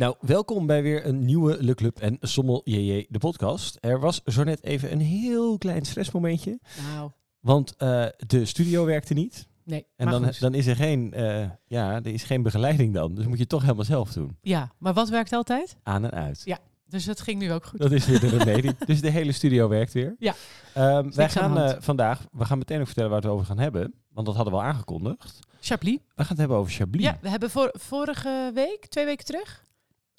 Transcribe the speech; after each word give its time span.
Nou, 0.00 0.14
welkom 0.20 0.66
bij 0.66 0.82
weer 0.82 1.06
een 1.06 1.24
nieuwe 1.24 1.62
Le 1.62 1.74
Club 1.74 1.98
en 1.98 2.16
Sommel 2.20 2.60
JJ, 2.64 3.06
de 3.08 3.18
podcast. 3.18 3.78
Er 3.80 4.00
was 4.00 4.22
zo 4.24 4.44
net 4.44 4.64
even 4.64 4.92
een 4.92 5.00
heel 5.00 5.58
klein 5.58 5.84
stressmomentje, 5.84 6.58
Nou, 6.92 7.10
want 7.40 7.76
eh, 7.76 8.06
de 8.26 8.44
studio 8.44 8.84
werkte 8.84 9.14
niet. 9.14 9.48
nee. 9.64 9.86
En 9.96 10.10
dan, 10.10 10.32
dan 10.38 10.54
is 10.54 10.66
er 10.66 10.76
geen, 10.76 11.12
eh, 11.12 11.50
ja, 11.66 11.94
er 11.94 12.06
is 12.06 12.22
geen 12.22 12.42
begeleiding 12.42 12.94
dan. 12.94 13.14
Dus 13.14 13.24
moet 13.24 13.34
je 13.34 13.40
het 13.40 13.48
toch 13.48 13.62
helemaal 13.62 13.84
zelf 13.84 14.12
doen. 14.12 14.36
Ja, 14.40 14.72
maar 14.78 14.92
wat 14.92 15.08
werkt 15.08 15.32
altijd? 15.32 15.76
Aan 15.82 16.04
en 16.04 16.10
uit. 16.10 16.42
Ja. 16.44 16.58
Dus 16.86 17.06
het 17.06 17.20
ging 17.20 17.38
nu 17.38 17.52
ook 17.52 17.64
goed. 17.64 17.80
Dat 17.80 17.92
is 17.92 18.06
weer 18.06 18.20
de 18.20 18.28
remedie. 18.28 18.74
dus 18.86 19.00
de 19.00 19.10
hele 19.10 19.32
studio 19.32 19.68
werkt 19.68 19.92
weer. 19.92 20.16
Ja. 20.18 20.34
Ehm, 20.74 21.10
wij 21.10 21.28
gaan 21.28 21.58
eh, 21.58 21.76
vandaag, 21.80 22.26
we 22.32 22.44
gaan 22.44 22.58
meteen 22.58 22.80
ook 22.80 22.86
vertellen 22.86 23.10
waar 23.10 23.20
we 23.20 23.26
het 23.26 23.34
over 23.34 23.46
gaan 23.46 23.58
hebben. 23.58 23.94
Want 24.08 24.26
dat 24.26 24.36
hadden 24.36 24.54
we 24.54 24.60
al 24.60 24.64
aangekondigd. 24.64 25.38
Chablis. 25.60 25.96
We 25.96 26.00
gaan 26.14 26.26
het 26.28 26.38
hebben 26.38 26.56
over 26.56 26.72
Chablis. 26.72 27.04
Ja, 27.04 27.18
we 27.20 27.28
hebben 27.28 27.50
voor, 27.50 27.74
vorige 27.78 28.50
week, 28.54 28.86
twee 28.86 29.04
weken 29.04 29.24
terug, 29.24 29.62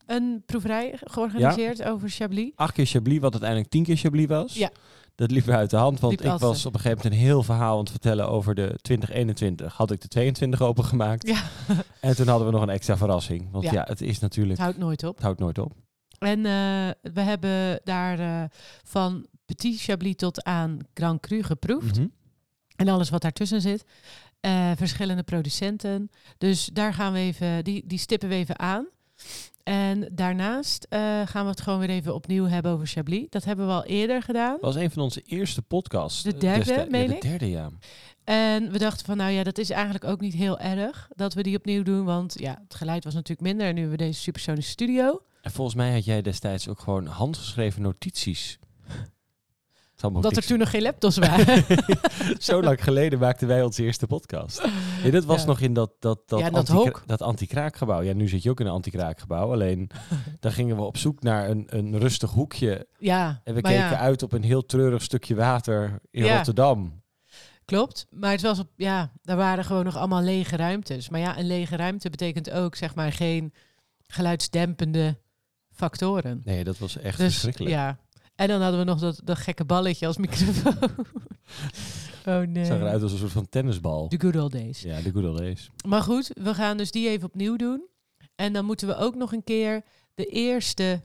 een 0.05 0.43
proeverij 0.45 0.97
georganiseerd 1.03 1.83
over 1.83 2.09
Chablis. 2.09 2.51
Acht 2.55 2.73
keer 2.73 2.85
Chablis, 2.85 3.19
wat 3.19 3.31
uiteindelijk 3.31 3.69
tien 3.71 3.83
keer 3.83 3.95
Chablis 3.97 4.25
was. 4.25 4.53
Ja. 4.53 4.69
Dat 5.15 5.31
liep 5.31 5.45
weer 5.45 5.55
uit 5.55 5.69
de 5.69 5.77
hand, 5.77 5.99
want 5.99 6.11
Liep 6.13 6.21
ik 6.21 6.27
altijd. 6.31 6.51
was 6.51 6.65
op 6.65 6.73
een 6.73 6.79
gegeven 6.79 7.03
moment 7.03 7.21
een 7.21 7.27
heel 7.27 7.43
verhaal 7.43 7.73
aan 7.73 7.79
het 7.79 7.89
vertellen 7.91 8.27
over 8.29 8.55
de 8.55 8.75
2021. 8.81 9.73
Had 9.77 9.91
ik 9.91 10.01
de 10.01 10.07
22 10.07 10.61
opengemaakt. 10.61 11.27
Ja, 11.27 11.41
En 11.99 12.15
toen 12.15 12.27
hadden 12.27 12.47
we 12.47 12.53
nog 12.53 12.61
een 12.61 12.69
extra 12.69 12.97
verrassing. 12.97 13.51
Want 13.51 13.63
ja, 13.63 13.71
Ja. 13.71 13.83
het 13.87 14.01
is 14.01 14.19
natuurlijk, 14.19 14.57
het 14.57 14.65
houdt 14.65 14.77
nooit 14.77 15.03
op. 15.03 15.15
het 15.15 15.23
houdt 15.23 15.39
nooit 15.39 15.57
op. 15.57 15.71
En 16.19 16.37
eh, 16.37 17.11
we 17.13 17.21
hebben 17.21 17.79
daar 17.83 18.19
eh, 18.19 18.43
van 18.83 19.25
Petit 19.45 19.81
Chablis 19.81 20.15
tot 20.15 20.43
aan 20.43 20.77
Grand 20.93 21.19
Cru 21.19 21.43
geproefd. 21.43 21.97
Mhm. 21.97 22.07
En 22.75 22.87
alles 22.87 23.09
wat 23.09 23.21
daartussen 23.21 23.61
zit. 23.61 23.85
Eh, 24.39 24.71
verschillende 24.75 25.23
producenten. 25.23 26.09
Dus 26.37 26.69
daar 26.73 26.93
gaan 26.93 27.13
we 27.13 27.19
even, 27.19 27.63
die, 27.63 27.83
die 27.87 27.99
stippen 27.99 28.29
we 28.29 28.35
even 28.35 28.59
aan. 28.59 28.87
En 29.63 30.09
daarnaast 30.11 30.85
eh, 30.89 30.99
gaan 31.25 31.43
we 31.43 31.49
het 31.49 31.61
gewoon 31.61 31.79
weer 31.79 31.89
even 31.89 32.13
opnieuw 32.13 32.45
hebben 32.45 32.71
over 32.71 32.87
Chablis. 32.87 33.25
Dat 33.29 33.43
hebben 33.43 33.67
we 33.67 33.73
al 33.73 33.85
eerder 33.85 34.21
gedaan. 34.21 34.51
Dat 34.51 34.73
was 34.73 34.75
een 34.75 34.91
van 34.91 35.03
onze 35.03 35.21
eerste 35.21 35.61
podcasts. 35.61 36.23
De 36.23 36.33
eh, 36.33 36.39
derde, 36.39 36.87
meen 36.89 37.01
ja, 37.01 37.07
de 37.07 37.15
ik? 37.15 37.21
derde, 37.21 37.49
ja. 37.49 37.71
En 38.23 38.71
we 38.71 38.77
dachten 38.77 39.05
van, 39.05 39.17
nou 39.17 39.31
ja, 39.31 39.43
dat 39.43 39.57
is 39.57 39.69
eigenlijk 39.69 40.03
ook 40.03 40.19
niet 40.19 40.33
heel 40.33 40.59
erg 40.59 41.09
dat 41.15 41.33
we 41.33 41.43
die 41.43 41.57
opnieuw 41.57 41.83
doen. 41.83 42.05
Want 42.05 42.39
ja, 42.39 42.61
het 42.63 42.75
geluid 42.75 43.03
was 43.03 43.13
natuurlijk 43.13 43.41
minder. 43.41 43.67
En 43.67 43.73
nu 43.73 43.79
hebben 43.79 43.97
we 43.97 44.05
deze 44.05 44.21
supersonische 44.21 44.71
studio. 44.71 45.21
En 45.41 45.51
volgens 45.51 45.75
mij 45.75 45.93
had 45.93 46.05
jij 46.05 46.21
destijds 46.21 46.67
ook 46.67 46.79
gewoon 46.79 47.05
handgeschreven 47.05 47.81
notities. 47.81 48.59
Het 48.87 49.09
zal 49.15 49.17
me 49.77 49.89
ook 49.89 49.90
Dat 50.01 50.35
er 50.37 50.45
toen 50.45 50.57
nog 50.57 50.69
geen 50.69 50.81
laptops 50.81 51.17
waren. 51.27 51.63
Zo 52.39 52.61
lang 52.61 52.83
geleden 52.83 53.19
maakten 53.19 53.47
wij 53.47 53.63
onze 53.63 53.83
eerste 53.83 54.07
podcast. 54.07 54.67
Nee, 55.01 55.11
dat 55.11 55.25
was 55.25 55.41
Ja. 55.41 55.47
nog 55.47 55.59
in 55.59 55.73
dat, 55.73 55.91
dat, 55.99 56.19
dat, 56.25 56.39
Ja, 56.39 56.49
dat 56.49 56.69
anti- 56.69 56.71
hok. 56.73 57.03
dat 57.05 57.21
anti-kraakgebouw. 57.21 58.01
Ja, 58.01 58.13
nu 58.13 58.27
zit 58.27 58.43
je 58.43 58.49
ook 58.49 58.59
in 58.59 58.65
een 58.65 58.71
anti-kraakgebouw. 58.71 59.51
Alleen, 59.51 59.89
dan 60.39 60.51
gingen 60.51 60.75
we 60.75 60.81
op 60.81 60.97
zoek 60.97 61.21
naar 61.23 61.49
een, 61.49 61.65
een 61.69 61.99
rustig 61.99 62.31
hoekje. 62.31 62.87
ja, 62.97 63.41
En 63.43 63.53
we 63.53 63.61
keken 63.61 63.77
ja, 63.79 63.97
uit 63.97 64.23
op 64.23 64.33
een 64.33 64.43
heel 64.43 64.65
treurig 64.65 65.01
stukje 65.01 65.35
water 65.35 65.99
in 66.11 66.23
Ja. 66.25 66.35
Rotterdam. 66.35 67.01
klopt. 67.65 68.07
Maar 68.09 68.31
het 68.31 68.41
was 68.41 68.59
op, 68.59 68.67
ja, 68.75 69.11
daar 69.21 69.37
waren 69.37 69.63
gewoon 69.65 69.83
nog 69.85 69.97
allemaal 69.97 70.21
lege 70.21 70.55
ruimtes. 70.55 71.09
Maar 71.09 71.19
ja, 71.19 71.37
een 71.39 71.47
lege 71.47 71.75
ruimte 71.75 72.09
betekent 72.09 72.51
ook, 72.51 72.75
zeg 72.75 72.95
maar, 72.95 73.11
geen 73.11 73.53
geluidsdempende 74.07 75.17
factoren. 75.71 76.41
Nee, 76.43 76.63
dat 76.63 76.77
was 76.77 76.97
echt 76.97 77.17
Dus 77.17 77.31
verschrikkelijk. 77.31 77.71
ja. 77.75 77.97
En 78.35 78.47
dan 78.47 78.61
hadden 78.61 78.79
we 78.79 78.85
nog 78.85 78.99
dat, 78.99 79.21
dat 79.23 79.37
gekke 79.37 79.65
balletje 79.65 80.07
als 80.07 80.17
microfoon. 80.17 80.77
oh 82.25 82.39
nee. 82.39 82.57
Het 82.57 82.67
zag 82.67 82.79
eruit 82.79 83.01
als 83.01 83.11
een 83.11 83.17
soort 83.17 83.31
van 83.31 83.49
tennisbal. 83.49 84.07
The 84.07 84.19
good 84.19 84.35
old 84.35 84.51
days. 84.51 84.81
Ja, 84.81 85.01
de 85.01 85.11
good 85.11 85.23
old 85.23 85.37
days. 85.37 85.69
Maar 85.87 86.01
goed, 86.01 86.31
we 86.33 86.53
gaan 86.53 86.77
dus 86.77 86.91
die 86.91 87.09
even 87.09 87.27
opnieuw 87.27 87.55
doen. 87.55 87.89
En 88.35 88.53
dan 88.53 88.65
moeten 88.65 88.87
we 88.87 88.95
ook 88.95 89.15
nog 89.15 89.33
een 89.33 89.43
keer 89.43 89.83
de 90.15 90.25
eerste 90.25 91.01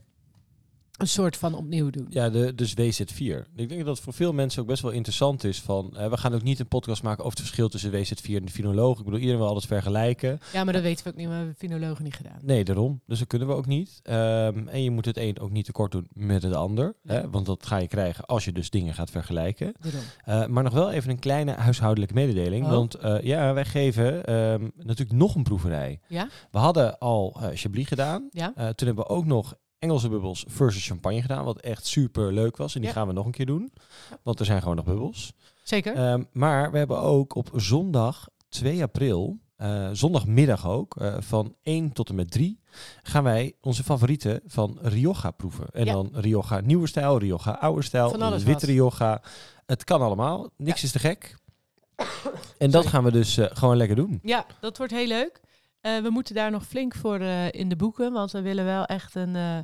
een 0.97 1.07
soort 1.07 1.37
van 1.37 1.53
opnieuw 1.53 1.89
doen. 1.89 2.05
Ja, 2.09 2.29
de, 2.29 2.55
dus 2.55 2.71
WZ4. 2.71 3.55
Ik 3.55 3.69
denk 3.69 3.85
dat 3.85 3.95
het 3.95 3.99
voor 3.99 4.13
veel 4.13 4.33
mensen 4.33 4.61
ook 4.61 4.67
best 4.67 4.81
wel 4.81 4.91
interessant 4.91 5.43
is. 5.43 5.61
Van, 5.61 5.97
eh, 5.97 6.09
we 6.09 6.17
gaan 6.17 6.33
ook 6.33 6.43
niet 6.43 6.59
een 6.59 6.67
podcast 6.67 7.03
maken 7.03 7.23
over 7.23 7.37
het 7.37 7.47
verschil 7.47 7.69
tussen 7.69 7.91
WZ4 7.91 8.35
en 8.35 8.45
de 8.45 8.51
finoloog. 8.51 8.97
Ik 8.97 9.03
bedoel, 9.03 9.19
iedereen 9.19 9.39
wil 9.39 9.49
alles 9.49 9.65
vergelijken. 9.65 10.39
Ja, 10.53 10.63
maar 10.63 10.73
dat 10.73 10.81
weten 10.81 11.03
we 11.03 11.09
ook 11.09 11.15
niet. 11.15 11.27
We 11.27 11.33
hebben 11.33 11.55
finologen 11.57 12.03
niet 12.03 12.15
gedaan. 12.15 12.39
Nee, 12.41 12.63
daarom. 12.63 13.01
Dus 13.05 13.19
dat 13.19 13.27
kunnen 13.27 13.47
we 13.47 13.53
ook 13.53 13.65
niet. 13.65 13.99
Ehm, 14.03 14.67
en 14.67 14.83
je 14.83 14.91
moet 14.91 15.05
het 15.05 15.17
een 15.17 15.39
ook 15.39 15.51
niet 15.51 15.65
tekort 15.65 15.91
doen 15.91 16.07
met 16.13 16.43
het 16.43 16.53
ander. 16.53 16.95
Hè? 17.03 17.29
Want 17.29 17.45
dat 17.45 17.65
ga 17.65 17.77
je 17.77 17.87
krijgen 17.87 18.25
als 18.25 18.45
je 18.45 18.51
dus 18.51 18.69
dingen 18.69 18.93
gaat 18.93 19.09
vergelijken. 19.09 19.73
Eh, 20.23 20.45
maar 20.45 20.63
nog 20.63 20.73
wel 20.73 20.91
even 20.91 21.09
een 21.09 21.19
kleine 21.19 21.51
huishoudelijke 21.51 22.13
mededeling. 22.13 22.65
Oh. 22.65 22.71
Want 22.71 22.95
eh, 22.95 23.21
ja, 23.21 23.53
wij 23.53 23.65
geven 23.65 24.25
ehm, 24.25 24.69
natuurlijk 24.75 25.17
nog 25.17 25.35
een 25.35 25.43
proeverij. 25.43 25.99
Ja? 26.07 26.29
We 26.51 26.57
hadden 26.57 26.97
al 26.97 27.37
eh 27.41 27.49
Chablis 27.53 27.87
gedaan. 27.87 28.27
Ja? 28.31 28.53
Toen 28.53 28.87
hebben 28.87 29.05
we 29.05 29.09
ook 29.09 29.25
nog 29.25 29.55
Engelse 29.79 30.09
bubbels 30.09 30.45
versus 30.47 30.87
champagne 30.87 31.21
gedaan. 31.21 31.45
Wat 31.45 31.59
echt 31.59 31.85
super 31.85 32.33
leuk 32.33 32.57
was. 32.57 32.75
En 32.75 32.79
die 32.81 32.89
Ja. 32.89 32.95
gaan 32.95 33.07
we 33.07 33.13
nog 33.13 33.25
een 33.25 33.31
keer 33.31 33.45
doen. 33.45 33.73
Want 34.23 34.39
er 34.39 34.45
zijn 34.45 34.61
gewoon 34.61 34.75
nog 34.75 34.85
bubbels. 34.85 35.33
Zeker? 35.63 35.93
Ehm, 35.95 36.23
maar 36.31 36.71
we 36.71 36.77
hebben 36.77 36.99
ook 37.01 37.35
op 37.35 37.49
zondag 37.55 38.27
2 38.49 38.81
april, 38.83 39.39
eh, 39.55 39.89
zondagmiddag 39.93 40.67
ook, 40.67 40.95
eh, 40.95 41.15
van 41.19 41.55
1 41.63 41.91
tot 41.93 42.09
en 42.09 42.15
met 42.15 42.31
3, 42.31 42.59
gaan 43.03 43.23
wij 43.23 43.53
onze 43.61 43.83
favorieten 43.83 44.41
van 44.45 44.77
Rioja 44.81 45.31
proeven. 45.31 45.67
En 45.71 45.85
Ja. 45.85 45.93
dan 45.93 46.09
Rioja 46.13 46.59
nieuwe 46.59 46.87
stijl, 46.87 47.17
Rioja 47.17 47.51
oude 47.51 47.81
stijl, 47.81 48.11
witte 48.31 48.51
wat. 48.51 48.63
Rioja. 48.63 49.21
Het 49.65 49.83
kan 49.83 50.01
allemaal, 50.01 50.49
niks 50.57 50.79
Ja. 50.79 50.85
is 50.85 50.91
te 50.91 50.99
gek. 50.99 51.35
En 52.57 52.71
dat 52.71 52.83
Sorry. 52.83 52.87
gaan 52.87 53.03
we 53.03 53.11
dus 53.11 53.37
eh, 53.37 53.45
gewoon 53.53 53.77
lekker 53.77 53.95
doen. 53.95 54.19
Ja, 54.23 54.45
dat 54.59 54.77
wordt 54.77 54.93
heel 54.93 55.07
leuk. 55.07 55.41
Eh, 55.87 56.01
we 56.01 56.09
moeten 56.09 56.35
daar 56.35 56.51
nog 56.51 56.65
flink 56.65 56.95
voor 56.95 57.19
eh, 57.19 57.51
in 57.51 57.69
de 57.69 57.75
boeken, 57.75 58.11
want 58.11 58.31
we 58.31 58.41
willen 58.41 58.65
wel 58.65 58.85
echt 58.85 59.15
een, 59.15 59.35
eh, 59.35 59.57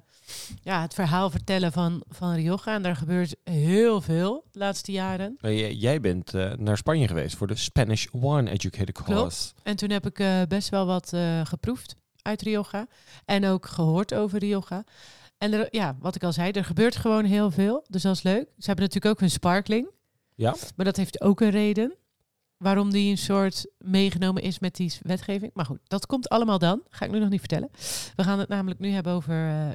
ja, 0.61 0.81
het 0.81 0.93
verhaal 0.93 1.29
vertellen 1.29 1.71
van, 1.71 2.03
van 2.09 2.33
Rioja. 2.33 2.73
En 2.73 2.81
daar 2.83 2.95
gebeurt 2.95 3.35
heel 3.43 4.01
veel 4.01 4.43
de 4.51 4.59
laatste 4.59 4.91
jaren. 4.91 5.37
Jij- 5.79 5.99
bent 5.99 6.31
naar 6.57 6.77
Spanje 6.77 7.07
geweest 7.07 7.35
voor 7.35 7.47
de 7.47 7.55
Spanish 7.55 8.05
Wine 8.11 8.49
Educator 8.49 9.03
Course. 9.05 9.53
En 9.63 9.75
toen 9.75 9.89
heb 9.89 10.05
ik 10.05 10.47
best 10.47 10.69
wel 10.69 10.85
wat 10.85 11.13
geproefd 11.43 11.95
uit 12.21 12.41
Rioja. 12.41 12.87
En 13.25 13.45
ook 13.45 13.65
gehoord 13.65 14.13
over 14.13 14.39
Rioja. 14.39 14.83
En 15.37 15.53
er, 15.53 15.67
ja, 15.71 15.95
wat 15.99 16.15
ik 16.15 16.23
al 16.23 16.33
zei, 16.33 16.51
er 16.51 16.65
gebeurt 16.65 16.95
gewoon 16.95 17.25
heel 17.25 17.51
veel. 17.51 17.85
Dus 17.89 18.01
dat 18.01 18.15
is 18.15 18.23
leuk. 18.23 18.45
Ze 18.57 18.65
hebben 18.65 18.85
natuurlijk 18.85 19.13
ook 19.13 19.19
hun 19.19 19.29
sparkling. 19.29 19.87
Ja. 20.35 20.55
Maar 20.75 20.85
dat 20.85 20.97
heeft 20.97 21.21
ook 21.21 21.41
een 21.41 21.49
reden. 21.49 21.95
Waarom 22.63 22.91
die 22.91 23.11
een 23.11 23.17
soort 23.17 23.67
meegenomen 23.77 24.41
is 24.41 24.59
met 24.59 24.75
die 24.75 24.93
wetgeving. 25.01 25.51
Maar 25.53 25.65
goed, 25.65 25.79
dat 25.83 26.05
komt 26.05 26.29
allemaal 26.29 26.59
dan. 26.59 26.81
Ga 26.89 27.05
ik 27.05 27.11
nu 27.11 27.19
nog 27.19 27.29
niet 27.29 27.39
vertellen. 27.39 27.69
We 28.15 28.23
gaan 28.23 28.39
het 28.39 28.49
namelijk 28.49 28.79
nu 28.79 28.89
hebben 28.89 29.13
over. 29.13 29.73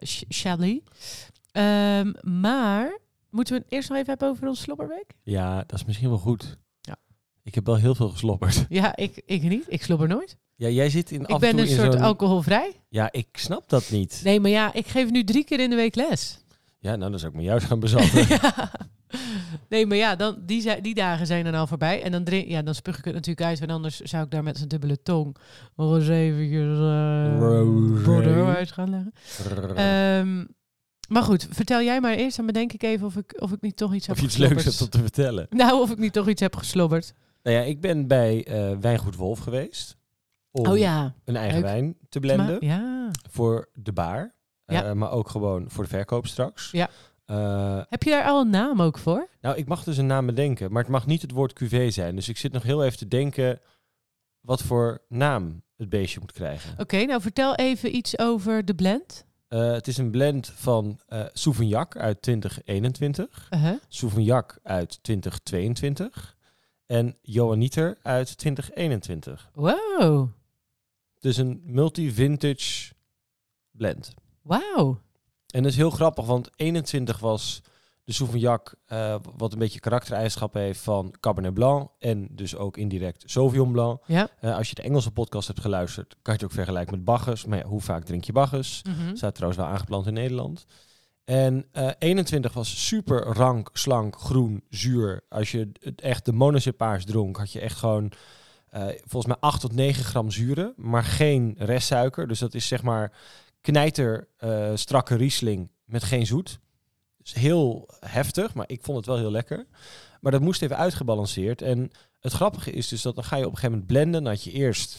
Ehm, 1.52 2.12
maar 2.22 2.98
moeten 3.30 3.54
we 3.54 3.62
het 3.62 3.72
eerst 3.72 3.88
nog 3.88 3.98
even 3.98 4.10
hebben 4.10 4.28
over 4.28 4.48
ons 4.48 4.60
slobberweek? 4.60 5.14
Ja, 5.22 5.56
dat 5.56 5.78
is 5.78 5.84
misschien 5.84 6.08
wel 6.08 6.18
goed. 6.18 6.56
Ja. 6.80 6.96
Ik 7.42 7.54
heb 7.54 7.66
wel 7.66 7.76
heel 7.76 7.94
veel 7.94 8.08
geslobberd. 8.08 8.66
Ja, 8.80 8.96
ik, 8.96 9.22
ik 9.26 9.42
niet. 9.42 9.64
Ik 9.68 9.82
slobber 9.82 10.08
nooit. 10.08 10.36
Ja, 10.54 10.68
jij 10.68 10.90
zit 10.90 11.10
in 11.10 11.26
af 11.26 11.26
Ik 11.26 11.34
en 11.34 11.40
ben 11.40 11.50
toe 11.50 11.60
een 11.60 11.82
soort 11.92 12.00
alcoholvrij. 12.00 12.72
Ja, 12.88 13.12
ik 13.12 13.28
snap 13.32 13.68
dat 13.68 13.90
niet. 13.90 14.20
Nee, 14.24 14.40
maar 14.40 14.50
ja, 14.50 14.72
ik 14.72 14.86
geef 14.86 15.10
nu 15.10 15.24
drie 15.24 15.44
keer 15.44 15.60
in 15.60 15.70
de 15.70 15.76
week 15.76 15.94
les. 15.94 16.38
Ja, 16.78 16.96
nou, 16.96 17.10
dan 17.10 17.18
zou 17.18 17.32
ik 17.32 17.38
me 17.38 17.44
juist 17.44 17.66
gaan 17.66 17.80
bezatten. 17.80 18.28
ja. 18.42 18.70
Nee, 19.68 19.86
maar 19.86 19.96
ja, 19.96 20.16
dan, 20.16 20.36
die, 20.40 20.80
die 20.80 20.94
dagen 20.94 21.26
zijn 21.26 21.44
dan 21.44 21.54
al 21.54 21.66
voorbij. 21.66 22.02
En 22.02 22.12
dan, 22.12 22.24
drink, 22.24 22.48
ja, 22.48 22.62
dan 22.62 22.74
spuug 22.74 22.98
ik 22.98 23.04
het 23.04 23.14
natuurlijk 23.14 23.46
uit. 23.46 23.58
Want 23.58 23.70
anders 23.70 24.00
zou 24.00 24.24
ik 24.24 24.30
daar 24.30 24.42
met 24.42 24.56
zijn 24.56 24.68
dubbele 24.68 25.02
tong 25.02 25.36
nog 25.76 25.94
eens 25.94 26.08
eventjes 26.08 26.78
eh 26.78 27.38
Rosé. 27.38 28.02
Bordeaux 28.02 28.56
uit 28.56 28.72
gaan 28.72 28.90
leggen. 28.90 29.12
Ehm, 29.76 30.44
maar 31.08 31.22
goed, 31.22 31.46
vertel 31.50 31.82
jij 31.82 32.00
maar 32.00 32.14
eerst. 32.14 32.36
Dan 32.36 32.46
bedenk 32.46 32.72
ik 32.72 32.82
even 32.82 33.06
of 33.06 33.16
ik, 33.16 33.36
of 33.40 33.52
ik 33.52 33.60
niet 33.60 33.76
toch 33.76 33.94
iets 33.94 34.06
heb 34.06 34.16
of 34.16 34.22
iets 34.22 34.36
leuks 34.36 34.64
hebt 34.64 34.80
om 34.80 34.88
te 34.88 34.98
vertellen. 35.00 35.46
Nou, 35.56 35.80
of 35.80 35.90
ik 35.90 35.98
niet 35.98 36.12
toch 36.12 36.28
iets 36.28 36.40
heb 36.40 36.56
geslobberd. 36.56 37.14
Nou 37.42 37.56
ja, 37.56 37.62
ik 37.62 37.80
ben 37.80 38.06
bij 38.06 38.44
eh, 38.46 38.76
Wijngoed 38.80 39.16
Wolf 39.16 39.38
geweest. 39.38 39.96
Om 40.50 40.66
Oh 40.66 40.78
ja. 40.78 41.14
een 41.24 41.36
eigen 41.36 41.60
leuk. 41.60 41.68
wijn 41.68 41.96
te 42.08 42.20
blenden. 42.20 42.46
Maar, 42.46 42.64
ja. 42.64 43.10
Voor 43.30 43.68
de 43.74 43.92
baar. 43.92 44.34
Eh, 44.64 44.92
maar 44.92 45.10
ook 45.10 45.28
gewoon 45.28 45.70
voor 45.70 45.84
de 45.84 45.90
verkoop 45.90 46.26
straks. 46.26 46.70
Ja. 46.70 46.90
Eh, 47.28 47.80
Heb 47.88 48.02
je 48.02 48.10
daar 48.10 48.24
al 48.24 48.40
een 48.40 48.50
naam 48.50 48.82
ook 48.82 48.98
voor? 48.98 49.28
nou, 49.40 49.56
ik 49.56 49.66
mag 49.66 49.84
dus 49.84 49.96
een 49.96 50.06
naam 50.06 50.26
bedenken. 50.26 50.72
Maar 50.72 50.82
het 50.82 50.92
mag 50.92 51.06
niet 51.06 51.22
het 51.22 51.30
woord 51.30 51.52
cuvée 51.52 51.90
zijn. 51.90 52.14
Dus 52.14 52.28
ik 52.28 52.36
zit 52.36 52.52
nog 52.52 52.62
heel 52.62 52.84
even 52.84 52.98
te 52.98 53.08
denken... 53.08 53.60
wat 54.40 54.62
voor 54.62 55.02
naam 55.08 55.62
het 55.76 55.88
beestje 55.88 56.20
moet 56.20 56.32
krijgen. 56.32 56.74
Oké, 56.78 57.04
nou 57.04 57.20
vertel 57.20 57.54
even 57.54 57.94
iets 57.96 58.18
over 58.18 58.64
de 58.64 58.74
blend. 58.74 59.24
Eh, 59.48 59.72
het 59.72 59.86
is 59.88 59.96
een 59.98 60.10
blend 60.10 60.46
van 60.54 61.00
Sauvignac 61.32 61.96
uit 61.96 62.22
2021. 62.22 63.46
Uh-huh. 63.50 63.76
Sauvignac 63.88 64.58
uit 64.62 65.02
2022 65.02 66.36
en 66.86 67.16
Johanniter 67.22 67.98
uit 68.02 68.38
2021. 68.38 69.50
Wow. 69.54 70.28
Dus 71.20 71.36
een 71.36 71.60
multi-vintage 71.64 72.92
blend. 73.70 74.14
Wauw. 74.42 75.00
En 75.52 75.62
dat 75.62 75.72
is 75.72 75.76
heel 75.76 75.90
grappig, 75.90 76.26
want 76.26 76.50
21 76.56 77.18
was 77.18 77.62
de 78.04 78.12
Sauvignac, 78.12 78.74
eh, 78.86 79.14
wat 79.36 79.52
een 79.52 79.58
beetje 79.58 79.80
karaktereigenschappen 79.80 80.60
heeft 80.60 80.80
van 80.80 81.14
Cabernet 81.20 81.54
Blanc 81.54 81.90
en 81.98 82.28
dus 82.30 82.56
ook 82.56 82.76
indirect 82.76 83.22
Sauvignon 83.26 83.72
Blanc. 83.72 84.00
Ja. 84.06 84.28
Eh, 84.40 84.56
als 84.56 84.68
je 84.68 84.74
de 84.74 84.82
Engelse 84.82 85.10
podcast 85.10 85.46
hebt 85.46 85.60
geluisterd, 85.60 86.08
kan 86.08 86.18
je 86.22 86.32
het 86.32 86.44
ook 86.44 86.52
vergelijken 86.52 86.94
met 86.94 87.04
Bacchus. 87.04 87.44
Maar 87.44 87.58
ja, 87.58 87.64
hoe 87.64 87.80
vaak 87.80 88.04
drink 88.04 88.24
je 88.24 88.32
Bacchus? 88.32 88.82
Mhm. 88.82 89.16
Staat 89.16 89.34
trouwens 89.34 89.62
wel 89.62 89.70
aangeplant 89.70 90.06
in 90.06 90.12
Nederland. 90.12 90.66
En 91.24 91.66
eh 91.72 91.90
21 91.98 92.52
was 92.52 92.86
super 92.86 93.22
rank, 93.22 93.70
slank, 93.72 94.16
groen, 94.18 94.62
zuur. 94.68 95.24
Als 95.28 95.50
je 95.50 95.70
het 95.80 96.00
echt 96.00 96.24
de 96.24 96.32
monocepaars 96.32 97.04
dronk, 97.04 97.36
had 97.36 97.52
je 97.52 97.60
echt 97.60 97.76
gewoon 97.76 98.12
eh, 98.68 98.86
volgens 98.86 99.26
mij 99.26 99.36
8 99.40 99.60
tot 99.60 99.74
9 99.74 100.04
gram 100.04 100.30
zuren, 100.30 100.72
maar 100.76 101.04
geen 101.04 101.54
restsuiker. 101.58 102.28
Dus 102.28 102.38
dat 102.38 102.54
is 102.54 102.66
zeg 102.66 102.82
maar 102.82 103.12
knijter 103.60 104.28
eh, 104.36 104.70
strakke 104.74 105.14
Riesling 105.14 105.70
met 105.84 106.02
geen 106.02 106.26
zoet. 106.26 106.58
Dus 107.16 107.34
heel 107.34 107.88
heftig, 108.00 108.54
maar 108.54 108.68
ik 108.68 108.82
vond 108.82 108.96
het 108.96 109.06
wel 109.06 109.16
heel 109.16 109.30
lekker. 109.30 109.66
Maar 110.20 110.32
dat 110.32 110.40
moest 110.40 110.62
even 110.62 110.76
uitgebalanceerd. 110.76 111.62
En 111.62 111.90
het 112.20 112.32
grappige 112.32 112.70
is 112.70 112.88
dus 112.88 113.02
dat 113.02 113.14
dan 113.14 113.24
ga 113.24 113.36
je 113.36 113.46
op 113.46 113.50
een 113.50 113.54
gegeven 113.56 113.78
moment 113.78 113.92
blenden. 113.92 114.22
Dan 114.22 114.32
had 114.32 114.44
je 114.44 114.52
eerst 114.52 114.98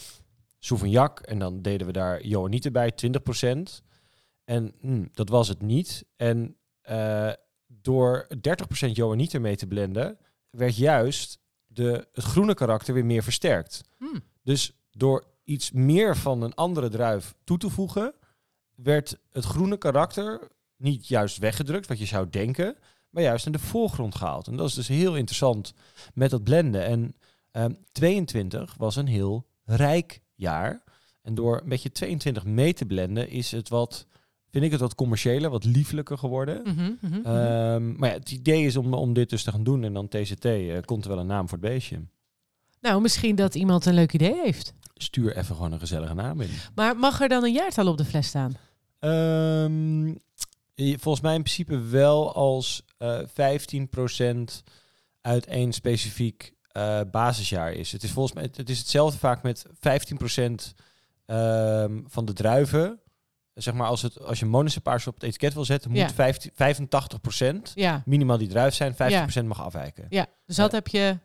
Sauvignac 0.58 1.20
en 1.20 1.38
dan 1.38 1.62
deden 1.62 1.86
we 1.86 1.92
daar 1.92 2.26
Johanniter 2.26 2.70
bij, 2.70 2.92
20%. 2.92 3.84
En 4.44 4.74
hm, 4.80 5.04
dat 5.12 5.28
was 5.28 5.48
het 5.48 5.62
niet. 5.62 6.04
En 6.16 6.56
eh, 6.80 7.32
door 7.66 8.26
30% 8.88 8.90
Johanniter 8.92 9.40
mee 9.40 9.56
te 9.56 9.66
blenden, 9.66 10.18
werd 10.50 10.76
juist 10.76 11.38
de, 11.66 12.08
het 12.12 12.24
groene 12.24 12.54
karakter 12.54 12.94
weer 12.94 13.04
meer 13.04 13.22
versterkt. 13.22 13.82
Hmm. 13.98 14.22
Dus 14.42 14.72
door 14.90 15.24
iets 15.44 15.70
meer 15.70 16.16
van 16.16 16.42
een 16.42 16.54
andere 16.54 16.88
druif 16.88 17.34
toe 17.44 17.58
te 17.58 17.70
voegen, 17.70 18.14
werd 18.82 19.18
het 19.30 19.44
groene 19.44 19.76
karakter 19.76 20.48
niet 20.76 21.08
juist 21.08 21.38
weggedrukt, 21.38 21.86
wat 21.86 21.98
je 21.98 22.04
zou 22.04 22.30
denken, 22.30 22.76
maar 23.10 23.22
juist 23.22 23.46
in 23.46 23.52
de 23.52 23.58
voorgrond 23.58 24.14
gehaald. 24.14 24.46
En 24.46 24.56
dat 24.56 24.68
is 24.68 24.74
dus 24.74 24.88
heel 24.88 25.16
interessant 25.16 25.74
met 26.14 26.30
dat 26.30 26.44
blenden. 26.44 26.84
En 26.84 27.14
ehm 27.50 27.72
22 27.92 28.74
was 28.78 28.96
een 28.96 29.06
heel 29.06 29.46
rijk 29.64 30.20
jaar. 30.34 30.82
En 31.22 31.34
door 31.34 31.60
een 31.62 31.68
beetje 31.68 31.92
22 31.92 32.44
mee 32.44 32.72
te 32.72 32.86
blenden, 32.86 33.28
is 33.28 33.50
het 33.50 33.68
wat, 33.68 34.06
vind 34.50 34.64
ik 34.64 34.70
het 34.70 34.80
wat 34.80 34.94
commerciëler, 34.94 35.50
wat 35.50 35.64
liefelijker 35.64 36.18
geworden. 36.18 36.62
Mhm, 36.64 36.92
mhm, 37.00 37.18
mhm. 37.18 37.26
Ehm, 37.26 37.96
maar 37.96 38.08
ja, 38.08 38.14
het 38.14 38.30
idee 38.30 38.64
is 38.64 38.76
om, 38.76 38.94
om 38.94 39.12
dit 39.12 39.30
dus 39.30 39.42
te 39.42 39.50
gaan 39.50 39.64
doen. 39.64 39.84
En 39.84 39.92
dan 39.92 40.08
TCT 40.08 40.44
eh, 40.44 40.80
komt 40.84 41.04
er 41.04 41.10
wel 41.10 41.18
een 41.18 41.26
naam 41.26 41.48
voor 41.48 41.58
het 41.58 41.68
beestje. 41.68 42.00
nou, 42.80 43.00
misschien 43.00 43.36
dat 43.36 43.54
iemand 43.54 43.86
een 43.86 43.94
leuk 43.94 44.12
idee 44.12 44.40
heeft. 44.42 44.74
Stuur 44.94 45.36
even 45.36 45.54
gewoon 45.54 45.72
een 45.72 45.78
gezellige 45.78 46.14
naam 46.14 46.40
in. 46.40 46.50
Maar 46.74 46.96
mag 46.96 47.20
er 47.20 47.28
dan 47.28 47.44
een 47.44 47.52
jaartal 47.52 47.86
op 47.86 47.96
de 47.96 48.04
fles 48.04 48.26
staan? 48.26 48.56
Ehm, 49.00 50.14
volgens 50.76 51.20
mij 51.20 51.34
in 51.34 51.42
principe 51.42 51.78
wel 51.80 52.34
als 52.34 52.82
eh 52.98 53.18
15% 53.26 54.62
uit 55.20 55.46
één 55.46 55.72
specifiek 55.72 56.52
eh, 56.72 57.00
basisjaar 57.10 57.72
is. 57.72 57.92
Het 57.92 58.02
is 58.02 58.10
volgens 58.10 58.34
mij 58.34 58.48
het, 58.52 58.68
is 58.68 58.78
hetzelfde 58.78 59.18
vaak 59.18 59.42
met 59.42 59.66
15% 59.72 60.74
ehm, 61.26 62.00
van 62.06 62.24
de 62.24 62.32
druiven. 62.32 63.00
Zeg 63.54 63.74
maar 63.74 63.86
als, 63.86 64.02
het, 64.02 64.20
als 64.20 64.38
je 64.38 64.46
monocepaars 64.46 65.06
op 65.06 65.14
het 65.14 65.22
etiket 65.22 65.54
wil 65.54 65.64
zetten, 65.64 65.94
Ja. 65.94 66.02
moet 66.02 66.12
15, 66.14 66.50
85% 67.68 67.72
Ja, 67.74 68.02
minimaal 68.04 68.38
die 68.38 68.48
druif 68.48 68.74
zijn, 68.74 68.94
50% 69.42 69.44
mag 69.46 69.60
afwijken. 69.62 70.06
ja. 70.08 70.26
dus 70.46 70.56
dat 70.56 70.72
heb 70.72 70.88
je, 70.88 71.18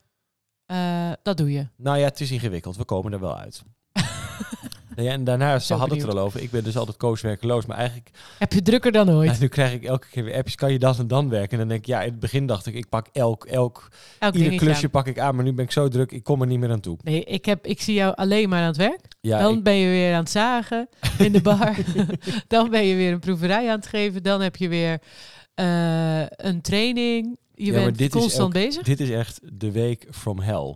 eh, 0.66 1.12
dat 1.24 1.38
doe 1.38 1.52
je. 1.52 1.68
Nou 1.78 1.98
ja, 1.98 2.06
het 2.06 2.20
is 2.22 2.32
ingewikkeld. 2.32 2.78
We 2.78 2.86
komen 2.86 3.14
er 3.14 3.20
wel 3.20 3.38
uit. 3.38 3.64
Nou 4.96 5.08
ja, 5.08 5.14
en 5.14 5.24
daarna, 5.24 5.60
ze 5.60 5.74
hadden 5.74 5.98
het 5.98 6.08
er 6.08 6.14
al 6.14 6.20
over. 6.20 6.42
Ik 6.42 6.52
ben 6.52 6.64
dus 6.64 6.78
altijd 6.78 6.98
kooswerkeloos. 6.98 7.66
Maar 7.66 7.78
eigenlijk, 7.78 8.10
Heb 8.40 8.54
je 8.54 8.62
drukker 8.62 8.92
dan 8.92 9.10
ooit? 9.10 9.40
nu 9.40 9.48
krijg 9.48 9.74
ik 9.74 9.84
elke 9.84 10.08
keer 10.12 10.24
weer 10.24 10.36
appjes. 10.36 10.56
Kan 10.56 10.72
je 10.72 10.80
dan 10.80 10.96
en 10.98 11.08
dan 11.08 11.30
werken? 11.30 11.52
En 11.52 11.58
dan 11.58 11.68
denk 11.68 11.80
ik, 11.80 11.86
ja, 11.86 12.02
in 12.02 12.10
het 12.12 12.20
begin 12.20 12.46
dacht 12.46 12.66
ik, 12.66 12.74
ik 12.74 12.90
pak 12.90 13.08
elk, 13.14 13.46
elk 13.46 13.88
Elk 14.20 14.34
ieder 14.36 14.56
klusje 14.56 14.84
aan. 14.84 14.90
pak 14.90 15.08
ik 15.08 15.20
aan. 15.20 15.36
Maar 15.36 15.44
nu 15.44 15.54
ben 15.54 15.66
ik 15.66 15.72
zo 15.72 15.88
druk, 15.88 16.12
ik 16.12 16.24
kom 16.24 16.42
er 16.42 16.48
niet 16.48 16.60
meer 16.60 16.72
aan 16.72 16.80
toe. 16.80 16.98
Nee, 17.04 17.24
ik, 17.24 17.46
heb, 17.46 17.66
ik 17.66 17.82
zie 17.82 17.94
jou 17.94 18.16
alleen 18.16 18.50
maar 18.50 18.62
aan 18.62 18.68
het 18.68 18.78
werk. 18.78 19.02
Ja, 19.22 19.40
dan 19.40 19.58
ik- 19.58 19.64
ben 19.64 19.74
je 19.76 19.88
weer 19.90 20.14
aan 20.14 20.20
het 20.20 20.30
zagen 20.32 20.88
in 21.18 21.32
de 21.32 21.42
bar. 21.42 21.76
dan 22.48 22.70
ben 22.70 22.86
je 22.86 22.96
weer 22.96 23.12
een 23.12 23.20
proeverij 23.20 23.70
aan 23.70 23.76
het 23.78 23.88
geven. 23.88 24.24
Dan 24.24 24.42
heb 24.42 24.56
je 24.56 24.68
weer 24.68 25.00
eh, 25.54 26.20
een 26.28 26.62
training. 26.62 27.38
Je 27.54 27.72
Ja, 27.72 27.92
bent 27.92 28.10
constant 28.12 28.54
bezig. 28.54 28.84
dit 28.84 29.00
is 29.00 29.10
echt 29.10 29.40
de 29.44 29.72
week 29.72 30.08
from 30.12 30.40
hell. 30.40 30.76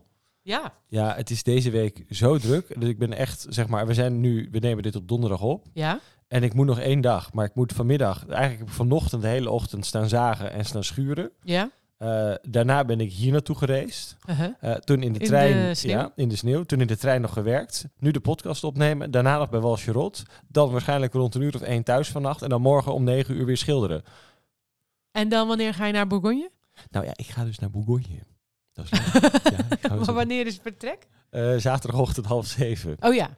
Ja, 0.50 0.74
Ja, 0.88 1.16
het 1.16 1.30
is 1.30 1.44
deze 1.44 1.70
week 1.70 2.04
zo 2.10 2.38
druk. 2.38 2.80
Dus 2.80 2.90
ik 2.90 2.98
ben 3.00 3.14
echt, 3.14 3.46
zeg 3.50 3.68
maar, 3.68 3.88
we 3.88 3.94
zijn 3.94 4.20
nu, 4.20 4.48
we 4.52 4.60
nemen 4.60 4.84
dit 4.84 4.96
op 4.96 5.08
donderdag 5.08 5.42
op. 5.42 5.66
ja. 5.74 6.00
En 6.28 6.44
ik 6.44 6.54
moet 6.54 6.66
nog 6.66 6.80
één 6.80 7.02
dag. 7.02 7.34
Maar 7.34 7.46
ik 7.46 7.56
moet 7.56 7.74
vanmiddag, 7.74 8.28
eigenlijk 8.28 8.60
heb 8.60 8.68
ik 8.68 8.74
vanochtend 8.74 9.22
de 9.22 9.28
hele 9.28 9.50
ochtend 9.50 9.86
staan 9.86 10.10
zagen 10.10 10.52
en 10.52 10.66
staan 10.66 10.84
schuren. 10.84 11.32
Ja. 11.44 11.72
Eh, 11.98 12.34
daarna 12.42 12.86
ben 12.86 13.00
ik 13.00 13.12
hier 13.12 13.32
naartoe 13.32 13.56
gereisd. 13.56 14.18
Uh-huh. 14.30 14.50
Eh, 14.60 14.76
toen 14.76 15.04
in 15.04 15.14
de 15.14 15.20
In 15.20 15.26
trein, 15.26 15.74
de 15.74 15.88
ja, 15.88 16.12
in 16.16 16.30
de 16.30 16.36
sneeuw. 16.36 16.64
Toen 16.64 16.82
in 16.82 16.88
de 16.88 16.98
trein 16.98 17.22
nog 17.22 17.34
gewerkt. 17.34 17.86
Nu 17.98 18.12
de 18.12 18.20
podcast 18.20 18.64
opnemen. 18.64 19.12
Daarna 19.12 19.38
nog 19.38 19.50
bij 19.50 19.60
Walsjerot. 19.60 20.24
Dan 20.48 20.72
waarschijnlijk 20.72 21.14
rond 21.14 21.36
een 21.36 21.42
uur 21.42 21.56
of 21.56 21.62
één 21.62 21.84
thuis 21.84 22.10
vannacht. 22.10 22.42
En 22.42 22.50
dan 22.50 22.62
morgen 22.62 22.94
om 22.94 23.04
negen 23.04 23.36
uur 23.36 23.46
weer 23.46 23.58
schilderen. 23.58 24.04
En 25.12 25.30
dan 25.30 25.48
wanneer 25.48 25.74
ga 25.74 25.86
je 25.86 25.94
naar 25.94 26.08
Bourgogne? 26.08 26.50
Nou 26.92 27.06
ja, 27.06 27.12
ik 27.16 27.28
ga 27.28 27.44
dus 27.44 27.60
naar 27.60 27.70
Bourgogne. 27.70 28.20
Dat 28.74 28.86
is 28.86 28.92
leuk. 28.92 29.32
ja, 29.44 29.58
ik 29.70 29.80
ga 29.88 29.96
maar 29.96 30.14
wanneer 30.14 30.46
is 30.48 30.54
het 30.54 30.62
vertrek? 30.62 31.08
Eh, 31.30 31.56
zaterdagochtend 31.58 32.26
half 32.26 32.46
zeven. 32.46 32.96
Oh 33.00 33.14
ja. 33.14 33.30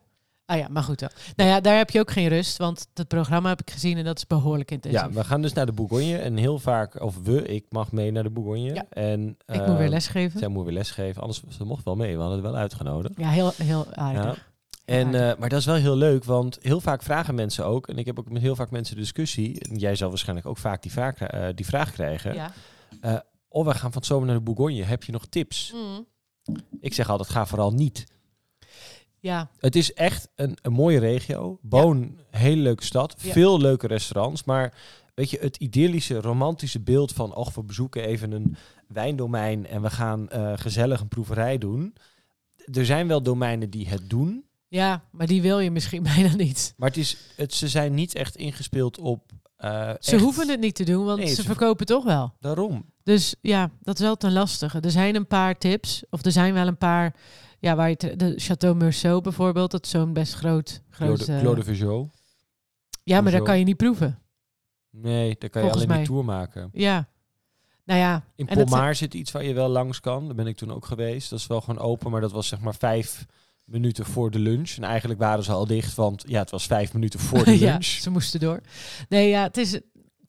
Ah 0.46 0.58
ja, 0.58 0.68
maar 0.70 0.84
goed 0.84 1.00
dan. 1.00 1.10
Nou 1.36 1.50
ja, 1.50 1.60
daar 1.62 1.78
heb 1.78 1.90
je 1.90 2.00
ook 2.00 2.12
geen 2.12 2.28
rust, 2.28 2.58
want 2.58 2.88
het 2.94 3.08
programma 3.08 3.50
heb 3.50 3.62
ik 3.62 3.72
gezien 3.72 3.98
en 3.98 4.04
dat 4.04 4.18
is 4.18 4.28
behoorlijk 4.28 4.72
intensief. 4.72 5.02
Ja, 5.02 5.10
we 5.12 5.24
gaan 5.24 5.42
dus 5.42 5.54
naar 5.54 5.66
de 5.66 5.72
Bourgogne. 5.72 6.18
En 6.18 6.38
heel 6.38 6.60
vaak, 6.60 7.02
of 7.02 7.16
we, 7.24 7.46
ik 7.46 7.66
mag 7.70 7.92
mee 7.92 8.12
naar 8.12 8.24
de 8.24 8.30
Bourgogne. 8.30 8.74
Ja. 8.74 8.86
En, 8.90 9.38
ik 9.46 9.66
moet 9.68 9.78
weer 9.78 9.90
lesgeven. 9.90 10.40
Zij 10.40 10.48
moet 10.48 10.64
weer 10.64 10.74
lesgeven. 10.74 11.22
Anders, 11.22 11.42
ze 11.50 11.64
mocht 11.64 11.84
wel 11.84 11.96
mee. 11.96 12.16
We 12.16 12.22
hadden 12.22 12.38
het 12.44 12.48
wel 12.52 12.56
uitgenodigd. 12.62 13.14
Ja, 13.18 13.30
heel, 13.30 13.52
heel 13.56 13.86
Ja. 13.90 13.96
aardig. 13.96 14.50
En, 14.86 15.16
eh, 15.30 15.38
maar 15.38 15.50
dat 15.50 15.60
is 15.60 15.66
wel 15.66 15.76
heel 15.76 15.96
leuk, 15.98 16.24
want 16.24 16.58
heel 16.62 16.82
vaak 16.82 17.04
vragen 17.04 17.36
mensen 17.36 17.66
ook, 17.66 17.88
en 17.88 17.98
ik 17.98 18.06
heb 18.06 18.20
ook 18.20 18.30
met 18.32 18.42
heel 18.42 18.56
vaak 18.56 18.72
mensen 18.72 18.96
discussie, 18.96 19.60
en 19.60 19.76
jij 19.76 19.96
zal 19.96 20.10
waarschijnlijk 20.10 20.48
ook 20.48 20.58
vaak 20.58 20.82
die, 20.82 20.92
vraag, 20.92 21.18
eh, 21.22 21.48
die 21.56 21.66
vraag 21.66 21.92
krijgen, 21.92 22.34
Ja. 22.34 23.24
Oh, 23.52 23.66
we 23.66 23.72
gaan 23.72 23.92
van 23.92 24.02
het 24.02 24.06
zomer 24.06 24.28
naar 24.28 24.36
de 24.36 24.42
Bourgogne, 24.42 24.84
heb 24.84 25.04
je 25.04 25.12
nog 25.12 25.26
tips? 25.26 25.72
Mm. 25.76 26.06
Ik 26.80 26.94
zeg 26.94 27.10
altijd, 27.10 27.30
ga 27.30 27.46
vooral 27.46 27.72
niet. 27.72 28.04
ja, 29.20 29.50
Het 29.58 29.76
is 29.76 29.94
echt 29.94 30.30
een, 30.36 30.58
een 30.62 30.72
mooie 30.72 31.00
regio, 31.00 31.60
Boon, 31.62 32.20
hele 32.30 32.62
leuke 32.62 32.84
stad, 32.84 33.16
Ja. 33.22 33.32
veel 33.32 33.60
leuke 33.60 33.88
restaurants, 33.88 34.44
maar 34.44 34.74
weet 35.16 35.30
je, 35.30 35.38
het 35.40 35.58
idyllische, 35.58 36.22
romantische 36.22 36.80
beeld 36.80 37.12
van, 37.14 37.36
och, 37.36 37.54
we 37.54 37.64
bezoeken 37.64 38.04
even 38.04 38.32
een 38.32 38.56
wijndomein 38.88 39.68
en 39.68 39.82
we 39.82 39.90
gaan 39.90 40.30
eh, 40.30 40.54
gezellig 40.56 41.00
een 41.02 41.08
proeverij 41.08 41.58
doen. 41.58 41.94
Er 42.72 42.86
zijn 42.86 43.08
wel 43.08 43.22
domeinen 43.24 43.70
die 43.70 43.88
het 43.88 44.10
doen, 44.10 44.46
ja, 44.68 45.04
maar 45.12 45.28
die 45.28 45.42
wil 45.42 45.60
je 45.60 45.72
misschien 45.72 46.04
bijna 46.16 46.36
niet. 46.36 46.74
Maar 46.78 46.88
het 46.90 46.98
is, 46.98 47.18
het, 47.36 47.54
ze 47.54 47.68
zijn 47.68 47.94
niet 47.94 48.16
echt 48.16 48.36
ingespeeld 48.36 48.98
op. 48.98 49.32
eh, 49.56 49.90
Ze 50.00 50.12
echt- 50.12 50.22
hoeven 50.22 50.50
het 50.50 50.60
niet 50.60 50.76
te 50.76 50.84
doen, 50.84 51.06
want 51.06 51.20
Nee, 51.20 51.28
ze 51.28 51.36
ze- 51.36 51.44
verkopen 51.44 51.86
toch 51.86 52.04
wel. 52.04 52.34
Daarom. 52.40 52.91
Dus 53.04 53.36
ja, 53.42 53.70
dat 53.82 53.96
is 53.96 54.02
wel 54.06 54.16
ten 54.18 54.32
lastige. 54.34 54.80
Er 54.80 54.92
zijn 54.92 55.16
een 55.16 55.28
paar 55.28 55.58
tips, 55.58 56.04
of 56.10 56.26
er 56.26 56.32
zijn 56.32 56.54
wel 56.54 56.68
een 56.68 56.78
paar, 56.78 57.16
ja, 57.60 57.76
waar 57.76 57.90
je 57.90 57.98
te- 57.98 58.16
de 58.16 58.34
Chateau 58.36 58.76
Meursault 58.76 59.24
bijvoorbeeld, 59.24 59.72
dat 59.72 59.84
is 59.86 59.90
zo'n 59.92 60.14
best 60.14 60.34
groot, 60.34 60.82
groot 60.90 61.24
Claude, 61.24 61.42
Claude 61.44 61.64
Veugeot. 61.64 62.10
ja, 63.04 63.22
maar 63.22 63.32
daar 63.32 63.42
kan 63.42 63.60
je 63.60 63.64
niet 63.66 63.78
proeven. 63.78 64.20
Nee, 64.90 65.36
daar 65.40 65.50
kan 65.50 65.62
je 65.64 65.70
Volgens 65.70 65.76
alleen 65.76 65.88
mij. 65.88 65.98
die 65.98 66.08
tour 66.08 66.26
maken. 66.26 66.70
Ja, 66.74 67.08
nou 67.86 68.00
ja, 68.00 68.24
In 68.36 68.46
Pommaar 68.46 68.96
zit 68.96 69.14
iets 69.14 69.32
waar 69.32 69.44
je 69.44 69.54
wel 69.54 69.70
langs 69.70 70.00
kan. 70.00 70.26
Daar 70.26 70.36
ben 70.36 70.48
ik 70.48 70.58
toen 70.58 70.72
ook 70.72 70.86
geweest. 70.86 71.30
Dat 71.30 71.40
is 71.40 71.48
wel 71.48 71.62
gewoon 71.62 71.80
open, 71.84 72.12
maar 72.12 72.22
dat 72.22 72.32
was 72.32 72.48
zeg 72.48 72.60
maar 72.60 72.76
vijf 72.76 73.26
minuten 73.66 74.06
voor 74.06 74.32
de 74.32 74.40
lunch. 74.40 74.72
En 74.78 74.84
eigenlijk 74.84 75.20
waren 75.20 75.44
ze 75.44 75.52
al 75.52 75.66
dicht, 75.68 75.96
want 75.96 76.24
ja, 76.28 76.40
het 76.40 76.50
was 76.52 76.66
vijf 76.68 76.94
minuten 76.94 77.20
voor 77.20 77.44
de 77.44 77.52
ja, 77.60 77.72
lunch. 77.72 77.84
ze 77.86 78.10
moesten 78.10 78.40
door. 78.40 78.62
Nee, 79.10 79.30
ja, 79.30 79.44
het 79.44 79.58
is, 79.58 79.80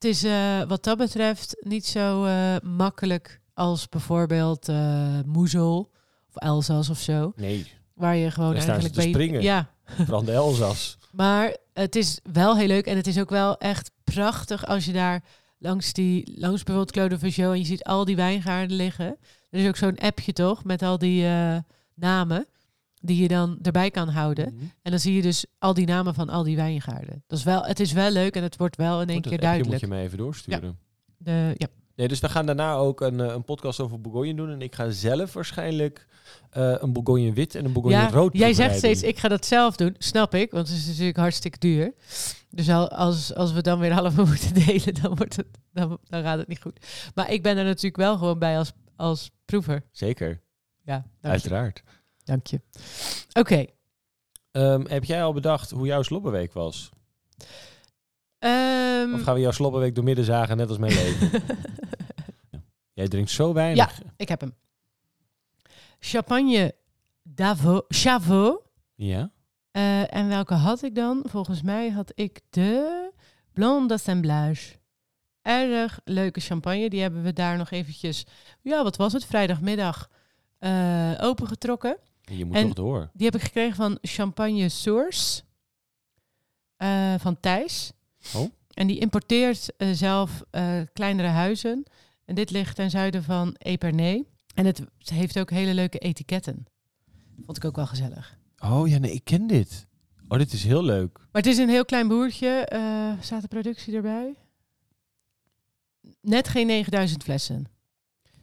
het 0.02 0.10
is 0.10 0.24
eh, 0.24 0.62
wat 0.68 0.84
dat 0.84 0.98
betreft 0.98 1.56
niet 1.60 1.86
zo 1.86 2.24
eh, 2.24 2.56
makkelijk 2.62 3.40
als 3.54 3.88
bijvoorbeeld 3.88 4.68
eh 4.68 5.18
Moezel 5.26 5.90
of 6.28 6.36
Elzas 6.42 6.88
of 6.90 6.98
zo. 6.98 7.32
Nee, 7.36 7.66
Waar 7.94 8.16
je 8.16 8.30
gewoon 8.30 8.54
Daar 8.54 8.62
eigenlijk 8.64 8.94
bij- 8.94 9.08
springen. 9.08 9.42
Ja, 9.42 9.70
Brand 10.06 10.26
de 10.26 10.32
Elzas. 10.32 10.98
maar 11.12 11.56
het 11.72 11.96
is 11.96 12.20
wel 12.32 12.56
heel 12.56 12.66
leuk 12.66 12.86
en 12.86 12.96
het 12.96 13.06
is 13.06 13.18
ook 13.18 13.30
wel 13.30 13.58
echt 13.58 13.90
prachtig 14.04 14.66
als 14.66 14.84
je 14.84 14.92
daar 14.92 15.22
langs 15.58 15.92
die, 15.92 16.32
langs 16.38 16.62
bijvoorbeeld 16.62 16.92
Claude 16.96 17.18
Veugeot 17.18 17.52
en 17.52 17.58
je 17.58 17.64
ziet 17.64 17.84
al 17.84 18.04
die 18.04 18.16
wijngaarden 18.16 18.76
liggen. 18.76 19.16
Er 19.50 19.60
is 19.60 19.68
ook 19.68 19.76
zo'n 19.76 19.98
appje 19.98 20.32
toch 20.32 20.64
met 20.64 20.82
al 20.82 20.98
die 20.98 21.26
namen 21.94 22.46
die 23.02 23.22
je 23.22 23.28
dan 23.28 23.58
erbij 23.62 23.90
kan 23.90 24.08
houden. 24.08 24.54
Mhm. 24.54 24.64
En 24.82 24.90
dan 24.90 25.00
zie 25.00 25.14
je 25.14 25.22
dus 25.22 25.46
al 25.58 25.74
die 25.74 25.86
namen 25.86 26.14
van 26.14 26.28
al 26.28 26.42
die 26.42 26.56
wijngaarden. 26.56 27.24
Dat 27.26 27.38
is 27.38 27.44
wel, 27.44 27.64
het 27.64 27.80
is 27.80 27.92
wel 27.92 28.10
leuk 28.10 28.36
en 28.36 28.42
het 28.42 28.56
wordt 28.56 28.76
wel 28.76 29.00
in 29.02 29.08
één 29.08 29.20
keer 29.20 29.40
duidelijk. 29.40 29.70
moet 29.70 29.80
je 29.80 29.86
me 29.86 30.00
even 30.02 30.18
doorsturen. 30.18 30.78
De, 31.16 31.54
ja, 31.56 31.66
Nee, 31.96 32.08
dus 32.08 32.20
we 32.20 32.28
gaan 32.28 32.46
daarna 32.46 32.74
ook 32.74 33.00
een, 33.00 33.20
eh, 33.20 33.32
een 33.32 33.44
podcast 33.44 33.80
over 33.80 34.00
Bourgogne 34.00 34.34
doen. 34.34 34.50
En 34.50 34.62
ik 34.62 34.74
ga 34.74 34.90
zelf 34.90 35.32
waarschijnlijk 35.32 36.06
eh, 36.50 36.74
een 36.78 36.92
Bourgogne 36.92 37.32
wit 37.32 37.54
en 37.54 37.64
een 37.64 37.72
Bourgogne 37.72 37.98
ja, 37.98 38.10
rood 38.10 38.36
jij 38.36 38.52
zegt 38.52 38.76
steeds, 38.76 39.02
ik 39.02 39.18
ga 39.18 39.28
dat 39.28 39.46
zelf 39.46 39.76
doen. 39.76 39.94
Snap 39.98 40.34
ik, 40.34 40.50
want 40.50 40.68
het 40.68 40.76
is 40.76 40.86
natuurlijk 40.86 41.16
hartstikke 41.16 41.58
duur. 41.58 41.92
Dus 42.50 42.68
al- 42.68 42.90
als, 42.90 43.34
als 43.34 43.52
we 43.52 43.62
dan 43.62 43.78
weer 43.78 43.92
allemaal 43.98 44.26
moeten 44.26 44.54
delen, 44.54 44.94
dan, 45.02 45.14
wordt 45.16 45.36
het, 45.36 45.46
dan, 45.72 45.98
dan 46.04 46.22
gaat 46.22 46.38
het 46.38 46.48
niet 46.48 46.60
goed. 46.60 46.86
Maar 47.14 47.30
ik 47.30 47.42
ben 47.42 47.56
er 47.56 47.64
natuurlijk 47.64 47.96
wel 47.96 48.18
gewoon 48.18 48.38
bij 48.38 48.58
als, 48.58 48.72
als 48.96 49.30
proever. 49.44 49.82
Zeker, 49.90 50.40
Ja, 50.82 51.04
uiteraard. 51.20 51.82
Dank 52.24 52.46
je. 52.46 52.60
Oké. 53.32 53.64
Ehm, 54.50 54.84
heb 54.86 55.04
jij 55.04 55.24
al 55.24 55.32
bedacht 55.32 55.70
hoe 55.70 55.86
jouw 55.86 56.02
slobberweek 56.02 56.52
was? 56.52 56.90
ehm, 58.38 59.14
Of 59.14 59.22
gaan 59.22 59.34
we 59.34 59.40
jouw 59.40 59.50
slobberweek 59.50 59.94
door 59.94 60.04
midden 60.04 60.24
zagen, 60.24 60.56
net 60.56 60.68
als 60.68 60.78
mijn 60.78 60.92
leven? 60.94 61.42
Jij 62.94 63.08
drinkt 63.08 63.30
zo 63.30 63.52
weinig. 63.52 64.00
ik 64.16 64.28
heb 64.28 64.40
hem. 64.40 64.54
Champagne 65.98 66.74
Davo, 67.22 67.84
Chavot. 67.88 68.62
Ja? 68.94 69.30
Eh, 69.70 70.14
en 70.14 70.28
welke 70.28 70.54
had 70.54 70.82
ik 70.82 70.94
dan? 70.94 71.24
Volgens 71.28 71.62
mij 71.62 71.90
had 71.90 72.12
ik 72.14 72.40
de 72.50 73.10
Blanc 73.52 73.88
d'Assemblage. 73.88 74.80
Erg 75.42 76.00
leuke 76.04 76.40
champagne. 76.40 76.88
Die 76.90 77.00
hebben 77.00 77.22
we 77.22 77.32
daar 77.32 77.56
nog 77.56 77.70
eventjes, 77.70 78.26
ja, 78.60 78.82
wat 78.82 78.96
was 78.96 79.12
het? 79.12 79.24
Vrijdagmiddag 79.24 80.08
eh, 80.58 81.12
opengetrokken. 81.20 81.96
Je 82.24 82.44
moet 82.44 82.56
En- 82.56 82.62
toch 82.66 82.74
door. 82.74 83.10
Die 83.12 83.26
heb 83.26 83.34
ik 83.34 83.42
gekregen 83.42 83.76
van 83.76 83.98
Champagne 84.02 84.68
Source 84.68 85.42
eh, 86.76 87.14
van 87.18 87.40
Thijs. 87.40 87.92
Oh. 88.34 88.50
En 88.74 88.86
die 88.86 88.98
importeert 88.98 89.76
eh, 89.76 89.90
zelf 89.92 90.42
eh, 90.50 90.80
kleinere 90.92 91.28
huizen. 91.28 91.84
En 92.24 92.34
dit 92.34 92.50
ligt 92.50 92.76
ten 92.76 92.90
zuiden 92.90 93.22
van 93.22 93.54
Epernay. 93.58 94.24
En 94.54 94.66
het 94.66 94.82
heeft 95.04 95.38
ook 95.38 95.50
hele 95.50 95.74
leuke 95.74 95.98
etiketten. 95.98 96.66
Vond 97.44 97.56
ik 97.56 97.64
ook 97.64 97.76
wel 97.76 97.86
gezellig. 97.86 98.38
Oh 98.64 98.88
ja, 98.88 98.98
nee, 98.98 99.12
ik 99.12 99.24
ken 99.24 99.46
dit. 99.46 99.86
Oh, 100.28 100.38
dit 100.38 100.52
is 100.52 100.64
heel 100.64 100.84
leuk. 100.84 101.18
Maar 101.18 101.42
het 101.42 101.46
is 101.46 101.58
een 101.58 101.68
heel 101.68 101.84
klein 101.84 102.08
boertje. 102.08 102.48
Eh, 102.48 103.12
staat 103.20 103.42
de 103.42 103.48
productie 103.48 103.94
erbij? 103.94 104.34
Net 106.20 106.48
geen 106.48 106.66
9000 106.66 107.22
flessen. 107.22 107.66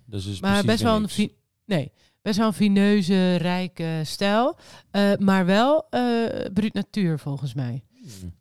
Dat 0.05 0.19
is 0.19 0.25
dus 0.25 0.39
Maar 0.39 0.65
best 0.65 0.83
wel, 0.83 0.95
een 0.95 1.31
nee, 1.65 1.91
best 2.21 2.37
wel 2.37 2.47
een 2.47 2.53
vineuze, 2.53 3.35
rijke 3.35 4.01
stijl. 4.03 4.57
Eh, 4.91 5.11
maar 5.17 5.45
wel 5.45 5.87
eh 5.89 6.51
bruut 6.53 6.73
natuur 6.73 7.19
volgens 7.19 7.53
mij. 7.53 7.83
Hmm. 8.19 8.37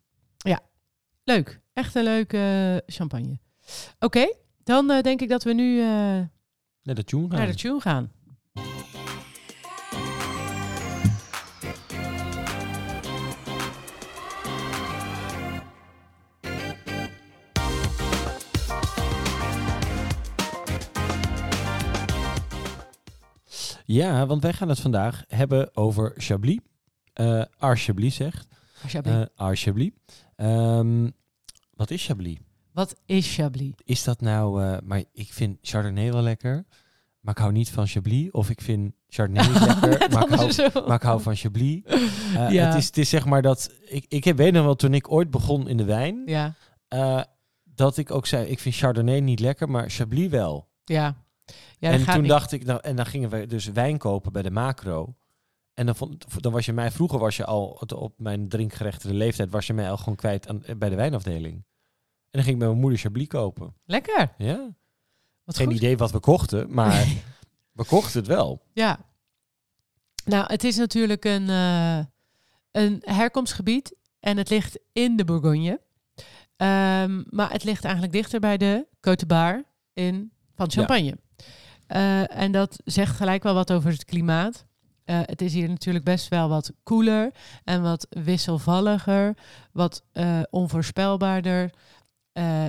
Leuk. 1.23 1.61
Echt 1.73 1.95
een 1.95 2.03
leuke 2.03 2.83
champagne. 2.85 3.39
Oké, 3.99 4.33
dan 4.63 4.91
eh, 4.91 5.01
denk 5.01 5.21
ik 5.21 5.29
dat 5.29 5.43
we 5.43 5.53
nu 5.53 5.81
Naar 5.81 6.95
de 6.95 7.03
tune 7.03 7.27
gaan. 7.29 7.37
naar 7.37 7.47
de 7.47 7.55
tune 7.55 7.79
gaan. 7.79 8.11
Ja, 23.91 24.25
want 24.25 24.41
wij 24.41 24.53
gaan 24.53 24.69
het 24.69 24.79
vandaag 24.79 25.23
hebben 25.27 25.75
over 25.75 26.13
Chablis. 26.17 26.59
Eh 27.13 27.41
Ar 27.57 27.77
Chablis 27.77 28.15
zegt. 28.15 28.47
Chablis. 28.85 29.25
Eh 29.35 29.49
Chablis. 29.53 29.89
Ehm, 30.35 31.09
wat 31.73 31.91
is 31.91 32.05
Chablis? 32.05 32.37
Wat 32.73 32.95
is 33.05 33.35
Chablis? 33.35 33.71
Is 33.83 34.03
dat 34.03 34.21
nou... 34.21 34.63
eh, 34.63 34.77
maar 34.83 35.03
ik 35.11 35.33
vind 35.33 35.57
Chardonnay 35.61 36.11
wel 36.11 36.21
lekker. 36.21 36.65
Maar 37.19 37.33
ik 37.33 37.39
hou 37.39 37.51
niet 37.53 37.69
van 37.69 37.87
Chablis. 37.87 38.31
Of 38.31 38.49
ik 38.49 38.61
vind 38.61 38.93
Chardonnay 39.07 39.47
niet 39.51 39.59
lekker. 39.65 40.09
Maar, 40.11 40.23
ik 40.23 40.29
hou, 40.71 40.87
maar 40.87 40.95
ik 40.95 41.01
hou 41.01 41.21
van 41.21 41.35
Chablis. 41.35 41.81
Eh, 41.85 42.51
Ja. 42.51 42.65
het, 42.65 42.75
is, 42.75 42.85
het 42.85 42.97
is 42.97 43.09
zeg 43.09 43.25
maar 43.25 43.41
dat... 43.41 43.71
Ik, 43.87 44.05
ik 44.07 44.23
heb 44.23 44.37
weet 44.37 44.53
nog 44.53 44.63
wel, 44.63 44.75
toen 44.75 44.93
ik 44.93 45.11
ooit 45.11 45.31
begon 45.31 45.67
in 45.67 45.77
de 45.77 45.83
wijn... 45.85 46.21
Ja, 46.25 46.53
eh, 46.87 47.21
dat 47.63 47.97
ik 47.97 48.11
ook 48.11 48.25
zei, 48.25 48.45
ik 48.47 48.59
vind 48.59 48.75
Chardonnay 48.75 49.19
niet 49.19 49.39
lekker, 49.39 49.69
maar 49.69 49.89
Chablis 49.89 50.27
wel. 50.29 50.67
ja. 50.85 51.15
Ja 51.79 51.91
en 51.91 52.05
toen 52.05 52.21
niet. 52.21 52.29
dacht 52.29 52.51
ik, 52.51 52.65
nou, 52.65 52.79
en 52.83 52.95
dan 52.95 53.05
gingen 53.05 53.29
we 53.29 53.45
dus 53.45 53.65
wijn 53.65 53.97
kopen 53.97 54.31
bij 54.31 54.41
de 54.41 54.51
macro. 54.51 55.15
En 55.73 55.85
dan, 55.85 55.95
vond, 55.95 56.41
dan 56.43 56.51
was 56.51 56.65
je 56.65 56.73
mij, 56.73 56.91
vroeger 56.91 57.19
was 57.19 57.37
je 57.37 57.45
al 57.45 57.81
op- 57.95 58.13
mijn 58.17 58.49
drinkgerechtere 58.49 59.13
leeftijd, 59.13 59.49
was 59.49 59.67
je 59.67 59.73
mij 59.73 59.89
al 59.89 59.97
gewoon 59.97 60.15
kwijt 60.15 60.47
aan, 60.47 60.63
bij 60.77 60.89
de 60.89 60.95
wijnafdeling. 60.95 61.53
En 61.53 61.65
dan 62.29 62.41
ging 62.43 62.53
ik 62.55 62.57
met 62.61 62.67
mijn 62.67 62.81
moeder 62.81 62.99
Chablis 62.99 63.27
kopen. 63.27 63.73
Lekker. 63.85 64.33
Ja. 64.37 64.75
Wat 65.43 65.57
Geen 65.57 65.67
goed. 65.67 65.75
idee 65.75 65.97
wat 65.97 66.11
we 66.11 66.19
kochten, 66.19 66.73
maar 66.73 67.07
we 67.71 67.85
kochten 67.85 68.19
het 68.19 68.27
wel. 68.27 68.61
Ja. 68.73 68.99
Nou, 70.25 70.45
het 70.47 70.63
is 70.63 70.75
natuurlijk 70.75 71.25
een, 71.25 71.49
eh, 71.49 71.99
een 72.71 73.01
herkomstgebied 73.05 73.95
en 74.19 74.37
het 74.37 74.49
ligt 74.49 74.79
in 74.93 75.15
de 75.17 75.25
Bourgogne. 75.25 75.81
Ehm, 76.55 77.23
maar 77.29 77.51
het 77.51 77.63
ligt 77.63 77.83
eigenlijk 77.83 78.13
dichter 78.13 78.39
bij 78.39 78.57
de 78.57 78.87
Côte 78.97 79.25
Bar 79.27 79.63
in, 79.93 80.31
van 80.55 80.71
Champagne. 80.71 81.17
Eh, 81.89 82.37
en 82.37 82.51
dat 82.51 82.81
zegt 82.85 83.15
gelijk 83.15 83.43
wel 83.43 83.53
wat 83.53 83.71
over 83.71 83.91
het 83.91 84.05
klimaat. 84.05 84.65
Eh, 85.03 85.19
het 85.21 85.41
is 85.41 85.53
hier 85.53 85.69
natuurlijk 85.69 86.05
best 86.05 86.27
wel 86.27 86.49
wat 86.49 86.71
koeler 86.83 87.31
en 87.63 87.81
wat 87.81 88.07
wisselvalliger, 88.09 89.37
wat 89.71 90.03
eh, 90.11 90.39
onvoorspelbaarder. 90.49 91.69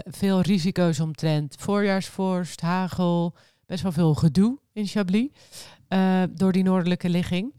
Veel 0.05 0.41
risico's 0.41 1.01
omtrent 1.01 1.57
voorjaarsvorst, 1.59 2.61
hagel, 2.61 3.35
best 3.67 3.83
wel 3.83 3.93
veel 3.93 4.15
gedoe 4.15 4.59
in 4.73 4.87
Chablis 4.87 5.29
door 6.31 6.53
die 6.53 6.63
noordelijke 6.63 7.09
ligging. 7.09 7.55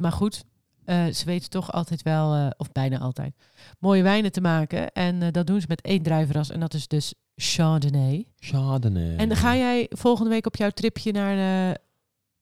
Maar 0.00 0.12
goed, 0.12 0.44
ze 0.86 1.22
weten 1.24 1.50
toch 1.50 1.72
altijd 1.72 2.02
wel, 2.02 2.52
of 2.56 2.72
bijna 2.72 2.98
altijd, 2.98 3.34
mooie 3.78 4.02
wijnen 4.02 4.32
te 4.32 4.40
maken. 4.40 4.92
En 4.92 5.32
dat 5.32 5.46
doen 5.46 5.60
ze 5.60 5.66
met 5.68 5.80
één 5.80 6.02
druivenras 6.02 6.50
en 6.50 6.60
dat 6.60 6.74
is 6.74 6.88
dus 6.88 7.14
Chardonnay. 7.36 8.26
Chardonnay. 8.36 9.16
En 9.16 9.36
ga 9.36 9.56
jij 9.56 9.86
volgende 9.90 10.30
week 10.30 10.46
op 10.46 10.56
jouw 10.56 10.70
tripje 10.70 11.12
naar 11.12 11.36
de 11.36 11.80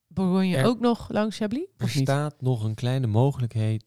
Bourgogne 0.06 0.56
Er- 0.56 0.64
ook 0.64 0.80
nog 0.80 1.08
langs 1.11 1.37
Chablis? 1.37 1.66
Er 1.76 1.88
staat 1.88 2.40
nog 2.40 2.64
een 2.64 2.75
kleine 2.75 3.06
mogelijkheid 3.06 3.84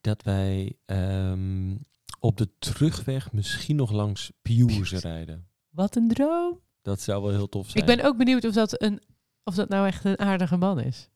dat 0.00 0.22
wij 0.22 0.76
ehm, 0.86 1.74
op 2.20 2.36
de 2.36 2.48
terugweg 2.58 3.32
misschien 3.32 3.76
nog 3.76 3.90
langs 3.90 4.32
Piouze 4.42 4.98
rijden. 4.98 5.46
Wat 5.70 5.96
een 5.96 6.08
droom. 6.08 6.60
Dat 6.82 7.00
zou 7.00 7.22
wel 7.22 7.30
heel 7.32 7.48
tof 7.48 7.70
zijn. 7.70 7.88
Ik 7.88 7.96
ben 7.96 8.04
ook 8.06 8.16
benieuwd 8.16 8.44
of 8.44 8.54
dat, 8.54 8.82
een, 8.82 9.00
of 9.44 9.54
dat 9.54 9.68
nou 9.68 9.86
echt 9.86 10.04
een 10.04 10.18
aardige 10.18 10.56
man 10.56 10.80
is. 10.80 11.08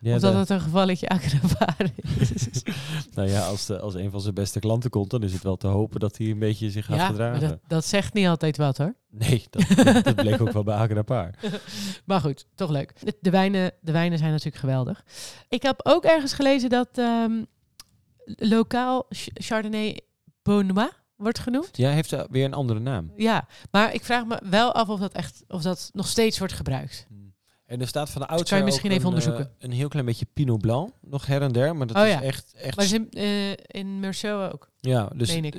Ja, 0.00 0.14
of 0.14 0.20
dat 0.20 0.34
het 0.34 0.50
een 0.50 0.60
gevalletje 0.60 1.08
agravare 1.08 1.90
is. 2.18 2.62
Nou 3.14 3.28
ja, 3.28 3.46
als, 3.46 3.66
de, 3.66 3.80
als 3.80 3.94
een 3.94 4.10
van 4.10 4.20
zijn 4.20 4.34
beste 4.34 4.58
klanten 4.60 4.90
komt, 4.90 5.10
dan 5.10 5.22
is 5.22 5.32
het 5.32 5.42
wel 5.42 5.56
te 5.56 5.66
hopen 5.66 6.00
dat 6.00 6.16
hij 6.18 6.30
een 6.30 6.38
beetje 6.38 6.70
zich 6.70 6.84
gaat 6.84 6.96
ja, 6.96 7.06
gedragen. 7.06 7.48
dat, 7.48 7.58
dat 7.66 7.84
zegt 7.84 8.14
niet 8.14 8.26
altijd 8.26 8.56
wat 8.56 8.78
hoor. 8.78 8.94
Nee, 9.10 9.46
dat, 9.50 9.64
dat, 10.04 10.14
bleek 10.14 10.40
ook 10.40 10.52
wel 10.52 10.62
bij 10.64 10.76
Agra 10.76 11.02
Paar. 11.02 11.34
Maar 12.04 12.20
goed, 12.20 12.46
toch 12.54 12.70
leuk. 12.70 12.92
De, 13.20 13.30
wijnen, 13.30 13.72
de 13.80 13.92
wijnen 13.92 14.18
zijn 14.18 14.30
natuurlijk 14.30 14.56
geweldig. 14.56 15.04
Ik 15.48 15.62
heb 15.62 15.80
ook 15.82 16.04
ergens 16.04 16.32
gelezen 16.32 16.70
dat 16.70 16.88
ehm, 16.92 17.42
lokaal 18.24 19.06
Ch- 19.08 19.28
Chardonnay 19.34 20.00
Beaunois 20.42 20.90
wordt 21.16 21.38
genoemd. 21.38 21.76
Ja, 21.76 21.90
heeft 21.90 22.16
weer 22.30 22.44
een 22.44 22.54
andere 22.54 22.80
naam. 22.80 23.12
Ja, 23.16 23.46
maar 23.70 23.94
ik 23.94 24.04
vraag 24.04 24.26
me 24.26 24.42
wel 24.50 24.72
af 24.72 24.88
of 24.88 25.00
dat 25.00 25.12
echt 25.12 25.44
of 25.48 25.62
dat 25.62 25.90
nog 25.92 26.06
steeds 26.06 26.38
wordt 26.38 26.54
gebruikt. 26.54 27.06
En 27.66 27.80
er 27.80 27.86
staat 27.86 28.10
van 28.10 28.20
de 28.20 28.26
kan 28.26 28.36
je 28.36 28.42
oudsher 28.42 28.64
misschien 28.64 28.90
even 28.90 29.02
een, 29.02 29.08
onderzoeken. 29.08 29.44
eh, 29.44 29.50
een 29.58 29.72
heel 29.72 29.88
klein 29.88 30.04
beetje 30.06 30.26
Pinot 30.32 30.60
Blanc, 30.60 30.90
nog 31.00 31.26
her 31.26 31.42
en 31.42 31.52
der. 31.52 31.76
Maar 31.76 31.86
dat 31.86 31.96
Oh 31.96 32.06
is 32.06 32.12
echt, 32.20 32.54
echt 32.56 32.76
Maar 32.76 32.84
is 32.84 32.92
in, 32.92 33.10
eh 33.10 33.50
in 33.66 34.00
Meursault 34.00 34.52
ook. 34.52 34.70
ja, 34.80 35.10
dus 35.14 35.34
eh, 35.34 35.50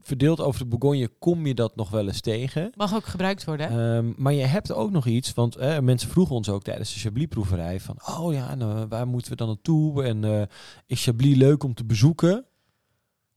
verdeeld 0.00 0.40
over 0.40 0.60
de 0.60 0.66
Bourgogne 0.66 1.08
kom 1.18 1.46
je 1.46 1.54
dat 1.54 1.76
nog 1.76 1.90
wel 1.90 2.06
eens 2.06 2.20
tegen. 2.20 2.72
Mag 2.76 2.94
ook 2.94 3.04
gebruikt 3.04 3.44
worden. 3.44 3.68
Ehm, 3.68 4.12
maar 4.16 4.32
je 4.32 4.44
hebt 4.44 4.72
ook 4.72 4.90
nog 4.90 5.06
iets, 5.06 5.34
want 5.34 5.56
eh, 5.56 5.78
mensen 5.78 6.08
vroegen 6.10 6.34
ons 6.36 6.48
ook 6.48 6.62
tijdens 6.62 6.94
de 6.94 7.00
Chablis-proeverij 7.00 7.80
van, 7.80 7.96
oh 8.18 8.32
ja, 8.32 8.54
nou, 8.54 8.86
waar 8.88 9.06
moeten 9.06 9.30
we 9.30 9.36
dan 9.36 9.46
naartoe? 9.46 10.04
En 10.04 10.24
eh, 10.24 10.42
is 10.86 11.02
Chablis 11.04 11.36
leuk 11.36 11.62
om 11.64 11.74
te 11.74 11.84
bezoeken? 11.84 12.44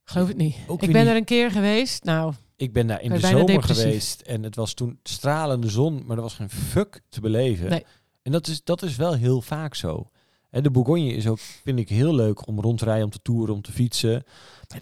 Geloof 0.03 0.27
het 0.27 0.37
niet. 0.37 0.55
Ook 0.67 0.81
ik 0.81 0.91
ben 0.91 1.01
niet. 1.01 1.09
er 1.11 1.15
een 1.17 1.23
keer 1.25 1.51
geweest. 1.51 2.03
Nou, 2.03 2.33
Ik 2.55 2.73
ben 2.73 2.87
daar 2.87 3.01
in 3.01 3.09
de 3.09 3.15
je 3.19 3.27
zomer 3.27 3.45
depressief. 3.45 3.83
geweest 3.83 4.21
en 4.21 4.43
het 4.43 4.55
was 4.55 4.73
toen 4.73 4.99
stralende 5.03 5.69
zon, 5.69 6.03
maar 6.05 6.15
er 6.15 6.21
was 6.23 6.33
geen 6.33 6.49
fuck 6.49 7.01
te 7.09 7.21
beleven. 7.21 7.69
Nee. 7.69 7.85
En 8.25 8.31
dat 8.31 8.47
is, 8.47 8.63
dat 8.63 8.81
is 8.81 8.95
wel 8.95 9.13
heel 9.13 9.41
vaak 9.41 9.75
zo. 9.75 10.09
En 10.49 10.63
de 10.63 10.71
Bourgogne 10.71 11.13
is 11.13 11.27
ook, 11.27 11.39
vind 11.39 11.79
ik, 11.79 11.89
heel 11.89 12.15
leuk 12.15 12.47
om 12.47 12.59
rond 12.59 12.77
te 12.77 12.85
rijden, 12.85 13.03
om 13.05 13.11
te 13.11 13.21
toeren, 13.21 13.55
om 13.55 13.61
te 13.61 13.71
fietsen. 13.71 14.23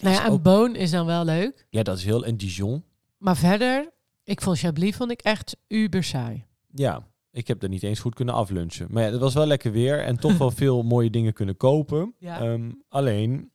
Nou 0.02 0.16
ja, 0.16 0.26
een 0.26 0.32
ook- 0.32 0.44
boon 0.44 0.76
is 0.76 0.92
dan 0.92 1.06
wel 1.06 1.26
leuk. 1.26 1.68
ja, 1.70 1.84
dat 1.84 1.98
is 1.98 2.04
heel... 2.04 2.26
En 2.26 2.38
Dijon, 2.38 2.84
Maar 3.18 3.38
verder, 3.38 3.92
ik 4.24 4.42
vond 4.42 4.60
Chablis 4.60 4.96
vond 4.96 5.12
ik 5.12 5.22
echt 5.22 5.58
uber 5.68 6.04
saai. 6.04 6.46
ja, 6.74 7.08
ik 7.32 7.48
heb 7.48 7.64
er 7.64 7.70
niet 7.70 7.84
eens 7.84 8.00
goed 8.00 8.16
kunnen 8.16 8.34
aflunchen. 8.34 8.88
Maar 8.90 9.04
ja, 9.04 9.12
het 9.12 9.20
was 9.20 9.34
wel 9.34 9.46
lekker 9.46 9.72
weer 9.72 10.00
en 10.04 10.18
toch 10.20 10.38
wel 10.38 10.52
veel 10.62 10.84
mooie 10.84 11.10
dingen 11.10 11.34
kunnen 11.34 11.58
kopen. 11.58 12.14
Ja. 12.20 12.40
Ehm, 12.42 12.72
alleen 12.90 13.52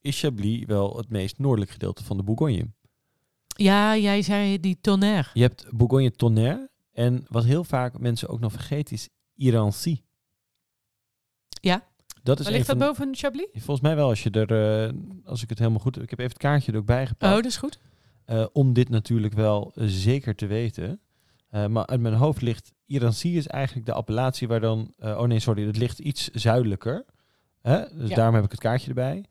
is 0.00 0.20
Chablis 0.20 0.64
wel 0.66 0.96
het 0.96 1.08
meest 1.08 1.38
noordelijk 1.38 1.70
gedeelte 1.70 2.04
van 2.04 2.16
de 2.16 2.22
Bourgogne. 2.22 2.66
Ja, 3.46 3.96
jij 3.96 4.22
zei 4.22 4.60
die 4.60 4.78
tonnerre. 4.80 5.30
Je 5.32 5.42
hebt 5.42 5.66
Bourgogne 5.70 6.10
Tonnerre 6.10 6.70
En 6.92 7.24
wat 7.28 7.44
heel 7.44 7.64
vaak 7.64 7.98
mensen 7.98 8.28
ook 8.28 8.40
nog 8.40 8.52
vergeten 8.52 8.94
is 8.94 9.08
Irancy. 9.38 10.00
Ja. 11.60 11.86
Dat 12.22 12.38
is 12.38 12.44
Waar 12.44 12.54
ligt 12.54 12.66
dat 12.66 12.76
van, 12.78 12.86
boven 12.86 13.14
Chablis? 13.16 13.46
Volgens 13.52 13.80
mij 13.80 13.96
wel, 13.96 14.08
als 14.08 14.22
je 14.22 14.30
er, 14.30 14.84
eh, 14.86 14.92
als 15.24 15.42
ik 15.42 15.48
het 15.48 15.58
helemaal 15.58 15.80
goed 15.80 15.94
heb. 15.94 16.04
Ik 16.04 16.10
heb 16.10 16.18
even 16.18 16.32
het 16.32 16.40
kaartje 16.42 16.72
er 16.72 16.78
ook 16.78 16.86
bij 16.86 17.06
gepakt. 17.06 17.32
Oh, 17.36 17.42
dat 17.42 17.50
is 17.50 17.56
goed. 17.56 17.78
eh, 18.24 18.46
om 18.52 18.72
dit 18.72 18.88
natuurlijk 18.88 19.34
wel 19.34 19.72
eh, 19.74 19.84
zeker 19.86 20.34
te 20.34 20.46
weten. 20.46 21.00
Maar 21.50 21.86
uit 21.86 22.00
mijn 22.00 22.14
hoofd 22.14 22.42
ligt 22.42 22.72
Irancy 22.86 23.28
is 23.28 23.46
eigenlijk 23.46 23.86
de 23.86 23.92
appellatie 23.92 24.48
waar 24.48 24.60
dan... 24.60 24.92
oh 24.98 25.22
nee, 25.22 25.38
sorry, 25.40 25.66
het 25.66 25.76
ligt 25.76 25.98
iets 25.98 26.28
zuidelijker. 26.28 27.04
Hè? 27.62 27.84
Dus 27.96 28.08
Ja. 28.08 28.14
daarom 28.16 28.34
heb 28.34 28.44
ik 28.44 28.50
het 28.50 28.60
kaartje 28.60 28.88
erbij. 28.88 29.24